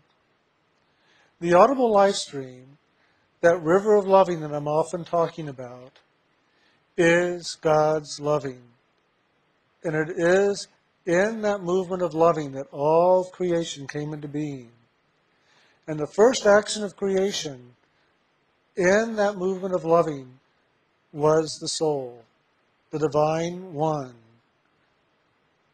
The 1.39 1.53
audible 1.53 1.89
life 1.89 2.15
stream, 2.15 2.77
that 3.39 3.61
river 3.61 3.95
of 3.95 4.05
loving 4.05 4.41
that 4.41 4.53
I'm 4.53 4.67
often 4.67 5.05
talking 5.05 5.47
about, 5.47 5.99
is 6.97 7.57
God's 7.61 8.19
loving. 8.19 8.61
And 9.85 9.95
it 9.95 10.09
is 10.17 10.67
in 11.05 11.41
that 11.43 11.63
movement 11.63 12.01
of 12.01 12.13
loving 12.13 12.51
that 12.51 12.67
all 12.73 13.23
creation 13.23 13.87
came 13.87 14.13
into 14.13 14.27
being. 14.27 14.71
And 15.87 15.97
the 15.97 16.05
first 16.05 16.45
action 16.45 16.83
of 16.83 16.97
creation 16.97 17.75
in 18.75 19.15
that 19.15 19.37
movement 19.37 19.73
of 19.73 19.85
loving 19.85 20.39
was 21.13 21.57
the 21.59 21.67
soul, 21.67 22.23
the 22.91 22.99
divine 22.99 23.73
one, 23.73 24.13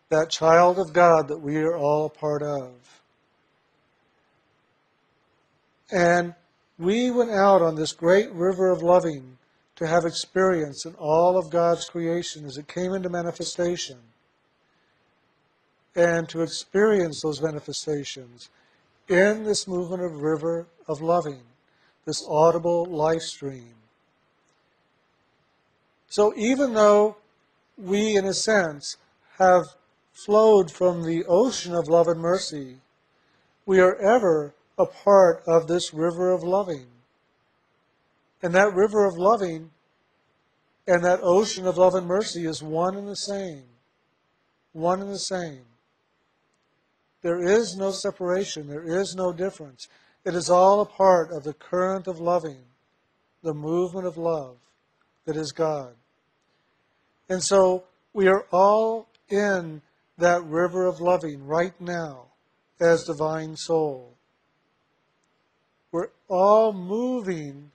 that 0.09 0.29
child 0.29 0.79
of 0.79 0.93
God 0.93 1.27
that 1.27 1.39
we 1.39 1.57
are 1.57 1.75
all 1.75 2.09
part 2.09 2.41
of. 2.41 2.71
And 5.91 6.33
we 6.79 7.11
went 7.11 7.31
out 7.31 7.61
on 7.61 7.75
this 7.75 7.91
great 7.91 8.31
river 8.31 8.71
of 8.71 8.81
loving 8.81 9.37
to 9.77 9.87
have 9.87 10.05
experience 10.05 10.85
in 10.85 10.93
all 10.95 11.37
of 11.37 11.49
God's 11.49 11.85
creation 11.85 12.45
as 12.45 12.57
it 12.57 12.67
came 12.67 12.93
into 12.93 13.09
manifestation 13.09 13.97
and 15.95 16.29
to 16.29 16.41
experience 16.41 17.21
those 17.21 17.41
manifestations 17.41 18.49
in 19.07 19.43
this 19.43 19.67
movement 19.67 20.03
of 20.03 20.21
river 20.21 20.67
of 20.87 21.01
loving, 21.01 21.41
this 22.05 22.23
audible 22.29 22.85
life 22.85 23.21
stream. 23.21 23.73
So 26.09 26.33
even 26.35 26.73
though 26.73 27.17
we, 27.77 28.15
in 28.15 28.25
a 28.25 28.33
sense, 28.33 28.97
have 29.37 29.75
flowed 30.13 30.71
from 30.71 31.03
the 31.03 31.25
ocean 31.25 31.75
of 31.75 31.87
love 31.87 32.07
and 32.07 32.19
mercy, 32.19 32.77
we 33.65 33.79
are 33.79 33.95
ever 33.95 34.53
a 34.77 34.85
part 34.85 35.43
of 35.45 35.67
this 35.67 35.93
river 35.93 36.31
of 36.31 36.43
loving. 36.43 36.87
And 38.41 38.53
that 38.55 38.73
river 38.73 39.05
of 39.05 39.17
loving 39.17 39.71
and 40.87 41.03
that 41.03 41.19
ocean 41.21 41.67
of 41.67 41.77
love 41.77 41.95
and 41.95 42.07
mercy 42.07 42.45
is 42.45 42.63
one 42.63 42.95
and 42.95 43.07
the 43.07 43.15
same. 43.15 43.63
One 44.71 45.01
and 45.01 45.11
the 45.11 45.19
same. 45.19 45.65
There 47.21 47.41
is 47.41 47.75
no 47.75 47.91
separation. 47.91 48.67
There 48.67 48.87
is 48.87 49.15
no 49.15 49.33
difference. 49.33 49.89
It 50.23 50.33
is 50.33 50.49
all 50.49 50.79
a 50.79 50.85
part 50.85 51.31
of 51.31 51.43
the 51.43 51.53
current 51.53 52.07
of 52.07 52.19
loving, 52.19 52.63
the 53.43 53.53
movement 53.53 54.07
of 54.07 54.17
love 54.17 54.55
that 55.27 55.35
is 55.35 55.51
God. 55.51 55.93
And 57.29 57.43
so 57.43 57.83
we 58.13 58.27
are 58.27 58.45
all 58.51 59.09
in 59.29 59.81
that 60.17 60.43
river 60.45 60.87
of 60.87 61.01
loving 61.01 61.45
right 61.45 61.79
now 61.79 62.27
as 62.79 63.03
divine 63.03 63.55
soul. 63.57 64.15
We're 65.91 66.09
all 66.29 66.73
moving 66.73 67.71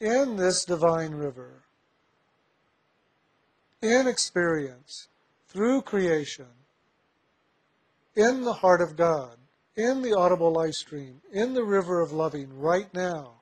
in 0.00 0.36
this 0.36 0.64
divine 0.64 1.12
river, 1.12 1.62
in 3.80 4.08
experience, 4.08 5.08
through 5.48 5.82
creation 5.82 6.46
in 8.16 8.42
the 8.42 8.52
heart 8.52 8.80
of 8.80 8.96
God, 8.96 9.36
in 9.76 10.02
the 10.02 10.16
audible 10.16 10.52
life 10.52 10.74
stream, 10.74 11.20
in 11.32 11.54
the 11.54 11.64
river 11.64 12.00
of 12.00 12.12
loving 12.12 12.48
right 12.58 12.92
now. 12.92 13.34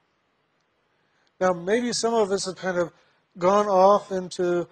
Now, 1.40 1.52
maybe 1.52 1.92
some 1.92 2.14
of 2.14 2.30
us 2.30 2.44
have 2.44 2.56
kind 2.56 2.78
of 2.78 2.92
gone 3.38 3.66
off 3.66 4.12
into 4.12 4.68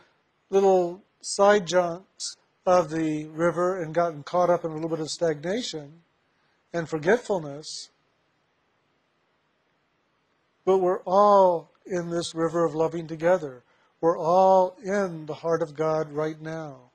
little 0.50 1.02
side 1.20 1.66
junks 1.66 2.36
of 2.66 2.90
the 2.90 3.26
river 3.26 3.82
and 3.82 3.94
gotten 3.94 4.22
caught 4.22 4.50
up 4.50 4.64
in 4.64 4.70
a 4.70 4.74
little 4.74 4.88
bit 4.88 5.00
of 5.00 5.10
stagnation 5.10 6.02
and 6.72 6.88
forgetfulness. 6.88 7.90
But 10.64 10.78
we're 10.78 11.00
all 11.00 11.70
in 11.86 12.10
this 12.10 12.34
river 12.34 12.64
of 12.64 12.74
loving 12.74 13.06
together. 13.06 13.62
We're 14.00 14.18
all 14.18 14.76
in 14.82 15.26
the 15.26 15.34
heart 15.34 15.62
of 15.62 15.74
God 15.74 16.12
right 16.12 16.40
now. 16.40 16.90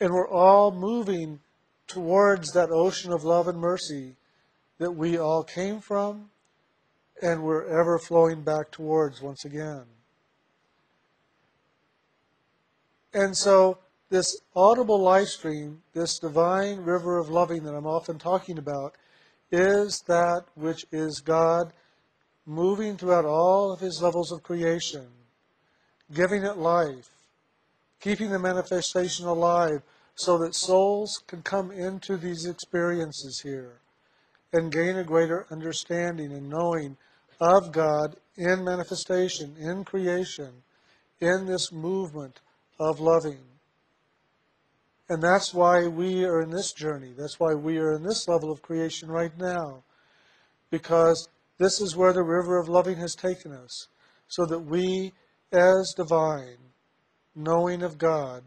And 0.00 0.10
we're 0.10 0.30
all 0.30 0.70
moving 0.70 1.40
towards 1.86 2.52
that 2.52 2.70
ocean 2.70 3.12
of 3.12 3.24
love 3.24 3.48
and 3.48 3.58
mercy 3.58 4.16
that 4.78 4.92
we 4.92 5.18
all 5.18 5.42
came 5.42 5.80
from 5.80 6.30
and 7.22 7.42
we're 7.42 7.66
ever 7.66 7.98
flowing 7.98 8.42
back 8.42 8.70
towards 8.70 9.20
once 9.20 9.44
again. 9.44 9.84
And 13.12 13.36
so, 13.36 13.78
this 14.10 14.40
audible 14.54 15.00
life 15.00 15.28
stream, 15.28 15.82
this 15.92 16.18
divine 16.18 16.78
river 16.78 17.18
of 17.18 17.28
loving 17.28 17.64
that 17.64 17.74
I'm 17.74 17.86
often 17.86 18.18
talking 18.18 18.58
about, 18.58 18.94
is 19.50 20.02
that 20.06 20.44
which 20.54 20.86
is 20.92 21.20
God 21.20 21.72
moving 22.46 22.96
throughout 22.96 23.24
all 23.24 23.72
of 23.72 23.80
his 23.80 24.02
levels 24.02 24.32
of 24.32 24.42
creation, 24.42 25.06
giving 26.12 26.42
it 26.44 26.56
life, 26.56 27.10
keeping 28.00 28.30
the 28.30 28.38
manifestation 28.38 29.26
alive 29.26 29.82
so 30.14 30.38
that 30.38 30.54
souls 30.54 31.22
can 31.26 31.42
come 31.42 31.70
into 31.70 32.16
these 32.16 32.46
experiences 32.46 33.40
here 33.40 33.80
and 34.52 34.72
gain 34.72 34.96
a 34.96 35.04
greater 35.04 35.46
understanding 35.50 36.32
and 36.32 36.48
knowing 36.48 36.96
of 37.40 37.72
God 37.72 38.16
in 38.36 38.64
manifestation, 38.64 39.56
in 39.58 39.84
creation, 39.84 40.50
in 41.20 41.46
this 41.46 41.72
movement 41.72 42.40
of 42.78 43.00
loving. 43.00 43.40
And 45.08 45.22
that's 45.22 45.54
why 45.54 45.86
we 45.86 46.24
are 46.24 46.42
in 46.42 46.50
this 46.50 46.72
journey. 46.72 47.12
That's 47.16 47.40
why 47.40 47.54
we 47.54 47.78
are 47.78 47.94
in 47.94 48.02
this 48.02 48.28
level 48.28 48.52
of 48.52 48.62
creation 48.62 49.10
right 49.10 49.36
now. 49.38 49.82
Because 50.70 51.28
this 51.58 51.80
is 51.80 51.96
where 51.96 52.12
the 52.12 52.22
river 52.22 52.58
of 52.58 52.68
loving 52.68 52.98
has 52.98 53.14
taken 53.14 53.52
us. 53.52 53.88
So 54.28 54.44
that 54.46 54.58
we, 54.58 55.12
as 55.52 55.94
divine, 55.96 56.58
knowing 57.34 57.82
of 57.82 57.96
God, 57.96 58.42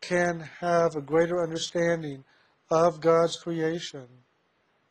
can 0.00 0.40
have 0.60 0.96
a 0.96 1.00
greater 1.00 1.42
understanding 1.42 2.24
of 2.70 3.00
God's 3.00 3.36
creation. 3.36 4.06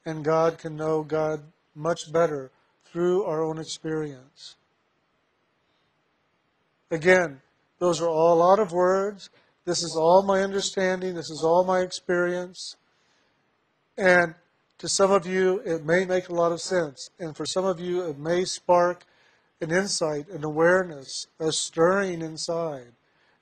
And 0.06 0.23
God 0.23 0.58
can 0.58 0.75
know 0.75 1.03
God 1.03 1.43
much 1.75 2.12
better 2.12 2.51
through 2.93 3.23
our 3.23 3.43
own 3.43 3.58
experience. 3.58 4.56
Again, 6.91 7.41
those 7.79 7.99
are 7.99 8.08
all 8.08 8.36
a 8.36 8.39
lot 8.39 8.60
of 8.60 8.71
words. 8.71 9.32
This 9.65 9.82
is 9.82 9.95
all 9.95 10.21
my 10.21 10.41
understanding. 10.43 11.15
This 11.15 11.32
is 11.32 11.43
all 11.43 11.63
my 11.63 11.79
experience. 11.79 12.75
And 13.97 14.36
to 14.77 14.88
some 14.88 15.10
of 15.10 15.25
you, 15.25 15.60
it 15.65 15.84
may 15.84 16.06
make 16.06 16.29
a 16.29 16.34
lot 16.36 16.51
of 16.51 16.62
sense. 16.62 17.10
And 17.19 17.36
for 17.36 17.47
some 17.47 17.65
of 17.65 17.79
you, 17.79 18.08
it 18.08 18.19
may 18.19 18.45
spark 18.45 19.06
an 19.60 19.71
insight, 19.71 20.27
an 20.29 20.43
awareness, 20.43 21.25
a 21.39 21.51
stirring 21.51 22.21
inside. 22.21 22.91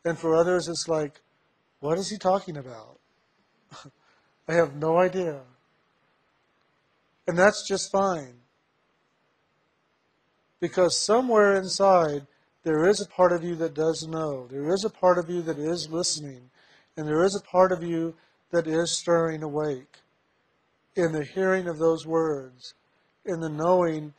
And 0.06 0.18
for 0.18 0.34
others, 0.34 0.70
it's 0.70 0.88
like, 0.88 1.20
what 1.82 1.98
is 1.98 2.10
he 2.10 2.18
talking 2.18 2.56
about? 2.56 3.00
I 4.48 4.54
have 4.54 4.76
no 4.76 4.98
idea. 4.98 5.42
And 7.28 7.38
that's 7.38 7.68
just 7.68 7.92
fine. 7.92 8.41
Because 10.62 10.98
somewhere 10.98 11.56
inside, 11.56 12.26
there 12.64 12.88
is 12.88 13.02
a 13.02 13.10
part 13.10 13.34
of 13.34 13.44
you 13.44 13.56
that 13.56 13.74
does 13.74 14.08
know. 14.08 14.48
There 14.48 14.74
is 14.74 14.86
a 14.86 14.90
part 14.90 15.18
of 15.18 15.30
you 15.30 15.42
that 15.42 15.60
is 15.60 15.90
listening. 15.90 16.50
And 16.96 17.08
there 17.08 17.24
is 17.24 17.36
a 17.36 17.42
part 17.42 17.72
of 17.72 17.84
you 17.84 18.14
that 18.52 18.68
is 18.68 18.98
stirring 18.98 19.44
awake 19.44 19.98
in 20.96 21.12
the 21.12 21.26
hearing 21.26 21.68
of 21.68 21.80
those 21.80 22.06
words, 22.06 22.76
in 23.26 23.40
the 23.40 23.50
knowing 23.50 24.14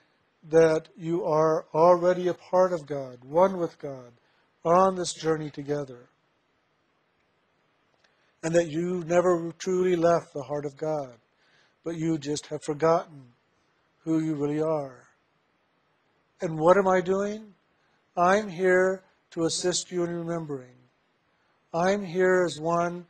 that 0.51 0.89
you 0.97 1.25
are 1.25 1.67
already 1.73 2.27
a 2.27 2.35
part 2.35 2.73
of 2.73 2.87
God, 2.87 3.19
one 3.23 3.59
with 3.59 3.79
God, 3.79 4.13
on 4.65 4.97
this 4.97 5.13
journey 5.13 5.51
together. 5.51 6.09
And 8.43 8.55
that 8.55 8.69
you 8.69 9.05
never 9.07 9.53
truly 9.59 9.95
left 9.95 10.33
the 10.33 10.43
heart 10.43 10.67
of 10.67 10.77
God. 10.77 11.15
but 11.85 11.97
you 11.97 12.19
just 12.19 12.47
have 12.47 12.63
forgotten 12.65 13.23
who 14.05 14.21
you 14.21 14.35
really 14.35 14.61
are. 14.61 15.09
And 16.43 16.59
what 16.59 16.77
am 16.77 16.89
I 16.89 17.01
doing? 17.01 17.55
I'm 18.17 18.49
here 18.49 19.05
to 19.31 19.45
assist 19.45 19.93
you 19.93 20.03
in 20.03 20.11
remembering. 20.11 20.75
I'm 21.73 22.05
here 22.05 22.43
as 22.45 22.59
one 22.59 23.07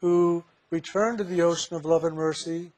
who 0.00 0.44
returned 0.70 1.18
to 1.18 1.24
the 1.24 1.42
ocean 1.42 1.76
of 1.76 1.84
love 1.84 2.04
and 2.04 2.14
mercy 2.14 2.70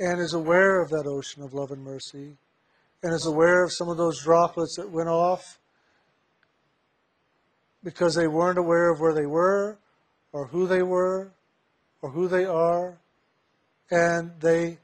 and 0.00 0.20
is 0.20 0.34
aware 0.34 0.82
of 0.82 0.90
that 0.90 1.06
ocean 1.06 1.44
of 1.44 1.54
love 1.54 1.70
and 1.70 1.84
mercy 1.84 2.36
and 3.04 3.14
is 3.14 3.26
aware 3.26 3.62
of 3.62 3.72
some 3.72 3.88
of 3.88 3.96
those 3.96 4.24
droplets 4.24 4.74
that 4.76 4.90
went 4.90 5.08
off 5.08 5.60
because 7.84 8.16
they 8.16 8.26
weren't 8.26 8.58
aware 8.58 8.90
of 8.90 8.98
where 8.98 9.14
they 9.14 9.26
were 9.26 9.78
or 10.32 10.48
who 10.48 10.66
they 10.66 10.82
were 10.82 11.30
or 12.02 12.10
who 12.10 12.26
they 12.26 12.44
are 12.44 12.98
and 13.92 14.32
they 14.40 14.78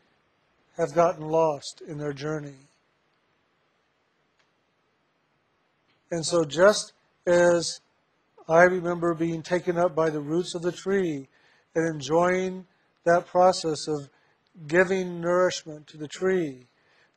have 0.77 0.95
gotten 0.95 1.27
lost 1.27 1.83
in 1.89 1.99
their 1.99 2.13
journey. 2.13 2.68
And 6.11 6.25
so, 6.25 6.45
just 6.45 6.93
as 7.27 7.81
I 8.49 8.63
remember 8.63 9.13
being 9.15 9.43
taken 9.43 9.77
up 9.77 9.95
by 9.95 10.09
the 10.09 10.21
roots 10.21 10.55
of 10.55 10.63
the 10.63 10.73
tree 10.73 11.29
and 11.75 11.95
enjoying 11.95 12.67
that 13.05 13.27
process 13.27 13.87
of 13.87 14.09
giving 14.67 15.21
nourishment 15.21 15.87
to 15.89 15.99
the 15.99 16.09
tree, 16.09 16.67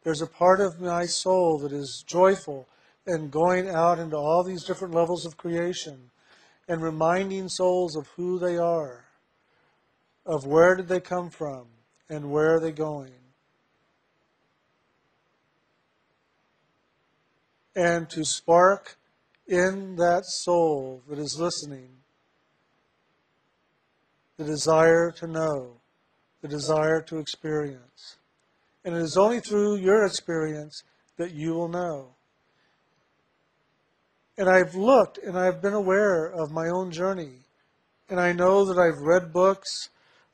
there's 0.04 0.22
a 0.22 0.28
part 0.28 0.60
of 0.60 0.82
my 0.82 1.06
soul 1.06 1.58
that 1.60 1.72
is 1.72 2.04
joyful 2.06 2.68
and 3.08 3.32
going 3.32 3.70
out 3.70 3.98
into 3.98 4.18
all 4.18 4.44
these 4.44 4.64
different 4.64 4.94
levels 4.94 5.26
of 5.26 5.38
creation 5.38 6.12
and 6.68 6.82
reminding 6.82 7.48
souls 7.48 7.96
of 7.96 8.08
who 8.16 8.40
they 8.40 8.58
are, 8.58 9.06
of 10.26 10.46
where 10.46 10.76
did 10.76 10.88
they 10.88 11.00
come 11.00 11.30
from, 11.30 11.66
and 12.10 12.30
where 12.30 12.56
are 12.56 12.60
they 12.60 12.72
going. 12.72 13.21
And 17.76 18.10
to 18.10 18.26
spark 18.26 18.98
in 19.48 19.96
that 19.98 20.26
soul 20.26 21.02
that 21.10 21.20
is 21.20 21.40
listening 21.40 21.90
the 24.38 24.44
desire 24.46 25.12
to 25.12 25.28
know, 25.28 25.74
the 26.42 26.48
desire 26.48 27.02
to 27.02 27.20
experience. 27.20 28.18
And 28.84 28.96
it 28.96 29.02
is 29.02 29.16
only 29.16 29.40
through 29.40 29.76
your 29.76 30.06
experience 30.06 30.84
that 31.18 31.32
you 31.32 31.54
will 31.54 31.68
know. 31.68 32.16
And 34.38 34.50
I've 34.50 34.74
looked 34.74 35.20
and 35.20 35.38
I've 35.38 35.62
been 35.62 35.74
aware 35.74 36.26
of 36.26 36.52
my 36.52 36.68
own 36.70 36.92
journey. 36.92 37.42
And 38.10 38.20
I 38.20 38.32
know 38.32 38.66
that 38.66 38.80
I've 38.80 39.02
read 39.02 39.32
books, 39.32 39.90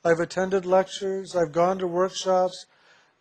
I've 0.05 0.19
attended 0.19 0.65
lectures, 0.65 1.35
I've 1.35 1.51
gone 1.51 1.77
to 1.79 1.87
workshops, 1.87 2.65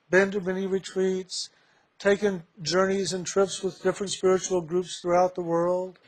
been 0.08 0.30
to 0.30 0.40
many 0.40 0.66
retreats, 0.66 1.50
taken 1.98 2.42
journeys 2.62 3.12
and 3.12 3.26
trips 3.26 3.62
with 3.62 3.82
different 3.82 4.12
spiritual 4.12 4.60
groups 4.60 5.00
throughout 5.00 5.34
the 5.34 5.42
world, 5.42 5.98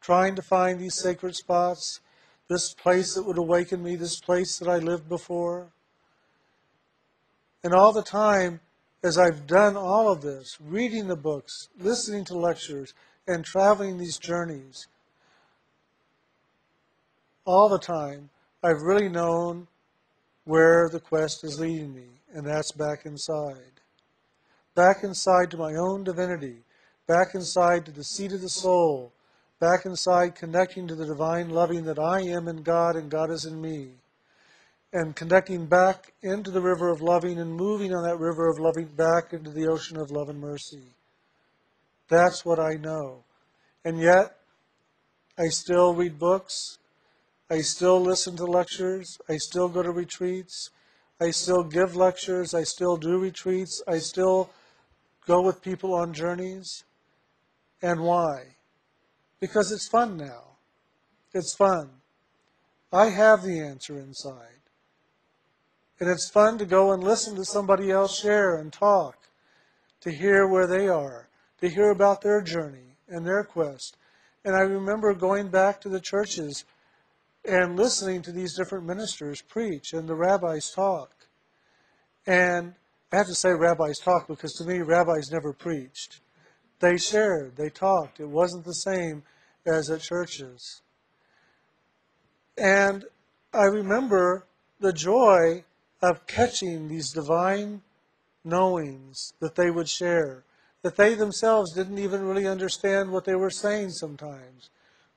trying 0.00 0.34
to 0.36 0.42
find 0.42 0.78
these 0.78 0.94
sacred 0.94 1.34
spots, 1.34 2.00
this 2.48 2.74
place 2.74 3.14
that 3.14 3.24
would 3.24 3.38
awaken 3.38 3.82
me, 3.82 3.96
this 3.96 4.20
place 4.20 4.58
that 4.58 4.68
I 4.68 4.78
lived 4.78 5.08
before. 5.08 5.68
And 7.64 7.74
all 7.74 7.92
the 7.92 8.02
time, 8.02 8.60
as 9.02 9.18
I've 9.18 9.46
done 9.46 9.76
all 9.76 10.10
of 10.10 10.22
this, 10.22 10.58
reading 10.60 11.08
the 11.08 11.16
books, 11.16 11.68
listening 11.78 12.24
to 12.26 12.38
lectures, 12.38 12.94
and 13.26 13.44
traveling 13.44 13.98
these 13.98 14.18
journeys, 14.18 14.86
all 17.44 17.68
the 17.68 17.78
time, 17.78 18.30
I've 18.62 18.82
really 18.82 19.08
known 19.08 19.66
where 20.44 20.88
the 20.88 21.00
quest 21.00 21.42
is 21.42 21.58
leading 21.58 21.94
me, 21.94 22.06
and 22.32 22.46
that's 22.46 22.72
back 22.72 23.06
inside 23.06 23.81
back 24.74 25.02
inside 25.02 25.50
to 25.50 25.56
my 25.56 25.74
own 25.74 26.04
divinity, 26.04 26.56
back 27.06 27.34
inside 27.34 27.84
to 27.86 27.92
the 27.92 28.04
seat 28.04 28.32
of 28.32 28.40
the 28.40 28.48
soul, 28.48 29.12
back 29.60 29.84
inside 29.84 30.34
connecting 30.34 30.88
to 30.88 30.94
the 30.94 31.06
divine 31.06 31.50
loving 31.50 31.84
that 31.84 31.98
I 31.98 32.20
am 32.20 32.48
in 32.48 32.62
God 32.62 32.96
and 32.96 33.10
God 33.10 33.30
is 33.30 33.44
in 33.44 33.60
me, 33.60 33.90
and 34.92 35.16
connecting 35.16 35.66
back 35.66 36.12
into 36.22 36.50
the 36.50 36.60
river 36.60 36.90
of 36.90 37.00
loving 37.00 37.38
and 37.38 37.54
moving 37.54 37.94
on 37.94 38.02
that 38.04 38.18
river 38.18 38.48
of 38.48 38.58
loving 38.58 38.86
back 38.86 39.32
into 39.32 39.50
the 39.50 39.66
ocean 39.66 39.96
of 39.96 40.10
love 40.10 40.28
and 40.28 40.40
mercy. 40.40 40.82
That's 42.08 42.44
what 42.44 42.58
I 42.58 42.74
know. 42.74 43.24
And 43.84 43.98
yet, 43.98 44.36
I 45.38 45.48
still 45.48 45.94
read 45.94 46.18
books. 46.18 46.78
I 47.50 47.60
still 47.60 48.00
listen 48.00 48.36
to 48.36 48.44
lectures. 48.44 49.18
I 49.28 49.38
still 49.38 49.68
go 49.68 49.82
to 49.82 49.90
retreats. 49.90 50.70
I 51.20 51.30
still 51.30 51.64
give 51.64 51.96
lectures. 51.96 52.54
I 52.54 52.64
still 52.64 52.96
do 52.96 53.18
retreats. 53.18 53.82
I 53.88 53.98
still 53.98 54.50
go 55.26 55.42
with 55.42 55.62
people 55.62 55.94
on 55.94 56.12
journeys. 56.12 56.84
And 57.80 58.00
why? 58.00 58.56
Because 59.40 59.72
it's 59.72 59.88
fun 59.88 60.16
now. 60.16 60.56
It's 61.34 61.54
fun. 61.54 61.90
I 62.92 63.06
have 63.06 63.42
the 63.42 63.60
answer 63.60 63.98
inside. 63.98 64.60
And 65.98 66.10
it's 66.10 66.30
fun 66.30 66.58
to 66.58 66.66
go 66.66 66.92
and 66.92 67.02
listen 67.02 67.36
to 67.36 67.44
somebody 67.44 67.90
else 67.90 68.18
share 68.18 68.56
and 68.56 68.72
talk, 68.72 69.16
to 70.00 70.10
hear 70.10 70.46
where 70.46 70.66
they 70.66 70.88
are, 70.88 71.28
to 71.60 71.68
hear 71.68 71.90
about 71.90 72.22
their 72.22 72.42
journey 72.42 72.96
and 73.08 73.24
their 73.24 73.44
quest. 73.44 73.96
And 74.44 74.56
I 74.56 74.60
remember 74.60 75.14
going 75.14 75.48
back 75.48 75.80
to 75.82 75.88
the 75.88 76.00
churches 76.00 76.64
and 77.44 77.76
listening 77.76 78.22
to 78.22 78.32
these 78.32 78.56
different 78.56 78.86
ministers 78.86 79.40
preach 79.42 79.92
and 79.92 80.08
the 80.08 80.14
rabbis 80.14 80.70
talk. 80.70 81.10
And 82.26 82.74
I 83.12 83.16
have 83.16 83.26
to 83.26 83.34
say 83.34 83.50
rabbis 83.50 83.98
talk 83.98 84.26
because 84.26 84.54
to 84.54 84.64
me, 84.64 84.78
rabbis 84.78 85.30
never 85.30 85.52
preached. 85.52 86.20
They 86.80 86.96
shared, 86.96 87.56
they 87.56 87.68
talked. 87.68 88.20
It 88.20 88.28
wasn't 88.28 88.64
the 88.64 88.72
same 88.72 89.22
as 89.66 89.90
at 89.90 90.00
churches. 90.00 90.80
And 92.56 93.04
I 93.52 93.64
remember 93.64 94.46
the 94.80 94.94
joy 94.94 95.64
of 96.00 96.26
catching 96.26 96.88
these 96.88 97.12
divine 97.12 97.82
knowings 98.44 99.34
that 99.40 99.56
they 99.56 99.70
would 99.70 99.90
share, 99.90 100.44
that 100.82 100.96
they 100.96 101.14
themselves 101.14 101.74
didn't 101.74 101.98
even 101.98 102.22
really 102.22 102.46
understand 102.46 103.12
what 103.12 103.26
they 103.26 103.34
were 103.34 103.50
saying 103.50 103.90
sometimes. 103.90 104.70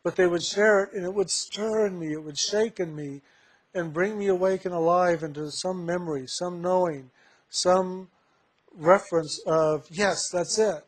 But 0.04 0.18
they 0.18 0.28
would 0.28 0.44
share 0.44 0.84
it, 0.84 0.94
and 0.94 1.06
it 1.06 1.14
would 1.14 1.32
stir 1.32 1.88
in 1.88 1.98
me, 1.98 2.12
it 2.12 2.24
would 2.24 2.38
shake 2.38 2.80
in 2.82 2.94
me, 2.94 3.22
and 3.74 3.94
bring 3.94 4.20
me 4.20 4.28
awake 4.28 4.66
and 4.66 4.74
alive 4.74 5.24
into 5.24 5.50
some 5.50 5.86
memory, 5.86 6.28
some 6.28 6.62
knowing 6.62 7.10
some 7.50 8.10
reference 8.78 9.40
of, 9.46 9.88
yes, 9.90 10.30
that's 10.32 10.60
it. 10.60 10.86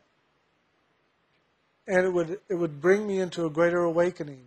And 1.86 2.04
it 2.04 2.12
would, 2.12 2.38
it 2.48 2.54
would 2.54 2.80
bring 2.80 3.06
me 3.06 3.20
into 3.20 3.46
a 3.46 3.50
greater 3.50 3.80
awakening. 3.80 4.44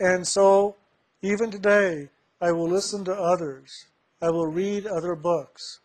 And 0.00 0.26
so, 0.26 0.76
even 1.22 1.50
today, 1.50 2.08
I 2.40 2.52
will 2.52 2.68
listen 2.68 3.04
to 3.04 3.12
others. 3.12 3.86
I 4.22 4.30
will 4.30 4.46
read 4.46 4.86
other 4.86 5.14
books 5.14 5.80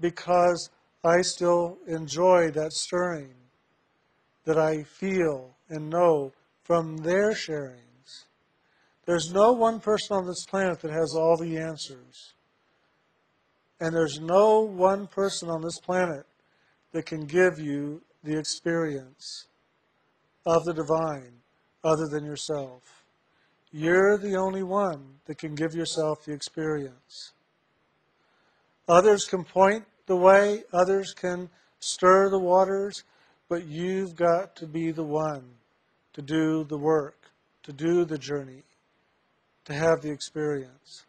because 0.00 0.70
I 1.04 1.22
still 1.22 1.78
enjoy 1.86 2.50
that 2.52 2.72
stirring 2.72 3.34
that 4.44 4.58
I 4.58 4.84
feel 4.84 5.56
and 5.68 5.90
know 5.90 6.32
from 6.62 6.98
their 6.98 7.32
sharings. 7.32 8.24
There's 9.04 9.32
no 9.32 9.52
one 9.52 9.80
person 9.80 10.16
on 10.16 10.26
this 10.26 10.44
planet 10.46 10.80
that 10.80 10.90
has 10.90 11.14
all 11.16 11.36
the 11.36 11.56
answers. 11.58 12.32
And 13.80 13.94
there's 13.94 14.20
no 14.20 14.60
one 14.60 15.06
person 15.06 15.50
on 15.50 15.62
this 15.62 15.78
planet 15.78 16.24
that 16.92 17.06
can 17.06 17.26
give 17.26 17.58
you 17.58 18.00
the 18.24 18.38
experience 18.38 19.46
of 20.46 20.64
the 20.64 20.72
divine 20.72 21.32
other 21.84 22.06
than 22.10 22.24
yourself. 22.24 23.04
You're 23.72 24.16
the 24.16 24.36
only 24.36 24.62
one 24.62 25.04
that 25.26 25.38
can 25.38 25.54
give 25.54 25.74
yourself 25.74 26.24
the 26.24 26.32
experience. 26.32 27.32
Others 28.88 29.26
can 29.26 29.44
point 29.44 29.84
the 30.06 30.16
way, 30.16 30.62
others 30.72 31.12
can 31.12 31.50
stir 31.80 32.30
the 32.30 32.38
waters, 32.38 33.04
but 33.48 33.66
you've 33.66 34.16
got 34.16 34.56
to 34.56 34.66
be 34.66 34.92
the 34.92 35.04
one 35.04 35.44
to 36.14 36.22
do 36.22 36.64
the 36.64 36.78
work, 36.78 37.18
to 37.64 37.72
do 37.72 38.04
the 38.04 38.18
journey, 38.18 38.62
to 39.64 39.74
have 39.74 40.00
the 40.00 40.10
experience. 40.10 41.04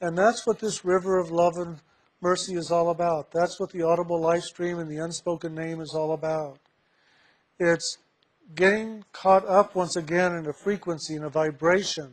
And 0.00 0.16
that's 0.16 0.46
what 0.46 0.58
this 0.58 0.84
river 0.84 1.18
of 1.18 1.30
love 1.30 1.56
and 1.56 1.78
mercy 2.20 2.54
is 2.54 2.70
all 2.70 2.90
about. 2.90 3.30
That's 3.30 3.58
what 3.58 3.70
the 3.70 3.82
audible 3.82 4.20
life 4.20 4.42
stream 4.42 4.78
and 4.78 4.90
the 4.90 5.02
unspoken 5.02 5.54
name 5.54 5.80
is 5.80 5.94
all 5.94 6.12
about. 6.12 6.58
It's 7.58 7.98
getting 8.54 9.04
caught 9.12 9.46
up 9.48 9.74
once 9.74 9.96
again 9.96 10.34
in 10.34 10.46
a 10.46 10.52
frequency 10.52 11.14
and 11.14 11.24
a 11.24 11.30
vibration 11.30 12.12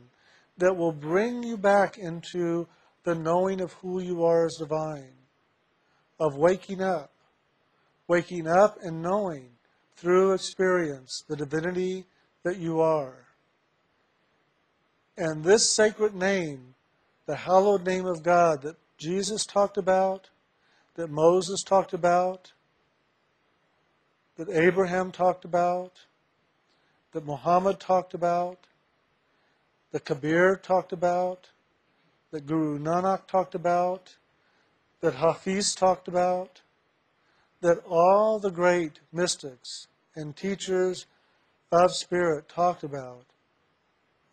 that 0.57 0.75
will 0.75 0.91
bring 0.91 1.43
you 1.43 1.57
back 1.57 1.97
into 1.97 2.67
the 3.03 3.15
knowing 3.15 3.59
of 3.59 3.73
who 3.73 3.99
you 3.99 4.23
are 4.23 4.45
as 4.45 4.55
divine, 4.55 5.13
of 6.19 6.37
waking 6.37 6.81
up, 6.81 7.11
waking 8.07 8.47
up 8.47 8.77
and 8.81 9.01
knowing 9.01 9.49
through 9.97 10.33
experience 10.33 11.23
the 11.27 11.35
divinity 11.35 12.05
that 12.43 12.57
you 12.57 12.79
are. 12.79 13.25
And 15.17 15.43
this 15.43 15.69
sacred 15.69 16.15
name 16.15 16.72
the 17.25 17.35
hallowed 17.35 17.85
name 17.85 18.05
of 18.05 18.23
God 18.23 18.61
that 18.63 18.75
Jesus 18.97 19.45
talked 19.45 19.77
about, 19.77 20.29
that 20.95 21.09
Moses 21.09 21.63
talked 21.63 21.93
about, 21.93 22.51
that 24.37 24.49
Abraham 24.49 25.11
talked 25.11 25.45
about, 25.45 25.93
that 27.13 27.25
Muhammad 27.25 27.79
talked 27.79 28.13
about, 28.13 28.67
that 29.91 30.05
Kabir 30.05 30.55
talked 30.55 30.91
about, 30.91 31.49
that 32.31 32.45
Guru 32.45 32.79
Nanak 32.79 33.27
talked 33.27 33.55
about, 33.55 34.15
that 35.01 35.15
Hafiz 35.15 35.75
talked 35.75 36.07
about, 36.07 36.61
that 37.61 37.77
all 37.87 38.39
the 38.39 38.51
great 38.51 38.99
mystics 39.11 39.87
and 40.15 40.35
teachers 40.35 41.05
of 41.71 41.91
spirit 41.93 42.49
talked 42.49 42.83
about 42.83 43.25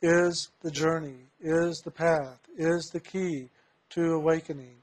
is 0.03 0.51
the 0.63 0.71
journey, 0.71 1.27
is 1.41 1.81
the 1.85 1.91
path, 1.91 2.39
is 2.57 2.91
the 2.93 3.01
key 3.01 3.49
to 3.91 4.15
awakening. 4.15 4.77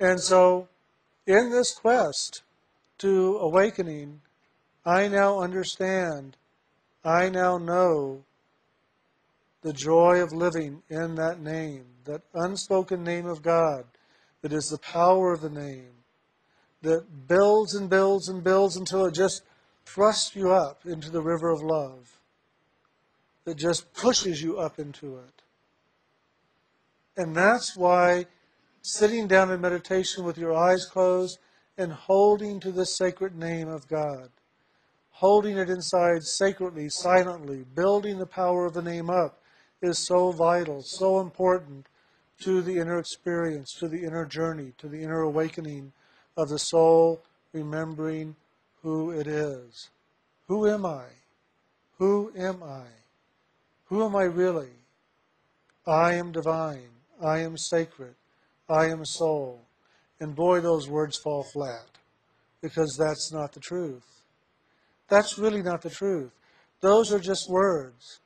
And 0.00 0.20
so, 0.20 0.68
in 1.26 1.50
this 1.50 1.72
quest 1.74 2.42
to 2.98 3.38
awakening, 3.38 4.20
I 4.84 5.08
now 5.08 5.40
understand, 5.40 6.36
I 7.04 7.30
now 7.30 7.58
know 7.58 8.24
the 9.62 9.72
joy 9.72 10.20
of 10.20 10.32
living 10.32 10.82
in 10.90 11.14
that 11.14 11.40
name, 11.40 11.86
that 12.04 12.20
unspoken 12.34 13.02
name 13.02 13.26
of 13.26 13.42
God, 13.42 13.84
that 14.42 14.52
is 14.52 14.68
the 14.68 14.78
power 14.78 15.32
of 15.32 15.40
the 15.40 15.48
name, 15.48 15.92
that 16.82 17.26
builds 17.26 17.74
and 17.74 17.88
builds 17.88 18.28
and 18.28 18.44
builds 18.44 18.76
until 18.76 19.06
it 19.06 19.14
just 19.14 19.42
thrusts 19.86 20.36
you 20.36 20.52
up 20.52 20.84
into 20.84 21.10
the 21.10 21.22
river 21.22 21.50
of 21.50 21.62
love, 21.62 22.20
that 23.44 23.56
just 23.56 23.92
pushes 23.92 24.42
you 24.42 24.58
up 24.58 24.78
into 24.78 25.18
it. 25.18 25.42
And 27.16 27.36
that's 27.36 27.76
why 27.76 28.26
sitting 28.82 29.26
down 29.28 29.50
in 29.50 29.60
meditation 29.60 30.24
with 30.24 30.36
your 30.36 30.54
eyes 30.54 30.86
closed 30.86 31.38
and 31.78 31.92
holding 31.92 32.60
to 32.60 32.72
the 32.72 32.86
sacred 32.86 33.36
name 33.36 33.68
of 33.68 33.88
God, 33.88 34.30
holding 35.10 35.56
it 35.56 35.70
inside 35.70 36.22
sacredly, 36.22 36.88
silently, 36.88 37.64
building 37.74 38.18
the 38.18 38.26
power 38.26 38.66
of 38.66 38.74
the 38.74 38.82
name 38.82 39.10
up 39.10 39.40
is 39.82 39.98
so 39.98 40.32
vital, 40.32 40.82
so 40.82 41.20
important 41.20 41.86
to 42.40 42.62
the 42.62 42.78
inner 42.78 42.98
experience, 42.98 43.72
to 43.74 43.88
the 43.88 44.02
inner 44.04 44.24
journey, 44.24 44.72
to 44.78 44.88
the 44.88 45.02
inner 45.02 45.20
awakening 45.20 45.92
of 46.36 46.48
the 46.48 46.58
soul, 46.58 47.22
remembering 47.52 48.34
who 48.82 49.10
it 49.10 49.26
is. 49.26 49.90
Who 50.48 50.68
am 50.68 50.84
I? 50.84 51.04
Who 51.98 52.32
am 52.36 52.62
I? 52.62 52.84
Who 53.86 54.04
am 54.04 54.16
I 54.16 54.24
really? 54.24 54.70
I 55.86 56.14
am 56.14 56.32
divine. 56.32 56.90
I 57.22 57.38
am 57.38 57.56
sacred. 57.56 58.14
I 58.68 58.86
am 58.86 59.04
soul. 59.04 59.62
And 60.20 60.34
boy, 60.34 60.60
those 60.60 60.88
words 60.88 61.16
fall 61.16 61.42
flat 61.42 61.86
because 62.62 62.96
that's 62.96 63.30
not 63.32 63.52
the 63.52 63.60
truth. 63.60 64.22
That's 65.08 65.38
really 65.38 65.62
not 65.62 65.82
the 65.82 65.90
truth. 65.90 66.32
Those 66.80 67.12
are 67.12 67.18
just 67.18 67.50
words. 67.50 68.20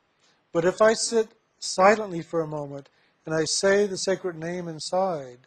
But 0.52 0.64
if 0.64 0.80
I 0.80 0.94
sit 0.94 1.28
silently 1.58 2.22
for 2.22 2.40
a 2.40 2.46
moment 2.46 2.88
and 3.26 3.34
I 3.34 3.44
say 3.44 3.86
the 3.86 3.98
sacred 3.98 4.36
name 4.36 4.68
inside, 4.68 5.38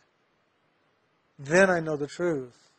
then 1.40 1.70
I 1.70 1.80
know 1.80 1.96
the 1.96 2.08
truth. 2.08 2.70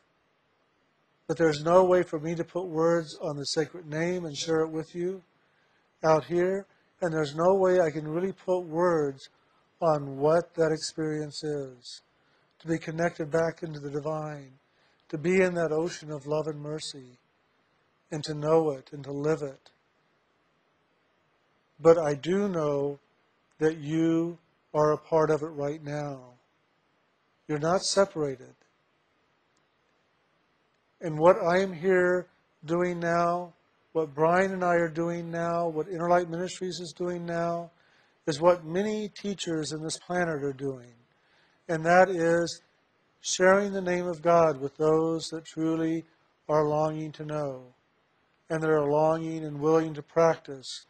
But 1.27 1.37
there's 1.37 1.63
no 1.63 1.83
way 1.83 2.03
for 2.03 2.19
me 2.19 2.35
to 2.35 2.43
put 2.43 2.65
words 2.65 3.17
on 3.21 3.37
the 3.37 3.45
sacred 3.45 3.87
name 3.87 4.25
and 4.25 4.37
share 4.37 4.61
it 4.61 4.69
with 4.69 4.93
you 4.93 5.23
out 6.03 6.25
here, 6.25 6.65
and 7.03 7.13
there's 7.13 7.35
no 7.35 7.53
way 7.53 7.81
I 7.81 7.91
can 7.91 8.07
really 8.07 8.31
put 8.31 8.61
words 8.61 9.27
on 9.81 10.17
what 10.17 10.55
that 10.55 10.71
experience 10.71 11.43
is. 11.43 12.01
To 12.61 12.67
be 12.69 12.77
connected 12.77 13.29
back 13.29 13.61
into 13.61 13.81
the 13.81 13.89
divine, 13.89 14.53
to 15.09 15.17
be 15.17 15.41
in 15.41 15.53
that 15.55 15.73
ocean 15.73 16.11
of 16.11 16.25
love 16.25 16.47
and 16.47 16.61
mercy, 16.61 17.17
and 18.09 18.23
to 18.23 18.33
know 18.33 18.71
it 18.71 18.91
and 18.93 19.03
to 19.03 19.11
live 19.11 19.41
it. 19.41 19.69
But 21.77 21.97
I 21.97 22.13
do 22.13 22.47
know 22.47 22.99
that 23.59 23.79
you 23.79 24.37
are 24.73 24.93
a 24.93 24.97
part 24.97 25.29
of 25.29 25.41
it 25.41 25.47
right 25.47 25.83
now. 25.83 26.21
You're 27.49 27.59
not 27.59 27.81
separated. 27.81 28.55
And 31.01 31.19
what 31.19 31.35
I 31.45 31.59
am 31.59 31.73
here 31.73 32.27
doing 32.63 33.01
now, 33.01 33.51
what 33.93 34.13
Brian 34.15 34.51
and 34.51 34.63
I 34.63 34.73
are 34.75 34.89
doing 34.89 35.29
now, 35.29 35.67
what 35.67 35.87
Interlight 35.87 36.27
Ministries 36.27 36.79
is 36.79 36.93
doing 36.97 37.25
now, 37.25 37.69
is 38.25 38.41
what 38.41 38.65
many 38.65 39.09
teachers 39.09 39.71
in 39.71 39.83
this 39.83 39.97
planet 39.99 40.43
are 40.43 40.53
doing. 40.53 40.93
And 41.69 41.85
that 41.85 42.09
is 42.09 42.61
sharing 43.21 43.71
the 43.71 43.81
name 43.81 44.07
of 44.07 44.21
God 44.21 44.59
with 44.59 44.75
those 44.77 45.27
that 45.27 45.45
truly 45.45 46.03
are 46.49 46.67
longing 46.67 47.11
to 47.13 47.25
know 47.25 47.63
and 48.49 48.61
that 48.61 48.69
are 48.69 48.89
longing 48.89 49.45
and 49.45 49.59
willing 49.59 49.93
to 49.93 50.01
practice 50.01 50.85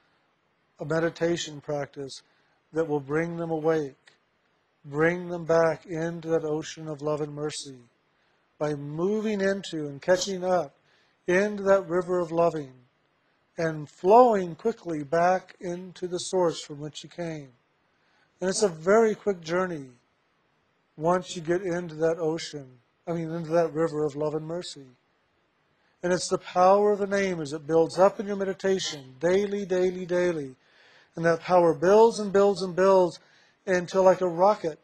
a 0.80 0.86
meditation 0.86 1.60
practice 1.62 2.22
that 2.72 2.88
will 2.88 3.00
bring 3.00 3.36
them 3.36 3.52
awake, 3.52 4.14
bring 4.86 5.28
them 5.28 5.44
back 5.44 5.86
into 5.86 6.30
that 6.30 6.46
ocean 6.46 6.88
of 6.88 7.02
love 7.02 7.22
and 7.22 7.34
mercy 7.34 7.78
by 8.58 8.74
moving 8.74 9.42
into 9.42 9.88
and 9.88 10.02
catching 10.02 10.44
up 10.44 10.74
into 11.28 11.64
that 11.64 11.88
river 11.88 12.20
of 12.20 12.32
loving 12.32 12.74
and 13.58 13.90
flowing 13.90 14.56
quickly 14.56 15.04
back 15.04 15.56
into 15.60 16.08
the 16.08 16.20
source 16.20 16.62
from 16.62 16.80
which 16.80 17.04
you 17.04 17.10
came. 17.10 17.50
And 18.42 18.50
it's 18.50 18.64
a 18.64 18.70
very 18.70 19.16
quick 19.16 19.42
journey 19.42 19.90
once 20.98 21.36
you 21.36 21.42
get 21.42 21.62
into 21.62 21.96
that 21.96 22.18
ocean, 22.20 22.68
I 23.08 23.14
mean, 23.14 23.32
into 23.32 23.52
that 23.52 23.74
river 23.74 24.06
of 24.06 24.16
love 24.16 24.36
and 24.36 24.46
mercy. 24.46 24.86
And 26.02 26.12
it's 26.12 26.28
the 26.28 26.38
power 26.38 26.92
of 26.92 27.00
the 27.00 27.08
name 27.08 27.40
as 27.40 27.54
it 27.54 27.66
builds 27.66 27.98
up 27.98 28.20
in 28.20 28.28
your 28.28 28.36
meditation 28.36 29.16
daily, 29.20 29.66
daily, 29.66 30.06
daily. 30.06 30.56
And 31.16 31.24
that 31.26 31.42
power 31.42 31.74
builds 31.74 32.20
and 32.20 32.34
builds 32.34 32.62
and 32.62 32.76
builds 32.76 33.20
until, 33.66 34.04
like 34.04 34.22
a 34.22 34.28
rocket, 34.28 34.80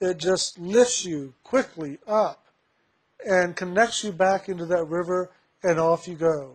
it 0.00 0.18
just 0.18 0.58
lifts 0.58 1.04
you 1.04 1.34
quickly 1.44 1.98
up 2.06 2.44
and 3.24 3.56
connects 3.56 4.02
you 4.02 4.12
back 4.12 4.48
into 4.48 4.66
that 4.66 4.84
river, 4.84 5.30
and 5.62 5.78
off 5.78 6.06
you 6.06 6.14
go. 6.14 6.54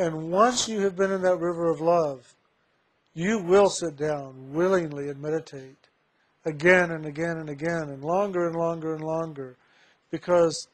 And 0.00 0.30
once 0.30 0.66
you 0.66 0.80
have 0.80 0.96
been 0.96 1.12
in 1.12 1.20
that 1.20 1.40
river 1.40 1.70
of 1.70 1.82
love, 1.82 2.34
you 3.12 3.38
will 3.38 3.68
sit 3.68 3.96
down 3.96 4.54
willingly 4.54 5.10
and 5.10 5.20
meditate 5.20 5.88
again 6.46 6.92
and 6.92 7.04
again 7.04 7.36
and 7.36 7.50
again, 7.50 7.90
and 7.90 8.02
longer 8.02 8.46
and 8.46 8.56
longer 8.56 8.94
and 8.94 9.04
longer, 9.04 9.56
because 10.10 10.68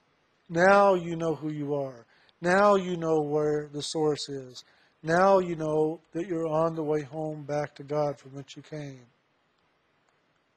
now 0.48 0.94
you 0.94 1.16
know 1.16 1.34
who 1.34 1.50
you 1.50 1.74
are. 1.74 2.06
Now 2.40 2.76
you 2.76 2.96
know 2.96 3.20
where 3.20 3.68
the 3.72 3.82
source 3.82 4.28
is. 4.28 4.62
Now 5.02 5.40
you 5.40 5.56
know 5.56 5.98
that 6.12 6.28
you're 6.28 6.46
on 6.46 6.76
the 6.76 6.84
way 6.84 7.02
home 7.02 7.42
back 7.42 7.74
to 7.74 7.82
God 7.82 8.20
from 8.20 8.32
which 8.32 8.54
you 8.54 8.62
came. 8.62 9.06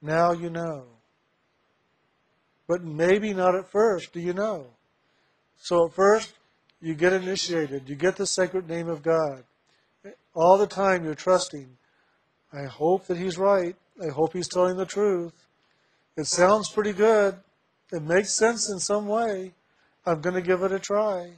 Now 0.00 0.30
you 0.30 0.48
know. 0.48 0.84
But 2.68 2.84
maybe 2.84 3.34
not 3.34 3.56
at 3.56 3.68
first, 3.72 4.12
do 4.12 4.20
you 4.20 4.32
know? 4.32 4.68
So 5.58 5.86
at 5.86 5.92
first, 5.92 6.34
you 6.80 6.94
get 6.94 7.12
initiated. 7.12 7.88
You 7.88 7.94
get 7.94 8.16
the 8.16 8.26
sacred 8.26 8.68
name 8.68 8.88
of 8.88 9.02
God. 9.02 9.44
All 10.34 10.56
the 10.56 10.66
time 10.66 11.04
you're 11.04 11.14
trusting. 11.14 11.68
I 12.52 12.64
hope 12.64 13.06
that 13.06 13.18
He's 13.18 13.38
right. 13.38 13.76
I 14.02 14.08
hope 14.08 14.32
He's 14.32 14.48
telling 14.48 14.76
the 14.76 14.86
truth. 14.86 15.34
It 16.16 16.26
sounds 16.26 16.70
pretty 16.70 16.92
good. 16.92 17.36
It 17.92 18.02
makes 18.02 18.32
sense 18.32 18.70
in 18.70 18.78
some 18.78 19.06
way. 19.06 19.52
I'm 20.06 20.20
going 20.20 20.34
to 20.34 20.42
give 20.42 20.62
it 20.62 20.72
a 20.72 20.78
try. 20.78 21.32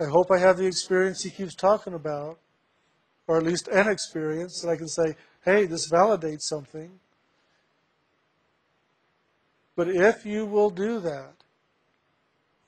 I 0.00 0.04
hope 0.04 0.30
I 0.30 0.38
have 0.38 0.56
the 0.56 0.66
experience 0.66 1.22
he 1.22 1.30
keeps 1.30 1.54
talking 1.54 1.94
about, 1.94 2.38
or 3.26 3.36
at 3.36 3.44
least 3.44 3.68
an 3.68 3.88
experience 3.88 4.60
that 4.60 4.70
I 4.70 4.76
can 4.76 4.88
say, 4.88 5.14
hey, 5.44 5.66
this 5.66 5.88
validates 5.88 6.42
something. 6.42 6.90
But 9.76 9.88
if 9.88 10.26
you 10.26 10.44
will 10.44 10.70
do 10.70 11.00
that, 11.00 11.34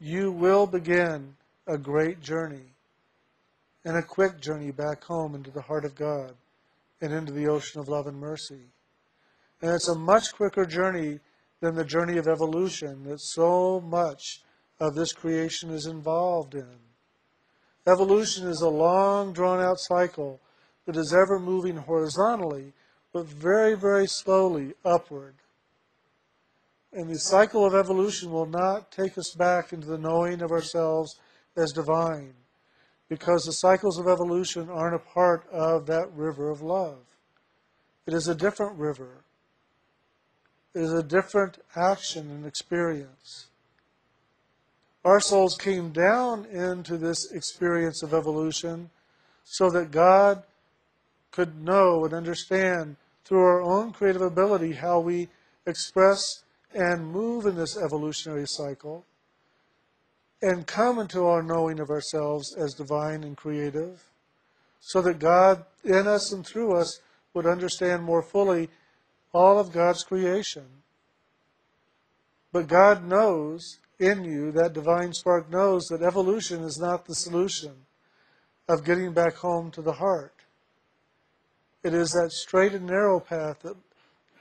you 0.01 0.31
will 0.31 0.67
begin 0.67 1.35
a 1.67 1.79
great 1.79 2.21
journey 2.21 2.75
and 3.85 3.97
a 3.97 4.03
quick 4.03 4.41
journey 4.41 4.71
back 4.71 5.05
home 5.05 5.35
into 5.35 5.51
the 5.51 5.63
heart 5.63 5.85
of 5.85 5.95
God 5.95 6.35
and 7.01 7.13
into 7.13 7.33
the 7.33 7.47
ocean 7.47 7.81
of 7.81 7.89
love 7.89 8.07
and 8.07 8.19
mercy. 8.19 8.71
And 9.61 9.73
it's 9.73 9.89
a 9.89 9.95
much 9.95 10.35
quicker 10.35 10.65
journey 10.65 11.21
than 11.61 11.75
the 11.75 11.85
journey 11.85 12.19
of 12.19 12.29
evolution 12.29 13.05
that 13.05 13.21
so 13.21 13.81
much 13.81 14.43
of 14.81 14.95
this 14.95 15.13
creation 15.13 15.71
is 15.71 15.87
involved 15.87 16.55
in. 16.55 16.77
Evolution 17.87 18.47
is 18.47 18.61
a 18.61 18.69
long, 18.69 19.33
drawn 19.33 19.61
out 19.61 19.79
cycle 19.79 20.41
that 20.87 20.97
is 20.97 21.15
ever 21.15 21.39
moving 21.39 21.77
horizontally, 21.77 22.73
but 23.13 23.27
very, 23.27 23.75
very 23.75 24.07
slowly 24.07 24.75
upward. 24.85 25.35
And 26.93 27.09
the 27.09 27.19
cycle 27.19 27.67
of 27.67 27.75
evolution 27.75 28.31
will 28.31 28.47
not 28.47 28.91
take 28.91 29.19
us 29.19 29.35
back 29.37 29.73
into 29.73 29.87
the 29.87 29.99
knowing 29.99 30.43
of 30.43 30.51
ourselves 30.51 31.19
as 31.57 31.73
divine, 31.73 32.35
because 33.09 33.45
the 33.45 33.53
cycles 33.53 33.99
of 33.99 34.09
evolution 34.09 34.69
aren't 34.69 34.95
a 34.95 34.99
part 34.99 35.47
of 35.51 35.87
that 35.87 36.13
river 36.15 36.51
of 36.51 36.63
love. 36.63 36.99
It 38.07 38.15
is 38.15 38.29
a 38.29 38.35
different 38.35 38.79
river. 38.79 39.25
It 40.75 40.83
is 40.83 40.93
a 40.93 41.03
different 41.03 41.59
action 41.77 42.31
and 42.31 42.45
experience. 42.45 43.47
Our 45.05 45.21
souls 45.21 45.57
came 45.57 45.91
down 45.91 46.47
into 46.47 46.97
this 46.97 47.31
experience 47.31 48.03
of 48.03 48.15
evolution 48.15 48.91
so 49.45 49.71
that 49.71 49.91
God 49.91 50.43
could 51.31 51.63
know 51.63 52.05
and 52.05 52.15
understand 52.15 52.97
through 53.25 53.43
our 53.43 53.63
own 53.63 53.93
creative 53.93 54.23
ability 54.23 54.73
how 54.73 55.01
we 55.01 55.29
express 55.67 56.43
and 56.75 57.07
move 57.07 57.47
in 57.47 57.57
this 57.57 57.77
evolutionary 57.77 58.47
cycle 58.47 59.05
and 60.45 60.67
come 60.67 60.99
into 60.99 61.25
our 61.25 61.43
knowing 61.43 61.81
of 61.81 61.89
ourselves 61.89 62.55
as 62.55 62.75
divine 62.75 63.25
and 63.25 63.35
creative 63.35 64.05
so 64.79 65.01
that 65.01 65.19
God 65.19 65.65
in 65.83 66.07
us 66.07 66.33
and 66.33 66.45
through 66.45 66.77
us 66.77 67.01
would 67.33 67.47
understand 67.47 68.05
more 68.05 68.23
fully 68.23 68.69
all 69.33 69.59
of 69.59 69.73
God's 69.73 70.05
creation. 70.05 70.67
But 72.53 72.69
God 72.69 73.09
knows 73.09 73.79
in 73.99 74.23
you, 74.23 74.53
that 74.53 74.75
divine 74.75 75.15
spark 75.15 75.51
knows 75.51 75.87
that 75.87 76.03
evolution 76.03 76.63
is 76.63 76.79
not 76.79 77.07
the 77.07 77.15
solution 77.15 77.73
of 78.69 78.85
getting 78.85 79.15
back 79.15 79.37
home 79.37 79.71
to 79.71 79.81
the 79.81 79.93
heart. 79.93 80.35
It 81.83 81.95
is 81.95 82.11
that 82.11 82.33
straight 82.33 82.75
and 82.75 82.87
narrow 82.87 83.19
path 83.19 83.61
that 83.61 83.77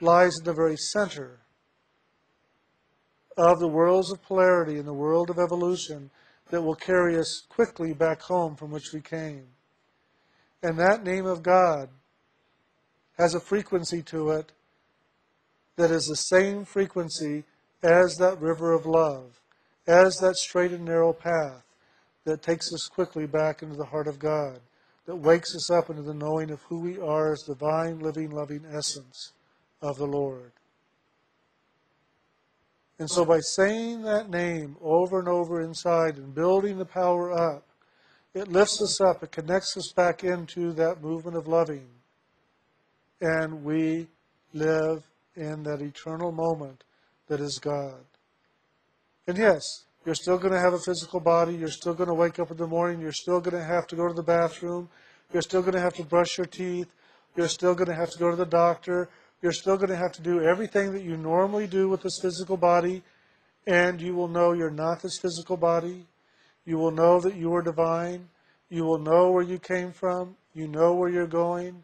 lies 0.02 0.36
in 0.38 0.44
the 0.44 0.52
very 0.52 0.76
center 0.76 1.38
of 3.36 3.58
the 3.58 3.68
worlds 3.68 4.12
of 4.12 4.22
polarity 4.22 4.78
and 4.78 4.86
the 4.86 4.92
world 4.92 5.30
of 5.30 5.38
evolution 5.38 6.10
that 6.50 6.62
will 6.62 6.74
carry 6.74 7.18
us 7.18 7.42
quickly 7.48 7.92
back 7.92 8.22
home 8.22 8.56
from 8.56 8.70
which 8.70 8.92
we 8.92 9.00
came. 9.00 9.46
And 10.62 10.78
that 10.78 11.04
name 11.04 11.26
of 11.26 11.42
God 11.42 11.88
has 13.18 13.34
a 13.34 13.40
frequency 13.40 14.02
to 14.02 14.30
it 14.30 14.52
that 15.76 15.90
is 15.90 16.06
the 16.06 16.16
same 16.16 16.64
frequency 16.64 17.44
as 17.82 18.16
that 18.16 18.40
river 18.40 18.72
of 18.72 18.86
love 18.86 19.40
as 19.86 20.16
that 20.16 20.36
straight 20.36 20.72
and 20.72 20.84
narrow 20.84 21.12
path 21.12 21.62
that 22.24 22.42
takes 22.42 22.72
us 22.72 22.88
quickly 22.88 23.26
back 23.26 23.62
into 23.62 23.76
the 23.76 23.84
heart 23.84 24.08
of 24.08 24.18
God, 24.18 24.60
that 25.06 25.16
wakes 25.16 25.54
us 25.54 25.70
up 25.70 25.90
into 25.90 26.02
the 26.02 26.14
knowing 26.14 26.50
of 26.50 26.62
who 26.62 26.80
we 26.80 26.98
are 26.98 27.32
as 27.32 27.42
divine, 27.42 27.98
living, 27.98 28.30
loving 28.30 28.64
essence 28.72 29.32
of 29.82 29.98
the 29.98 30.06
Lord. 30.06 30.52
And 32.98 33.10
so 33.10 33.24
by 33.24 33.40
saying 33.40 34.02
that 34.02 34.30
name 34.30 34.76
over 34.80 35.18
and 35.18 35.28
over 35.28 35.60
inside 35.60 36.16
and 36.16 36.34
building 36.34 36.78
the 36.78 36.84
power 36.84 37.32
up, 37.32 37.64
it 38.34 38.48
lifts 38.48 38.80
us 38.82 39.00
up, 39.00 39.22
it 39.22 39.32
connects 39.32 39.76
us 39.76 39.92
back 39.94 40.24
into 40.24 40.72
that 40.72 41.02
movement 41.02 41.36
of 41.36 41.46
loving. 41.46 41.86
And 43.20 43.64
we 43.64 44.08
live 44.52 45.02
in 45.36 45.62
that 45.64 45.80
eternal 45.80 46.32
moment 46.32 46.84
that 47.28 47.40
is 47.40 47.58
God. 47.58 48.04
And 49.26 49.38
yes, 49.38 49.84
you're 50.04 50.14
still 50.14 50.38
going 50.38 50.52
to 50.52 50.60
have 50.60 50.74
a 50.74 50.78
physical 50.78 51.18
body. 51.18 51.54
You're 51.54 51.68
still 51.68 51.94
going 51.94 52.08
to 52.08 52.14
wake 52.14 52.38
up 52.38 52.50
in 52.50 52.56
the 52.56 52.66
morning. 52.66 53.00
You're 53.00 53.12
still 53.12 53.40
going 53.40 53.56
to 53.56 53.64
have 53.64 53.86
to 53.88 53.96
go 53.96 54.06
to 54.06 54.14
the 54.14 54.22
bathroom. 54.22 54.88
You're 55.32 55.42
still 55.42 55.62
going 55.62 55.74
to 55.74 55.80
have 55.80 55.94
to 55.94 56.04
brush 56.04 56.36
your 56.36 56.46
teeth. 56.46 56.88
You're 57.36 57.48
still 57.48 57.74
going 57.74 57.88
to 57.88 57.94
have 57.94 58.10
to 58.10 58.18
go 58.18 58.30
to 58.30 58.36
the 58.36 58.44
doctor. 58.44 59.08
You're 59.44 59.52
still 59.52 59.76
going 59.76 59.90
to 59.90 59.96
have 59.96 60.12
to 60.12 60.22
do 60.22 60.40
everything 60.40 60.94
that 60.94 61.02
you 61.02 61.18
normally 61.18 61.66
do 61.66 61.90
with 61.90 62.00
this 62.00 62.18
physical 62.18 62.56
body. 62.56 63.02
And 63.66 64.00
you 64.00 64.14
will 64.14 64.26
know 64.26 64.52
you're 64.52 64.70
not 64.70 65.02
this 65.02 65.18
physical 65.18 65.58
body. 65.58 66.06
You 66.64 66.78
will 66.78 66.90
know 66.90 67.20
that 67.20 67.36
you 67.36 67.54
are 67.54 67.60
divine. 67.60 68.30
You 68.70 68.84
will 68.84 68.98
know 68.98 69.30
where 69.32 69.42
you 69.42 69.58
came 69.58 69.92
from. 69.92 70.34
You 70.54 70.66
know 70.66 70.94
where 70.94 71.10
you're 71.10 71.26
going. 71.26 71.82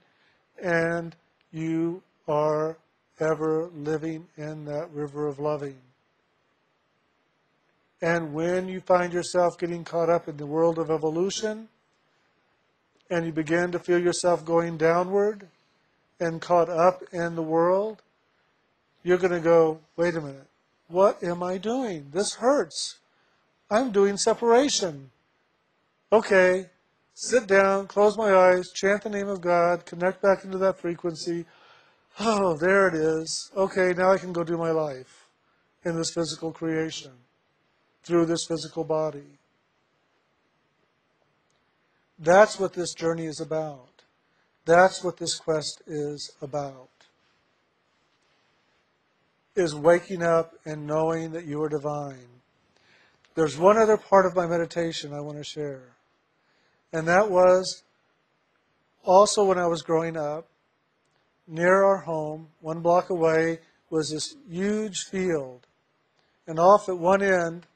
And 0.63 1.15
you 1.53 2.03
are 2.27 2.79
ever 3.21 3.69
living 3.75 4.27
in 4.39 4.65
that 4.65 4.91
river 4.95 5.27
of 5.27 5.39
loving. 5.39 5.77
And 8.01 8.33
when 8.33 8.69
you 8.69 8.81
find 8.81 9.13
yourself 9.13 9.59
getting 9.59 9.85
caught 9.85 10.09
up 10.09 10.29
in 10.29 10.39
the 10.39 10.47
world 10.47 10.79
of 10.79 10.91
evolution, 10.91 11.69
and 13.11 13.27
you 13.27 13.33
begin 13.33 13.71
to 13.73 13.79
feel 13.79 13.99
yourself 13.99 14.47
going 14.47 14.79
downward 14.79 15.47
and 16.21 16.41
caught 16.41 16.69
up 16.69 17.03
in 17.13 17.35
the 17.35 17.43
world, 17.43 18.03
you're 19.03 19.19
going 19.19 19.33
to 19.33 19.41
go, 19.41 19.81
wait 19.97 20.15
a 20.15 20.21
minute, 20.21 20.47
what 20.89 21.23
am 21.23 21.43
I 21.43 21.57
doing? 21.57 22.11
This 22.13 22.35
hurts. 22.35 22.97
I'm 23.71 23.93
doing 23.93 24.17
separation. 24.17 25.11
Okay, 26.13 26.67
sit 27.15 27.47
down, 27.47 27.87
close 27.87 28.19
my 28.19 28.35
eyes, 28.35 28.71
chant 28.73 29.03
the 29.03 29.11
name 29.11 29.29
of 29.29 29.41
God, 29.41 29.87
connect 29.87 30.21
back 30.21 30.45
into 30.45 30.59
that 30.59 30.79
frequency. 30.79 31.47
Oh, 32.19 32.57
there 32.57 32.89
it 32.89 32.95
is. 32.95 33.51
Okay, 33.57 33.95
now 33.97 34.11
I 34.11 34.19
can 34.19 34.33
go 34.33 34.43
do 34.43 34.59
my 34.59 34.73
life 34.73 35.29
in 35.85 35.97
this 35.97 36.11
physical 36.11 36.53
creation 36.53 37.13
through 38.03 38.27
this 38.27 38.45
physical 38.45 38.85
body. 38.85 39.39
That's 42.19 42.59
what 42.59 42.75
this 42.75 42.93
journey 42.93 43.27
is 43.27 43.41
about. 43.41 43.90
That's 44.65 45.03
what 45.03 45.17
this 45.17 45.37
quest 45.37 45.83
is 45.87 46.33
about. 46.43 46.89
Is 49.57 49.75
waking 49.75 50.23
up 50.23 50.55
and 50.65 50.87
knowing 50.87 51.33
that 51.33 51.45
you 51.45 51.63
are 51.63 51.69
divine. 51.69 52.29
There's 53.35 53.59
one 53.59 53.79
other 53.79 53.97
part 53.97 54.27
of 54.27 54.37
my 54.37 54.47
meditation 54.47 55.13
I 55.13 55.21
want 55.21 55.39
to 55.39 55.45
share. 55.45 55.97
And 56.93 57.07
that 57.09 57.31
was 57.31 57.83
also 59.05 59.45
when 59.45 59.59
I 59.59 59.67
was 59.67 59.83
growing 59.83 60.17
up, 60.17 60.47
near 61.47 61.83
our 61.83 61.99
home, 61.99 62.49
one 62.61 62.81
block 62.81 63.11
away, 63.11 63.59
was 63.89 64.11
this 64.11 64.37
huge 64.49 65.05
field. 65.05 65.67
And 66.47 66.59
off 66.59 66.89
at 66.89 66.99
one 66.99 67.23
end 67.23 67.67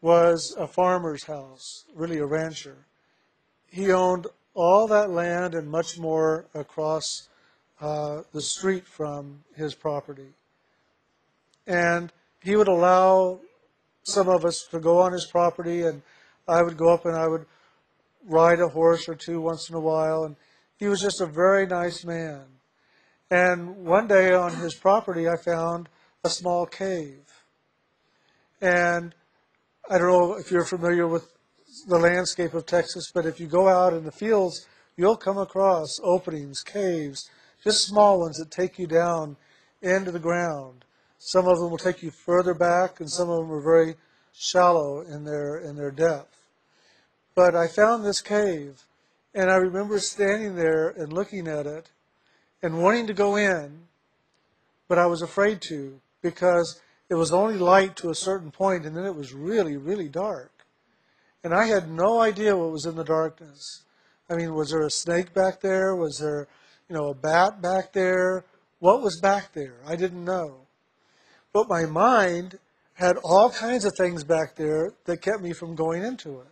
was 0.00 0.54
a 0.58 0.66
farmer's 0.66 1.24
house, 1.24 1.84
really 1.94 2.18
a 2.18 2.26
rancher. 2.26 2.76
He 3.68 3.90
owned 3.90 4.26
all 4.54 4.86
that 4.86 5.10
land 5.10 5.54
and 5.54 5.68
much 5.68 5.98
more 5.98 6.46
across 6.54 7.28
uh, 7.80 8.22
the 8.32 8.40
street 8.40 8.86
from 8.86 9.42
his 9.56 9.74
property. 9.74 10.28
And 11.66 12.12
he 12.42 12.56
would 12.56 12.68
allow 12.68 13.40
some 14.04 14.28
of 14.28 14.44
us 14.44 14.66
to 14.70 14.78
go 14.78 14.98
on 14.98 15.12
his 15.12 15.26
property, 15.26 15.82
and 15.82 16.02
I 16.46 16.62
would 16.62 16.76
go 16.76 16.92
up 16.92 17.04
and 17.06 17.16
I 17.16 17.26
would 17.26 17.46
ride 18.26 18.60
a 18.60 18.68
horse 18.68 19.08
or 19.08 19.14
two 19.14 19.40
once 19.40 19.68
in 19.68 19.74
a 19.74 19.80
while. 19.80 20.24
And 20.24 20.36
he 20.76 20.86
was 20.86 21.00
just 21.00 21.20
a 21.20 21.26
very 21.26 21.66
nice 21.66 22.04
man. 22.04 22.44
And 23.30 23.84
one 23.84 24.06
day 24.06 24.32
on 24.32 24.54
his 24.54 24.74
property, 24.74 25.28
I 25.28 25.36
found 25.36 25.88
a 26.22 26.30
small 26.30 26.66
cave. 26.66 27.24
And 28.60 29.14
I 29.90 29.98
don't 29.98 30.08
know 30.08 30.34
if 30.34 30.50
you're 30.50 30.64
familiar 30.64 31.06
with 31.06 31.33
the 31.82 31.98
landscape 31.98 32.54
of 32.54 32.66
Texas, 32.66 33.10
but 33.12 33.26
if 33.26 33.40
you 33.40 33.46
go 33.46 33.68
out 33.68 33.92
in 33.92 34.04
the 34.04 34.12
fields, 34.12 34.66
you'll 34.96 35.16
come 35.16 35.38
across 35.38 35.98
openings, 36.02 36.62
caves, 36.62 37.30
just 37.62 37.86
small 37.86 38.20
ones 38.20 38.36
that 38.38 38.50
take 38.50 38.78
you 38.78 38.86
down 38.86 39.36
into 39.82 40.10
the 40.10 40.18
ground. 40.18 40.84
Some 41.18 41.48
of 41.48 41.58
them 41.58 41.70
will 41.70 41.78
take 41.78 42.02
you 42.02 42.10
further 42.10 42.54
back, 42.54 43.00
and 43.00 43.10
some 43.10 43.30
of 43.30 43.38
them 43.38 43.52
are 43.52 43.60
very 43.60 43.96
shallow 44.32 45.00
in 45.00 45.24
their 45.24 45.56
in 45.56 45.76
their 45.76 45.90
depth. 45.90 46.36
But 47.34 47.54
I 47.54 47.66
found 47.66 48.04
this 48.04 48.20
cave, 48.20 48.84
and 49.34 49.50
I 49.50 49.56
remember 49.56 49.98
standing 49.98 50.56
there 50.56 50.88
and 50.88 51.12
looking 51.12 51.48
at 51.48 51.66
it, 51.66 51.90
and 52.62 52.82
wanting 52.82 53.06
to 53.06 53.14
go 53.14 53.36
in, 53.36 53.80
but 54.88 54.98
I 54.98 55.06
was 55.06 55.22
afraid 55.22 55.60
to 55.62 56.00
because 56.22 56.80
it 57.08 57.14
was 57.14 57.32
only 57.32 57.58
light 57.58 57.96
to 57.96 58.10
a 58.10 58.14
certain 58.14 58.50
point, 58.50 58.86
and 58.86 58.96
then 58.96 59.04
it 59.04 59.16
was 59.16 59.32
really, 59.32 59.76
really 59.76 60.08
dark. 60.08 60.53
And 61.44 61.52
I 61.54 61.66
had 61.66 61.90
no 61.90 62.20
idea 62.20 62.56
what 62.56 62.72
was 62.72 62.86
in 62.86 62.96
the 62.96 63.04
darkness. 63.04 63.84
I 64.30 64.34
mean, 64.34 64.54
was 64.54 64.70
there 64.70 64.86
a 64.86 64.90
snake 64.90 65.34
back 65.34 65.60
there? 65.60 65.94
Was 65.94 66.18
there, 66.18 66.48
you 66.88 66.96
know, 66.96 67.10
a 67.10 67.14
bat 67.14 67.60
back 67.60 67.92
there? 67.92 68.44
What 68.78 69.02
was 69.02 69.20
back 69.20 69.52
there? 69.52 69.76
I 69.86 69.94
didn't 69.94 70.24
know. 70.24 70.62
But 71.52 71.68
my 71.68 71.84
mind 71.84 72.58
had 72.94 73.18
all 73.22 73.50
kinds 73.50 73.84
of 73.84 73.92
things 73.96 74.24
back 74.24 74.56
there 74.56 74.92
that 75.04 75.20
kept 75.20 75.42
me 75.42 75.52
from 75.52 75.74
going 75.74 76.02
into 76.02 76.40
it. 76.40 76.46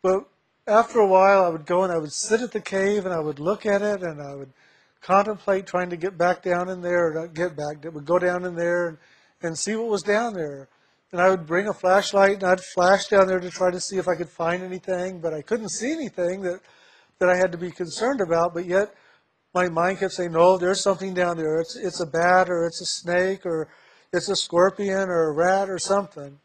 But 0.00 0.24
after 0.66 1.00
a 1.00 1.06
while, 1.06 1.44
I 1.44 1.48
would 1.48 1.66
go 1.66 1.82
and 1.82 1.92
I 1.92 1.98
would 1.98 2.12
sit 2.12 2.40
at 2.40 2.52
the 2.52 2.60
cave 2.60 3.04
and 3.04 3.14
I 3.14 3.20
would 3.20 3.38
look 3.38 3.66
at 3.66 3.82
it 3.82 4.02
and 4.02 4.22
I 4.22 4.34
would 4.34 4.50
contemplate 5.02 5.66
trying 5.66 5.90
to 5.90 5.96
get 5.96 6.16
back 6.16 6.42
down 6.42 6.68
in 6.70 6.80
there, 6.80 7.08
or 7.08 7.14
not 7.14 7.34
get 7.34 7.54
back, 7.54 7.84
would 7.92 8.06
go 8.06 8.18
down 8.18 8.44
in 8.44 8.54
there 8.56 8.88
and, 8.88 8.98
and 9.42 9.58
see 9.58 9.76
what 9.76 9.88
was 9.88 10.02
down 10.02 10.32
there. 10.32 10.68
And 11.12 11.20
I 11.20 11.30
would 11.30 11.46
bring 11.46 11.68
a 11.68 11.72
flashlight 11.72 12.34
and 12.34 12.44
I'd 12.44 12.60
flash 12.60 13.06
down 13.06 13.26
there 13.26 13.40
to 13.40 13.50
try 13.50 13.70
to 13.70 13.80
see 13.80 13.96
if 13.96 14.08
I 14.08 14.16
could 14.16 14.28
find 14.28 14.62
anything, 14.62 15.20
but 15.20 15.32
I 15.32 15.42
couldn't 15.42 15.70
see 15.70 15.92
anything 15.92 16.42
that, 16.42 16.60
that 17.18 17.28
I 17.28 17.36
had 17.36 17.52
to 17.52 17.58
be 17.58 17.70
concerned 17.70 18.20
about. 18.20 18.54
But 18.54 18.66
yet, 18.66 18.94
my 19.54 19.68
mind 19.68 19.98
kept 19.98 20.12
saying, 20.12 20.32
"No, 20.32 20.58
there's 20.58 20.82
something 20.82 21.14
down 21.14 21.38
there. 21.38 21.58
It's 21.60 21.76
it's 21.76 22.00
a 22.00 22.06
bat 22.06 22.50
or 22.50 22.66
it's 22.66 22.80
a 22.80 22.86
snake 22.86 23.46
or 23.46 23.68
it's 24.12 24.28
a 24.28 24.36
scorpion 24.36 25.08
or 25.08 25.28
a 25.28 25.32
rat 25.32 25.70
or 25.70 25.78
something." 25.78 26.38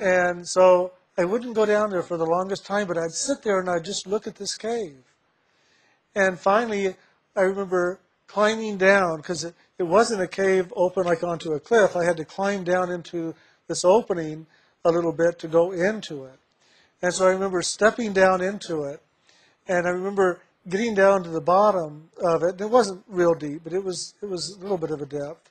And 0.00 0.48
so 0.48 0.92
I 1.18 1.24
wouldn't 1.26 1.54
go 1.54 1.66
down 1.66 1.90
there 1.90 2.02
for 2.02 2.16
the 2.16 2.24
longest 2.24 2.64
time, 2.64 2.86
but 2.88 2.96
I'd 2.96 3.12
sit 3.12 3.42
there 3.42 3.60
and 3.60 3.68
I'd 3.68 3.84
just 3.84 4.06
look 4.06 4.26
at 4.26 4.36
this 4.36 4.56
cave. 4.56 5.04
And 6.14 6.40
finally, 6.40 6.96
I 7.36 7.42
remember 7.42 8.00
climbing 8.26 8.78
down 8.78 9.18
because 9.18 9.44
it, 9.44 9.54
it 9.78 9.82
wasn't 9.82 10.22
a 10.22 10.26
cave 10.26 10.72
open 10.74 11.04
like 11.04 11.22
onto 11.22 11.52
a 11.52 11.60
cliff. 11.60 11.94
I 11.94 12.04
had 12.04 12.16
to 12.16 12.24
climb 12.24 12.64
down 12.64 12.90
into 12.90 13.34
this 13.70 13.84
opening 13.84 14.46
a 14.84 14.90
little 14.90 15.12
bit 15.12 15.38
to 15.38 15.46
go 15.48 15.70
into 15.70 16.24
it. 16.24 16.38
And 17.02 17.14
so 17.14 17.26
I 17.26 17.30
remember 17.30 17.62
stepping 17.62 18.12
down 18.12 18.42
into 18.42 18.82
it, 18.82 19.00
and 19.68 19.86
I 19.86 19.90
remember 19.90 20.40
getting 20.68 20.94
down 20.94 21.22
to 21.22 21.30
the 21.30 21.40
bottom 21.40 22.10
of 22.22 22.42
it. 22.42 22.60
It 22.60 22.68
wasn't 22.68 23.04
real 23.06 23.32
deep, 23.32 23.62
but 23.62 23.72
it 23.72 23.82
was 23.82 24.14
it 24.20 24.28
was 24.28 24.56
a 24.56 24.60
little 24.60 24.76
bit 24.76 24.90
of 24.90 25.00
a 25.00 25.06
depth. 25.06 25.48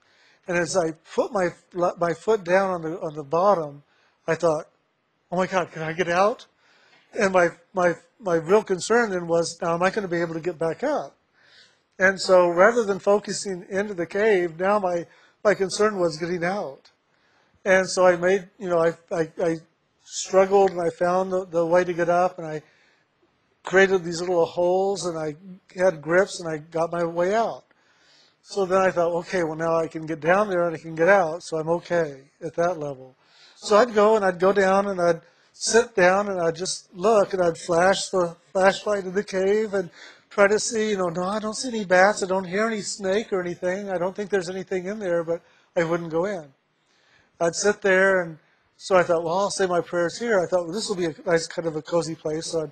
And 0.48 0.58
as 0.58 0.76
I 0.76 0.92
put 1.16 1.32
my 1.32 1.48
my 1.98 2.14
foot 2.14 2.44
down 2.44 2.72
on 2.72 2.82
the 2.82 3.00
on 3.00 3.16
the 3.16 3.24
bottom, 3.24 3.84
I 4.28 4.36
thought, 4.36 4.68
"Oh 5.32 5.38
my 5.38 5.48
God, 5.48 5.72
can 5.72 5.82
I 5.82 5.94
get 5.94 6.10
out?" 6.10 6.46
And 7.18 7.32
my 7.32 7.50
my 7.74 7.96
my 8.20 8.36
real 8.36 8.64
concern 8.64 9.12
then 9.12 9.28
was, 9.28 9.58
now 9.62 9.74
am 9.76 9.82
I 9.82 9.90
going 9.90 10.04
to 10.04 10.14
be 10.14 10.20
able 10.20 10.34
to 10.34 10.42
get 10.42 10.60
back 10.60 10.84
up? 10.84 11.16
And 11.98 12.20
so 12.20 12.50
rather 12.50 12.84
than 12.84 13.00
focusing 13.00 13.66
into 13.70 13.94
the 13.94 14.06
cave, 14.06 14.60
now 14.60 14.78
my 14.78 15.06
my 15.42 15.54
concern 15.54 16.00
was 16.00 16.18
getting 16.18 16.44
out. 16.44 16.92
And 17.66 17.88
so 17.88 18.06
I 18.06 18.16
made, 18.16 18.50
you 18.58 18.70
know, 18.70 18.80
I 18.80 18.94
I, 19.14 19.32
I 19.44 19.56
struggled 20.04 20.72
and 20.72 20.82
I 20.82 20.90
found 20.90 21.32
the, 21.32 21.46
the 21.46 21.66
way 21.66 21.84
to 21.84 21.94
get 21.94 22.10
up 22.10 22.40
and 22.40 22.48
I 22.48 22.62
created 23.64 24.04
these 24.04 24.22
little 24.22 24.46
holes 24.46 25.06
and 25.06 25.18
I 25.18 25.36
had 25.80 26.02
grips 26.02 26.40
and 26.40 26.50
I 26.50 26.58
got 26.58 26.92
my 26.92 27.04
way 27.04 27.36
out. 27.36 27.64
So 28.42 28.66
then 28.66 28.82
I 28.82 28.90
thought, 28.90 29.12
okay, 29.20 29.44
well 29.44 29.56
now 29.56 29.78
I 29.78 29.88
can 29.88 30.08
get 30.08 30.22
down 30.22 30.50
there 30.50 30.66
and 30.66 30.76
I 30.76 30.80
can 30.80 30.96
get 30.96 31.08
out, 31.08 31.44
so 31.44 31.58
I'm 31.58 31.70
okay 31.70 32.22
at 32.44 32.56
that 32.56 32.80
level. 32.80 33.16
So 33.56 33.76
I'd 33.76 33.94
go 33.94 34.16
and 34.16 34.26
I'd 34.26 34.40
go 34.40 34.52
down 34.54 34.88
and 34.88 35.00
I'd 35.00 35.22
sit 35.54 35.94
down 35.96 36.30
and 36.30 36.42
I'd 36.42 36.56
just 36.56 36.92
look 36.96 37.34
and 37.34 37.44
I'd 37.44 37.58
flash 37.58 38.10
the 38.10 38.36
flashlight 38.54 39.04
in 39.04 39.14
the 39.14 39.24
cave 39.24 39.74
and 39.74 39.92
try 40.30 40.48
to 40.48 40.60
see, 40.60 40.92
you 40.92 40.98
know, 40.98 41.10
no, 41.10 41.24
I 41.24 41.40
don't 41.40 41.56
see 41.56 41.68
any 41.68 41.86
bats, 41.86 42.24
I 42.24 42.28
don't 42.28 42.46
hear 42.46 42.66
any 42.66 42.82
snake 42.82 43.32
or 43.34 43.42
anything, 43.42 43.92
I 43.92 43.98
don't 43.98 44.16
think 44.16 44.30
there's 44.30 44.50
anything 44.50 44.86
in 44.86 44.98
there, 44.98 45.24
but 45.24 45.42
I 45.76 45.84
wouldn't 45.84 46.10
go 46.10 46.26
in. 46.26 46.52
I'd 47.40 47.56
sit 47.56 47.82
there 47.82 48.22
and 48.22 48.38
so 48.82 48.96
I 48.96 49.04
thought, 49.04 49.26
well, 49.26 49.38
I'll 49.38 49.50
say 49.50 49.68
my 49.68 49.82
prayers 49.82 50.18
here. 50.18 50.40
I 50.40 50.46
thought, 50.46 50.64
well, 50.64 50.74
this 50.74 50.88
will 50.88 50.96
be 50.96 51.08
a 51.08 51.16
nice 51.26 51.48
kind 51.48 51.68
of 51.68 51.76
a 51.76 51.82
cozy 51.82 52.16
place. 52.16 52.48
So 52.48 52.62
I'd, 52.64 52.72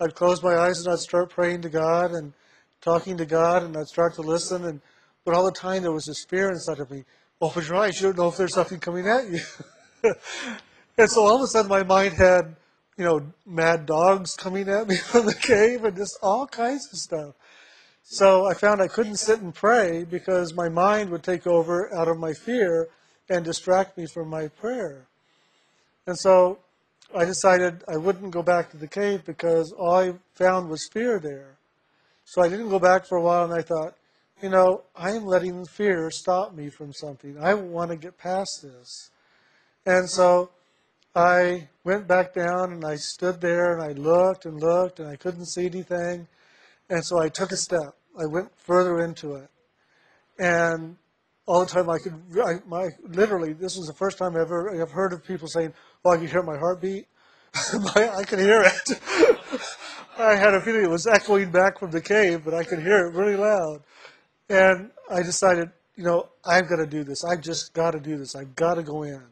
I'd 0.00 0.14
close 0.14 0.40
my 0.40 0.56
eyes 0.56 0.78
and 0.78 0.92
I'd 0.92 1.00
start 1.00 1.30
praying 1.30 1.62
to 1.62 1.68
God 1.68 2.12
and 2.12 2.32
talking 2.80 3.16
to 3.16 3.26
God 3.26 3.64
and 3.64 3.76
I'd 3.76 3.88
start 3.88 4.14
to 4.14 4.22
listen. 4.22 4.64
And 4.64 4.80
but 5.24 5.34
all 5.34 5.44
the 5.44 5.50
time 5.50 5.82
there 5.82 5.90
was 5.90 6.04
this 6.04 6.24
fear 6.24 6.48
inside 6.50 6.78
of 6.78 6.92
me. 6.92 7.02
Open 7.40 7.64
your 7.64 7.74
eyes. 7.74 8.00
You 8.00 8.06
don't 8.06 8.18
know 8.18 8.28
if 8.28 8.36
there's 8.36 8.54
something 8.54 8.78
coming 8.78 9.08
at 9.08 9.28
you. 9.28 9.40
and 10.96 11.10
so 11.10 11.22
all 11.22 11.34
of 11.34 11.42
a 11.42 11.48
sudden 11.48 11.68
my 11.68 11.82
mind 11.82 12.14
had, 12.14 12.54
you 12.96 13.04
know, 13.04 13.26
mad 13.44 13.84
dogs 13.84 14.36
coming 14.36 14.68
at 14.68 14.86
me 14.86 14.96
from 15.10 15.26
the 15.26 15.34
cave 15.34 15.82
and 15.82 15.96
just 15.96 16.16
all 16.22 16.46
kinds 16.46 16.88
of 16.92 17.00
stuff. 17.00 17.34
So 18.04 18.46
I 18.46 18.54
found 18.54 18.80
I 18.80 18.86
couldn't 18.86 19.16
sit 19.16 19.40
and 19.40 19.52
pray 19.52 20.04
because 20.04 20.54
my 20.54 20.68
mind 20.68 21.10
would 21.10 21.24
take 21.24 21.48
over 21.48 21.92
out 21.92 22.06
of 22.06 22.16
my 22.16 22.32
fear 22.32 22.88
and 23.28 23.44
distract 23.44 23.96
me 23.98 24.06
from 24.06 24.28
my 24.28 24.48
prayer. 24.48 25.06
And 26.06 26.18
so 26.18 26.58
I 27.14 27.24
decided 27.24 27.84
I 27.88 27.96
wouldn't 27.96 28.30
go 28.30 28.42
back 28.42 28.70
to 28.70 28.76
the 28.76 28.88
cave 28.88 29.24
because 29.24 29.72
all 29.72 29.94
I 29.94 30.14
found 30.34 30.68
was 30.68 30.88
fear 30.92 31.18
there. 31.18 31.56
So 32.24 32.42
I 32.42 32.48
didn't 32.48 32.68
go 32.68 32.78
back 32.78 33.06
for 33.06 33.16
a 33.16 33.22
while 33.22 33.44
and 33.44 33.54
I 33.54 33.62
thought, 33.62 33.94
you 34.42 34.50
know, 34.50 34.82
I 34.94 35.10
am 35.12 35.24
letting 35.24 35.64
fear 35.66 36.10
stop 36.10 36.54
me 36.54 36.68
from 36.68 36.92
something. 36.92 37.36
I 37.42 37.54
want 37.54 37.90
to 37.90 37.96
get 37.96 38.18
past 38.18 38.62
this. 38.62 39.10
And 39.86 40.08
so 40.08 40.50
I 41.14 41.68
went 41.84 42.06
back 42.06 42.34
down 42.34 42.72
and 42.72 42.84
I 42.84 42.96
stood 42.96 43.40
there 43.40 43.72
and 43.72 43.82
I 43.82 43.92
looked 43.92 44.44
and 44.44 44.60
looked 44.60 45.00
and 45.00 45.08
I 45.08 45.16
couldn't 45.16 45.46
see 45.46 45.66
anything. 45.66 46.28
And 46.90 47.04
so 47.04 47.20
I 47.20 47.28
took 47.28 47.52
a 47.52 47.56
step. 47.56 47.96
I 48.18 48.26
went 48.26 48.50
further 48.56 49.00
into 49.02 49.34
it. 49.34 49.48
And 50.38 50.96
all 51.48 51.60
the 51.60 51.66
time 51.66 51.88
I 51.88 51.96
could, 51.98 52.12
I, 52.44 52.56
my, 52.66 52.90
literally, 53.08 53.54
this 53.54 53.78
was 53.78 53.86
the 53.86 53.94
first 53.94 54.18
time 54.18 54.36
I 54.36 54.40
ever 54.42 54.78
have 54.78 54.90
heard 54.90 55.14
of 55.14 55.24
people 55.24 55.48
saying, 55.48 55.72
Oh, 56.04 56.10
I 56.10 56.18
could 56.18 56.28
hear 56.30 56.42
my 56.42 56.58
heartbeat. 56.58 57.06
I 57.96 58.22
could 58.26 58.38
hear 58.38 58.60
it. 58.60 59.00
I 60.18 60.36
had 60.36 60.52
a 60.52 60.60
feeling 60.60 60.84
it 60.84 60.90
was 60.90 61.06
echoing 61.06 61.50
back 61.50 61.78
from 61.78 61.90
the 61.90 62.02
cave, 62.02 62.42
but 62.44 62.52
I 62.52 62.64
could 62.64 62.80
hear 62.80 63.06
it 63.06 63.14
really 63.14 63.36
loud. 63.36 63.82
And 64.50 64.90
I 65.10 65.22
decided, 65.22 65.70
you 65.96 66.04
know, 66.04 66.28
I've 66.44 66.68
got 66.68 66.76
to 66.76 66.86
do 66.86 67.02
this. 67.02 67.24
I've 67.24 67.40
just 67.40 67.72
got 67.72 67.92
to 67.92 68.00
do 68.00 68.18
this. 68.18 68.36
I've 68.36 68.54
got 68.54 68.74
to 68.74 68.82
go 68.82 69.04
in. 69.04 69.22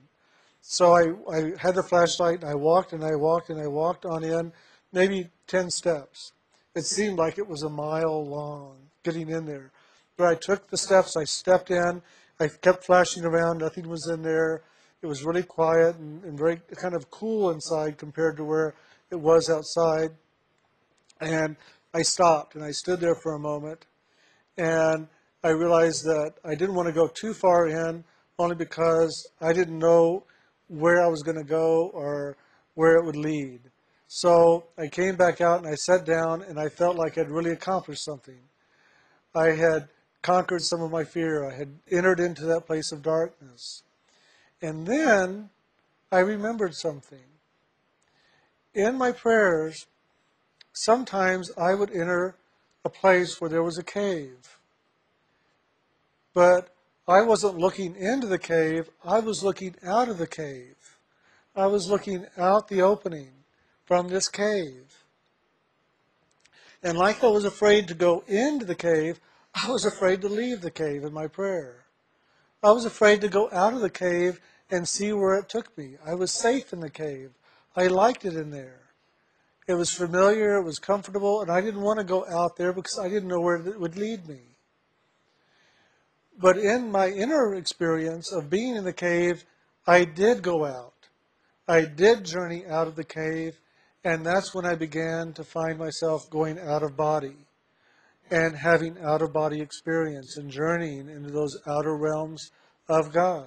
So 0.62 0.92
I, 0.94 1.12
I 1.30 1.52
had 1.58 1.74
the 1.74 1.82
flashlight, 1.82 2.40
and 2.40 2.50
I 2.50 2.54
walked 2.54 2.94
and 2.94 3.04
I 3.04 3.14
walked 3.14 3.50
and 3.50 3.60
I 3.60 3.66
walked 3.66 4.06
on 4.06 4.24
in, 4.24 4.52
maybe 4.90 5.28
10 5.48 5.68
steps. 5.68 6.32
It 6.74 6.86
seemed 6.86 7.18
like 7.18 7.36
it 7.36 7.46
was 7.46 7.62
a 7.62 7.68
mile 7.68 8.24
long 8.24 8.78
getting 9.04 9.28
in 9.28 9.44
there. 9.44 9.70
But 10.16 10.28
I 10.28 10.34
took 10.34 10.68
the 10.68 10.76
steps, 10.76 11.16
I 11.16 11.24
stepped 11.24 11.70
in, 11.70 12.02
I 12.40 12.48
kept 12.48 12.84
flashing 12.84 13.24
around, 13.24 13.58
nothing 13.58 13.88
was 13.88 14.08
in 14.08 14.22
there. 14.22 14.62
It 15.02 15.06
was 15.06 15.24
really 15.24 15.42
quiet 15.42 15.96
and, 15.96 16.24
and 16.24 16.38
very 16.38 16.60
kind 16.74 16.94
of 16.94 17.10
cool 17.10 17.50
inside 17.50 17.98
compared 17.98 18.36
to 18.38 18.44
where 18.44 18.74
it 19.10 19.16
was 19.16 19.50
outside. 19.50 20.10
And 21.20 21.56
I 21.94 22.02
stopped 22.02 22.54
and 22.54 22.64
I 22.64 22.70
stood 22.70 23.00
there 23.00 23.14
for 23.14 23.34
a 23.34 23.38
moment 23.38 23.86
and 24.58 25.06
I 25.44 25.50
realized 25.50 26.04
that 26.04 26.34
I 26.44 26.54
didn't 26.54 26.74
want 26.74 26.88
to 26.88 26.94
go 26.94 27.08
too 27.08 27.34
far 27.34 27.68
in 27.68 28.04
only 28.38 28.56
because 28.56 29.26
I 29.40 29.52
didn't 29.52 29.78
know 29.78 30.24
where 30.68 31.02
I 31.02 31.08
was 31.08 31.22
going 31.22 31.38
to 31.38 31.44
go 31.44 31.90
or 31.94 32.36
where 32.74 32.96
it 32.96 33.04
would 33.04 33.16
lead. 33.16 33.60
So 34.08 34.64
I 34.78 34.88
came 34.88 35.16
back 35.16 35.40
out 35.40 35.62
and 35.62 35.68
I 35.68 35.74
sat 35.74 36.04
down 36.04 36.42
and 36.42 36.58
I 36.58 36.68
felt 36.68 36.96
like 36.96 37.18
I'd 37.18 37.30
really 37.30 37.52
accomplished 37.52 38.04
something. 38.04 38.38
I 39.34 39.50
had 39.50 39.88
conquered 40.26 40.62
some 40.62 40.82
of 40.82 40.90
my 40.90 41.04
fear. 41.04 41.48
I 41.48 41.54
had 41.54 41.78
entered 41.88 42.18
into 42.18 42.44
that 42.46 42.66
place 42.66 42.90
of 42.90 43.00
darkness. 43.00 43.84
And 44.60 44.84
then 44.84 45.50
I 46.10 46.18
remembered 46.18 46.74
something. 46.74 47.28
In 48.74 48.98
my 48.98 49.12
prayers, 49.12 49.86
sometimes 50.72 51.52
I 51.56 51.74
would 51.74 51.92
enter 51.92 52.34
a 52.84 52.90
place 52.90 53.40
where 53.40 53.48
there 53.48 53.62
was 53.62 53.78
a 53.78 53.84
cave. 53.84 54.58
But 56.34 56.74
I 57.06 57.22
wasn't 57.22 57.58
looking 57.58 57.94
into 57.94 58.26
the 58.26 58.38
cave, 58.38 58.90
I 59.04 59.20
was 59.20 59.44
looking 59.44 59.76
out 59.86 60.08
of 60.08 60.18
the 60.18 60.26
cave. 60.26 60.96
I 61.54 61.66
was 61.68 61.88
looking 61.88 62.26
out 62.36 62.66
the 62.66 62.82
opening 62.82 63.30
from 63.84 64.08
this 64.08 64.28
cave. 64.28 65.04
And 66.82 66.98
like 66.98 67.22
I 67.22 67.28
was 67.28 67.44
afraid 67.44 67.86
to 67.88 67.94
go 67.94 68.24
into 68.26 68.64
the 68.64 68.74
cave, 68.74 69.20
I 69.58 69.70
was 69.70 69.86
afraid 69.86 70.20
to 70.20 70.28
leave 70.28 70.60
the 70.60 70.70
cave 70.70 71.02
in 71.02 71.14
my 71.14 71.28
prayer. 71.28 71.86
I 72.62 72.72
was 72.72 72.84
afraid 72.84 73.22
to 73.22 73.28
go 73.28 73.48
out 73.50 73.72
of 73.72 73.80
the 73.80 73.88
cave 73.88 74.38
and 74.70 74.86
see 74.86 75.14
where 75.14 75.36
it 75.36 75.48
took 75.48 75.76
me. 75.78 75.96
I 76.04 76.14
was 76.14 76.30
safe 76.30 76.74
in 76.74 76.80
the 76.80 76.90
cave. 76.90 77.30
I 77.74 77.86
liked 77.86 78.26
it 78.26 78.34
in 78.34 78.50
there. 78.50 78.80
It 79.66 79.74
was 79.74 79.90
familiar, 79.90 80.56
it 80.56 80.64
was 80.64 80.78
comfortable, 80.78 81.40
and 81.40 81.50
I 81.50 81.62
didn't 81.62 81.80
want 81.80 81.98
to 81.98 82.04
go 82.04 82.26
out 82.26 82.56
there 82.56 82.74
because 82.74 82.98
I 83.02 83.08
didn't 83.08 83.30
know 83.30 83.40
where 83.40 83.56
it 83.56 83.80
would 83.80 83.96
lead 83.96 84.28
me. 84.28 84.40
But 86.38 86.58
in 86.58 86.92
my 86.92 87.08
inner 87.08 87.54
experience 87.54 88.32
of 88.32 88.50
being 88.50 88.76
in 88.76 88.84
the 88.84 88.92
cave, 88.92 89.44
I 89.86 90.04
did 90.04 90.42
go 90.42 90.66
out. 90.66 90.92
I 91.66 91.86
did 91.86 92.24
journey 92.24 92.66
out 92.66 92.88
of 92.88 92.94
the 92.94 93.04
cave, 93.04 93.58
and 94.04 94.24
that's 94.24 94.54
when 94.54 94.66
I 94.66 94.74
began 94.74 95.32
to 95.32 95.44
find 95.44 95.78
myself 95.78 96.28
going 96.28 96.58
out 96.58 96.82
of 96.82 96.94
body 96.96 97.45
and 98.30 98.56
having 98.56 98.98
out 98.98 99.22
of 99.22 99.32
body 99.32 99.60
experience 99.60 100.36
and 100.36 100.50
journeying 100.50 101.08
into 101.08 101.30
those 101.30 101.60
outer 101.66 101.96
realms 101.96 102.50
of 102.88 103.12
God. 103.12 103.46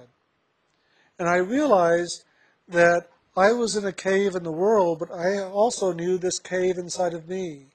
And 1.18 1.28
I 1.28 1.36
realized 1.36 2.24
that 2.68 3.08
I 3.36 3.52
was 3.52 3.76
in 3.76 3.84
a 3.84 3.92
cave 3.92 4.34
in 4.34 4.42
the 4.42 4.52
world, 4.52 4.98
but 4.98 5.12
I 5.12 5.38
also 5.38 5.92
knew 5.92 6.18
this 6.18 6.38
cave 6.38 6.78
inside 6.78 7.14
of 7.14 7.28
me. 7.28 7.66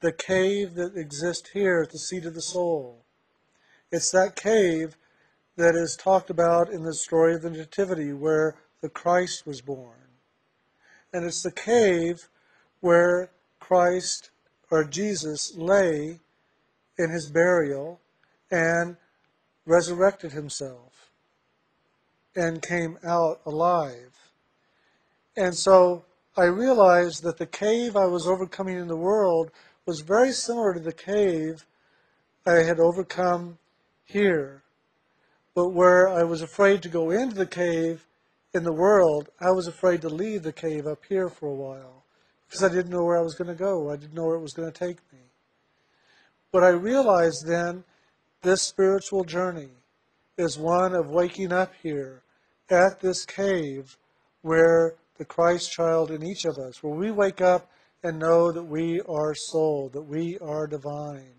The 0.00 0.12
cave 0.12 0.74
that 0.74 0.96
exists 0.96 1.50
here 1.50 1.82
at 1.82 1.90
the 1.90 1.98
seat 1.98 2.24
of 2.24 2.34
the 2.34 2.40
soul. 2.40 3.04
It's 3.90 4.10
that 4.12 4.36
cave 4.36 4.96
that 5.56 5.74
is 5.74 5.96
talked 5.96 6.30
about 6.30 6.70
in 6.70 6.84
the 6.84 6.94
story 6.94 7.34
of 7.34 7.42
the 7.42 7.50
Nativity 7.50 8.12
where 8.12 8.56
the 8.80 8.88
Christ 8.88 9.46
was 9.46 9.60
born. 9.60 10.08
And 11.12 11.24
it's 11.24 11.42
the 11.42 11.52
cave 11.52 12.28
where 12.80 13.30
Christ 13.58 14.30
or 14.70 14.84
Jesus 14.84 15.54
lay 15.56 16.20
in 16.98 17.10
his 17.10 17.30
burial 17.30 18.00
and 18.50 18.96
resurrected 19.66 20.32
himself 20.32 21.10
and 22.36 22.62
came 22.62 22.98
out 23.04 23.40
alive. 23.44 24.12
And 25.36 25.54
so 25.54 26.04
I 26.36 26.44
realized 26.44 27.22
that 27.24 27.38
the 27.38 27.46
cave 27.46 27.96
I 27.96 28.06
was 28.06 28.26
overcoming 28.26 28.78
in 28.78 28.88
the 28.88 28.96
world 28.96 29.50
was 29.86 30.00
very 30.00 30.32
similar 30.32 30.74
to 30.74 30.80
the 30.80 30.92
cave 30.92 31.66
I 32.46 32.62
had 32.62 32.78
overcome 32.78 33.58
here. 34.04 34.62
But 35.54 35.70
where 35.70 36.08
I 36.08 36.22
was 36.22 36.42
afraid 36.42 36.82
to 36.82 36.88
go 36.88 37.10
into 37.10 37.34
the 37.34 37.46
cave 37.46 38.06
in 38.54 38.62
the 38.62 38.72
world, 38.72 39.28
I 39.40 39.50
was 39.50 39.66
afraid 39.66 40.00
to 40.02 40.08
leave 40.08 40.42
the 40.42 40.52
cave 40.52 40.86
up 40.86 41.04
here 41.08 41.28
for 41.28 41.48
a 41.48 41.54
while 41.54 42.04
because 42.50 42.64
I 42.64 42.74
didn't 42.74 42.90
know 42.90 43.04
where 43.04 43.16
I 43.16 43.22
was 43.22 43.36
going 43.36 43.46
to 43.46 43.54
go. 43.54 43.92
I 43.92 43.96
didn't 43.96 44.14
know 44.14 44.26
where 44.26 44.34
it 44.34 44.42
was 44.42 44.54
going 44.54 44.70
to 44.70 44.76
take 44.76 44.96
me. 45.12 45.20
But 46.50 46.64
I 46.64 46.70
realized 46.70 47.46
then 47.46 47.84
this 48.42 48.60
spiritual 48.60 49.22
journey 49.22 49.68
is 50.36 50.58
one 50.58 50.92
of 50.92 51.10
waking 51.10 51.52
up 51.52 51.72
here 51.80 52.22
at 52.68 52.98
this 52.98 53.24
cave 53.24 53.96
where 54.42 54.94
the 55.16 55.24
Christ 55.24 55.70
child 55.70 56.10
in 56.10 56.24
each 56.24 56.44
of 56.44 56.58
us, 56.58 56.82
where 56.82 56.94
we 56.94 57.12
wake 57.12 57.40
up 57.40 57.70
and 58.02 58.18
know 58.18 58.50
that 58.50 58.64
we 58.64 59.00
are 59.02 59.32
soul, 59.32 59.88
that 59.92 60.02
we 60.02 60.36
are 60.38 60.66
divine. 60.66 61.34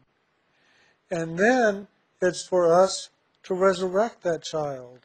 And 1.09 1.37
then 1.37 1.87
it's 2.21 2.47
for 2.47 2.81
us 2.81 3.09
to 3.43 3.53
resurrect 3.53 4.23
that 4.23 4.43
child, 4.43 4.99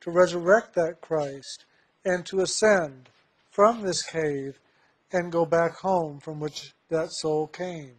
to 0.00 0.10
resurrect 0.10 0.74
that 0.74 1.00
Christ, 1.00 1.66
and 2.04 2.26
to 2.26 2.40
ascend 2.40 3.10
from 3.50 3.82
this 3.82 4.02
cave 4.02 4.58
and 5.12 5.30
go 5.32 5.44
back 5.44 5.76
home 5.76 6.20
from 6.20 6.40
which 6.40 6.72
that 6.88 7.10
soul 7.10 7.46
came. 7.46 7.94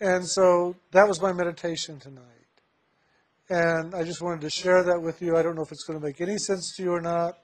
And 0.00 0.26
so 0.26 0.76
that 0.92 1.08
was 1.08 1.20
my 1.20 1.32
meditation 1.32 1.98
tonight. 1.98 2.22
And 3.48 3.94
I 3.94 4.04
just 4.04 4.22
wanted 4.22 4.40
to 4.42 4.50
share 4.50 4.82
that 4.82 5.00
with 5.00 5.20
you. 5.20 5.36
I 5.36 5.42
don't 5.42 5.54
know 5.54 5.62
if 5.62 5.72
it's 5.72 5.84
going 5.84 5.98
to 5.98 6.04
make 6.04 6.20
any 6.20 6.38
sense 6.38 6.74
to 6.76 6.82
you 6.82 6.92
or 6.92 7.00
not, 7.00 7.38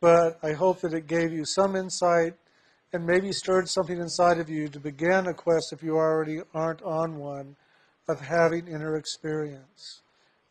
but 0.00 0.38
I 0.42 0.52
hope 0.52 0.80
that 0.80 0.94
it 0.94 1.06
gave 1.06 1.32
you 1.32 1.44
some 1.44 1.76
insight 1.76 2.34
and 2.92 3.04
maybe 3.04 3.32
stirred 3.32 3.68
something 3.68 3.98
inside 3.98 4.38
of 4.38 4.48
you 4.48 4.68
to 4.68 4.80
begin 4.80 5.26
a 5.26 5.34
quest, 5.34 5.72
if 5.72 5.82
you 5.82 5.96
already 5.96 6.40
aren't 6.54 6.82
on 6.82 7.18
one, 7.18 7.56
of 8.08 8.20
having 8.20 8.68
inner 8.68 8.96
experience, 8.96 10.02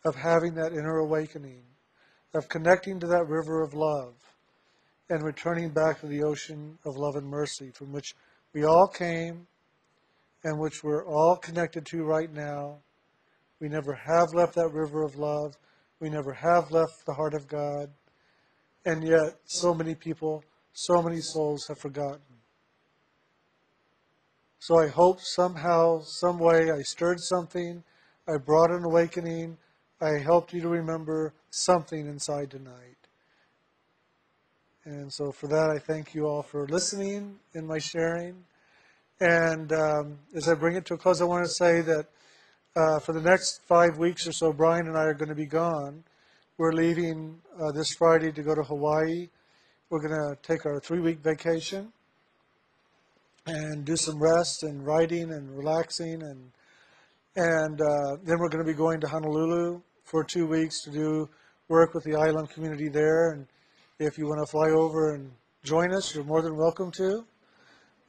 of 0.04 0.16
having 0.16 0.54
that 0.56 0.74
inner 0.74 0.98
awakening, 0.98 1.64
of 2.34 2.50
connecting 2.50 3.00
to 3.00 3.08
that 3.08 3.28
river 3.28 3.64
of 3.64 3.74
love, 3.74 4.14
and 5.10 5.24
returning 5.24 5.70
back 5.70 6.00
to 6.00 6.08
the 6.08 6.24
ocean 6.24 6.78
of 6.86 6.98
love 6.98 7.16
and 7.16 7.28
mercy 7.28 7.72
from 7.72 7.92
which 7.92 8.16
we 8.54 8.66
all 8.66 8.88
came 8.88 9.48
and 10.44 10.60
which 10.60 10.84
we're 10.84 11.06
all 11.06 11.36
connected 11.36 11.86
to 11.86 12.04
right 12.04 12.32
now 12.34 12.78
we 13.60 13.70
never 13.70 13.94
have 13.94 14.34
left 14.34 14.56
that 14.56 14.70
river 14.74 15.04
of 15.04 15.16
love. 15.16 15.58
We 16.00 16.10
never 16.10 16.34
have 16.34 16.72
left 16.72 17.06
the 17.06 17.14
heart 17.14 17.34
of 17.34 17.48
God. 17.48 17.90
And 18.86 19.04
yet, 19.04 19.40
so 19.46 19.74
many 19.74 19.96
people, 19.96 20.44
so 20.74 21.02
many 21.02 21.22
souls 21.22 21.66
have 21.68 21.80
forgotten. 21.80 22.22
So 24.60 24.80
I 24.80 24.88
hope 24.88 25.22
somehow, 25.22 26.02
some 26.02 26.38
way, 26.38 26.70
I 26.72 26.82
stirred 26.82 27.20
something. 27.20 27.84
I 28.28 28.38
brought 28.38 28.72
an 28.72 28.84
awakening. 28.84 29.58
I 30.02 30.20
helped 30.22 30.54
you 30.54 30.62
to 30.62 30.70
remember 30.70 31.34
something 31.50 32.08
inside 32.08 32.52
tonight. 32.52 32.95
And 34.88 35.12
so 35.12 35.32
for 35.32 35.48
that, 35.48 35.72
I 35.72 35.80
thank 35.80 36.14
you 36.14 36.28
all 36.28 36.44
for 36.44 36.68
listening 36.68 37.40
in 37.56 37.66
my 37.66 37.80
sharing. 37.80 38.36
And 39.20 39.74
um, 39.74 40.20
as 40.36 40.48
I 40.48 40.54
bring 40.54 40.76
it 40.76 40.86
to 40.86 40.94
a 40.94 40.98
close, 40.98 41.22
I 41.22 41.26
want 41.26 41.44
to 41.44 41.50
say 41.50 41.82
that 41.82 42.06
uh, 42.76 43.00
for 43.00 43.14
the 43.14 43.22
next 43.22 43.62
five 43.66 43.98
weeks 43.98 44.28
or 44.28 44.32
so, 44.32 44.54
Brian 44.54 44.88
and 44.88 44.96
I 44.96 45.06
are 45.06 45.16
going 45.16 45.30
to 45.30 45.36
be 45.36 45.48
gone. 45.48 46.04
We're 46.60 46.72
leaving 46.72 47.42
uh, 47.60 47.72
this 47.72 47.96
Friday 47.96 48.32
to 48.34 48.44
go 48.44 48.54
to 48.54 48.62
Hawaii. 48.62 49.28
We're 49.90 50.08
going 50.08 50.22
to 50.22 50.38
take 50.44 50.68
our 50.68 50.80
three 50.80 51.00
week 51.00 51.18
vacation 51.18 51.92
and 53.48 53.86
do 53.86 53.96
some 53.96 54.22
rest 54.22 54.62
and 54.62 54.86
writing 54.86 55.32
and 55.32 55.58
relaxing. 55.58 56.22
And, 56.22 56.52
and 57.36 57.82
uh, 57.82 58.18
then 58.24 58.38
we're 58.38 58.50
going 58.50 58.64
to 58.64 58.72
be 58.72 58.78
going 58.78 59.02
to 59.02 59.08
Honolulu 59.08 59.82
for 60.04 60.24
two 60.24 60.46
weeks 60.46 60.84
to 60.84 60.92
do 60.92 61.28
work 61.70 61.96
with 61.96 62.04
the 62.04 62.16
island 62.16 62.52
community 62.52 62.88
there. 62.88 63.32
And 63.32 63.48
if 64.00 64.18
you 64.18 64.28
want 64.28 64.46
to 64.46 64.52
fly 64.52 64.70
over 64.72 65.14
and 65.14 65.32
join 65.64 65.94
us, 65.94 66.14
you're 66.14 66.26
more 66.26 66.42
than 66.42 66.58
welcome 66.58 66.92
to. 66.92 67.26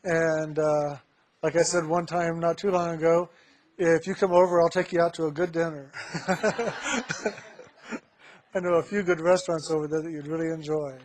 And 0.02 0.58
uh, 0.58 0.96
like 1.42 1.54
I 1.56 1.62
said 1.62 1.86
one 1.86 2.06
time 2.06 2.40
not 2.40 2.58
too 2.58 2.70
long 2.70 2.96
ago, 2.96 3.28
if 3.78 4.06
you 4.06 4.14
come 4.14 4.32
over, 4.32 4.60
I'll 4.60 4.68
take 4.68 4.92
you 4.92 5.00
out 5.00 5.14
to 5.14 5.26
a 5.26 5.30
good 5.30 5.52
dinner. 5.52 5.92
I 8.54 8.60
know 8.60 8.76
a 8.76 8.82
few 8.82 9.02
good 9.02 9.20
restaurants 9.20 9.70
over 9.70 9.86
there 9.86 10.02
that 10.02 10.10
you'd 10.10 10.26
really 10.26 10.52
enjoy. 10.52 10.98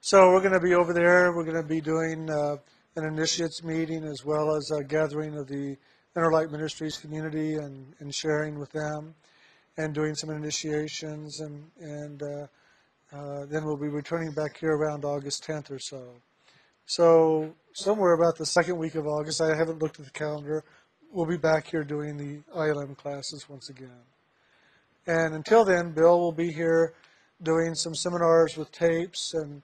So 0.00 0.30
we're 0.30 0.40
going 0.40 0.54
to 0.54 0.60
be 0.60 0.74
over 0.74 0.92
there. 0.92 1.32
We're 1.32 1.44
going 1.44 1.62
to 1.62 1.68
be 1.68 1.80
doing 1.80 2.28
uh, 2.30 2.56
an 2.96 3.04
initiates 3.04 3.62
meeting 3.62 4.02
as 4.04 4.24
well 4.24 4.56
as 4.56 4.70
a 4.70 4.82
gathering 4.82 5.36
of 5.36 5.46
the 5.46 5.76
Interlight 6.16 6.50
Ministries 6.50 6.96
community 6.96 7.54
and, 7.54 7.94
and 8.00 8.12
sharing 8.12 8.58
with 8.58 8.72
them 8.72 9.14
and 9.76 9.94
doing 9.94 10.14
some 10.14 10.30
initiations. 10.30 11.40
And, 11.40 11.70
and 11.80 12.22
uh, 12.22 12.46
uh, 13.12 13.46
then 13.46 13.64
we'll 13.64 13.76
be 13.76 13.88
returning 13.88 14.32
back 14.32 14.58
here 14.58 14.72
around 14.72 15.04
August 15.04 15.44
10th 15.46 15.70
or 15.70 15.78
so. 15.78 16.02
So 16.86 17.54
somewhere 17.72 18.14
about 18.14 18.36
the 18.36 18.46
second 18.46 18.76
week 18.78 18.94
of 18.94 19.06
August, 19.06 19.40
I 19.40 19.56
haven't 19.56 19.80
looked 19.80 19.98
at 20.00 20.06
the 20.06 20.12
calendar 20.12 20.64
we'll 21.12 21.26
be 21.26 21.36
back 21.36 21.66
here 21.66 21.82
doing 21.82 22.16
the 22.16 22.40
ILM 22.56 22.96
classes 22.96 23.48
once 23.48 23.68
again. 23.68 24.02
And 25.06 25.34
until 25.34 25.64
then, 25.64 25.92
Bill 25.92 26.20
will 26.20 26.32
be 26.32 26.52
here 26.52 26.94
doing 27.42 27.74
some 27.74 27.94
seminars 27.94 28.56
with 28.56 28.70
tapes 28.70 29.34
and 29.34 29.62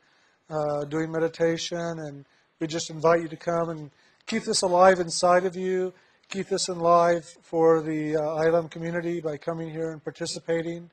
uh, 0.51 0.85
doing 0.85 1.13
meditation. 1.13 1.79
And 1.79 2.25
we 2.59 2.67
just 2.67 2.91
invite 2.91 3.23
you 3.23 3.29
to 3.29 3.37
come 3.37 3.69
and 3.69 3.91
keep 4.27 4.45
this 4.45 4.63
alive 4.63 4.99
inside 4.99 5.45
of 5.45 5.55
you. 5.55 5.93
Keep 6.31 6.49
this 6.49 6.69
alive 6.69 7.25
for 7.43 7.81
the 7.81 8.17
uh, 8.17 8.21
ILM 8.21 8.69
community 8.71 9.21
by 9.21 9.37
coming 9.37 9.71
here 9.71 9.91
and 9.93 10.03
participating. 10.03 10.91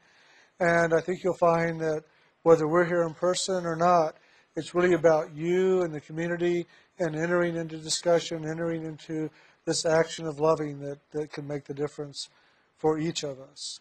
And 0.59 0.93
I 0.93 1.01
think 1.01 1.23
you'll 1.23 1.33
find 1.33 1.79
that 1.81 2.03
whether 2.43 2.67
we're 2.67 2.85
here 2.85 3.03
in 3.03 3.13
person 3.13 3.65
or 3.65 3.75
not, 3.75 4.15
it's 4.55 4.75
really 4.75 4.93
about 4.93 5.35
you 5.35 5.81
and 5.81 5.93
the 5.93 6.01
community 6.01 6.65
and 6.99 7.15
entering 7.15 7.55
into 7.55 7.77
discussion, 7.77 8.47
entering 8.47 8.83
into 8.83 9.29
this 9.65 9.85
action 9.85 10.27
of 10.27 10.39
loving 10.39 10.79
that, 10.79 10.99
that 11.11 11.31
can 11.31 11.47
make 11.47 11.65
the 11.65 11.73
difference 11.73 12.29
for 12.77 12.99
each 12.99 13.23
of 13.23 13.39
us. 13.39 13.79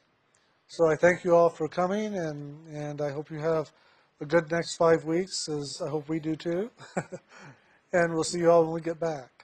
So 0.68 0.90
I 0.90 0.96
thank 0.96 1.24
you 1.24 1.34
all 1.34 1.50
for 1.50 1.68
coming, 1.68 2.16
and, 2.16 2.66
and 2.68 3.02
I 3.02 3.10
hope 3.10 3.30
you 3.30 3.38
have 3.40 3.70
a 4.20 4.24
good 4.24 4.50
next 4.50 4.76
five 4.76 5.04
weeks, 5.04 5.48
as 5.48 5.82
I 5.84 5.90
hope 5.90 6.08
we 6.08 6.18
do 6.18 6.36
too. 6.36 6.70
and 7.92 8.14
we'll 8.14 8.24
see 8.24 8.38
you 8.38 8.50
all 8.50 8.64
when 8.64 8.72
we 8.72 8.80
get 8.80 8.98
back. 8.98 9.41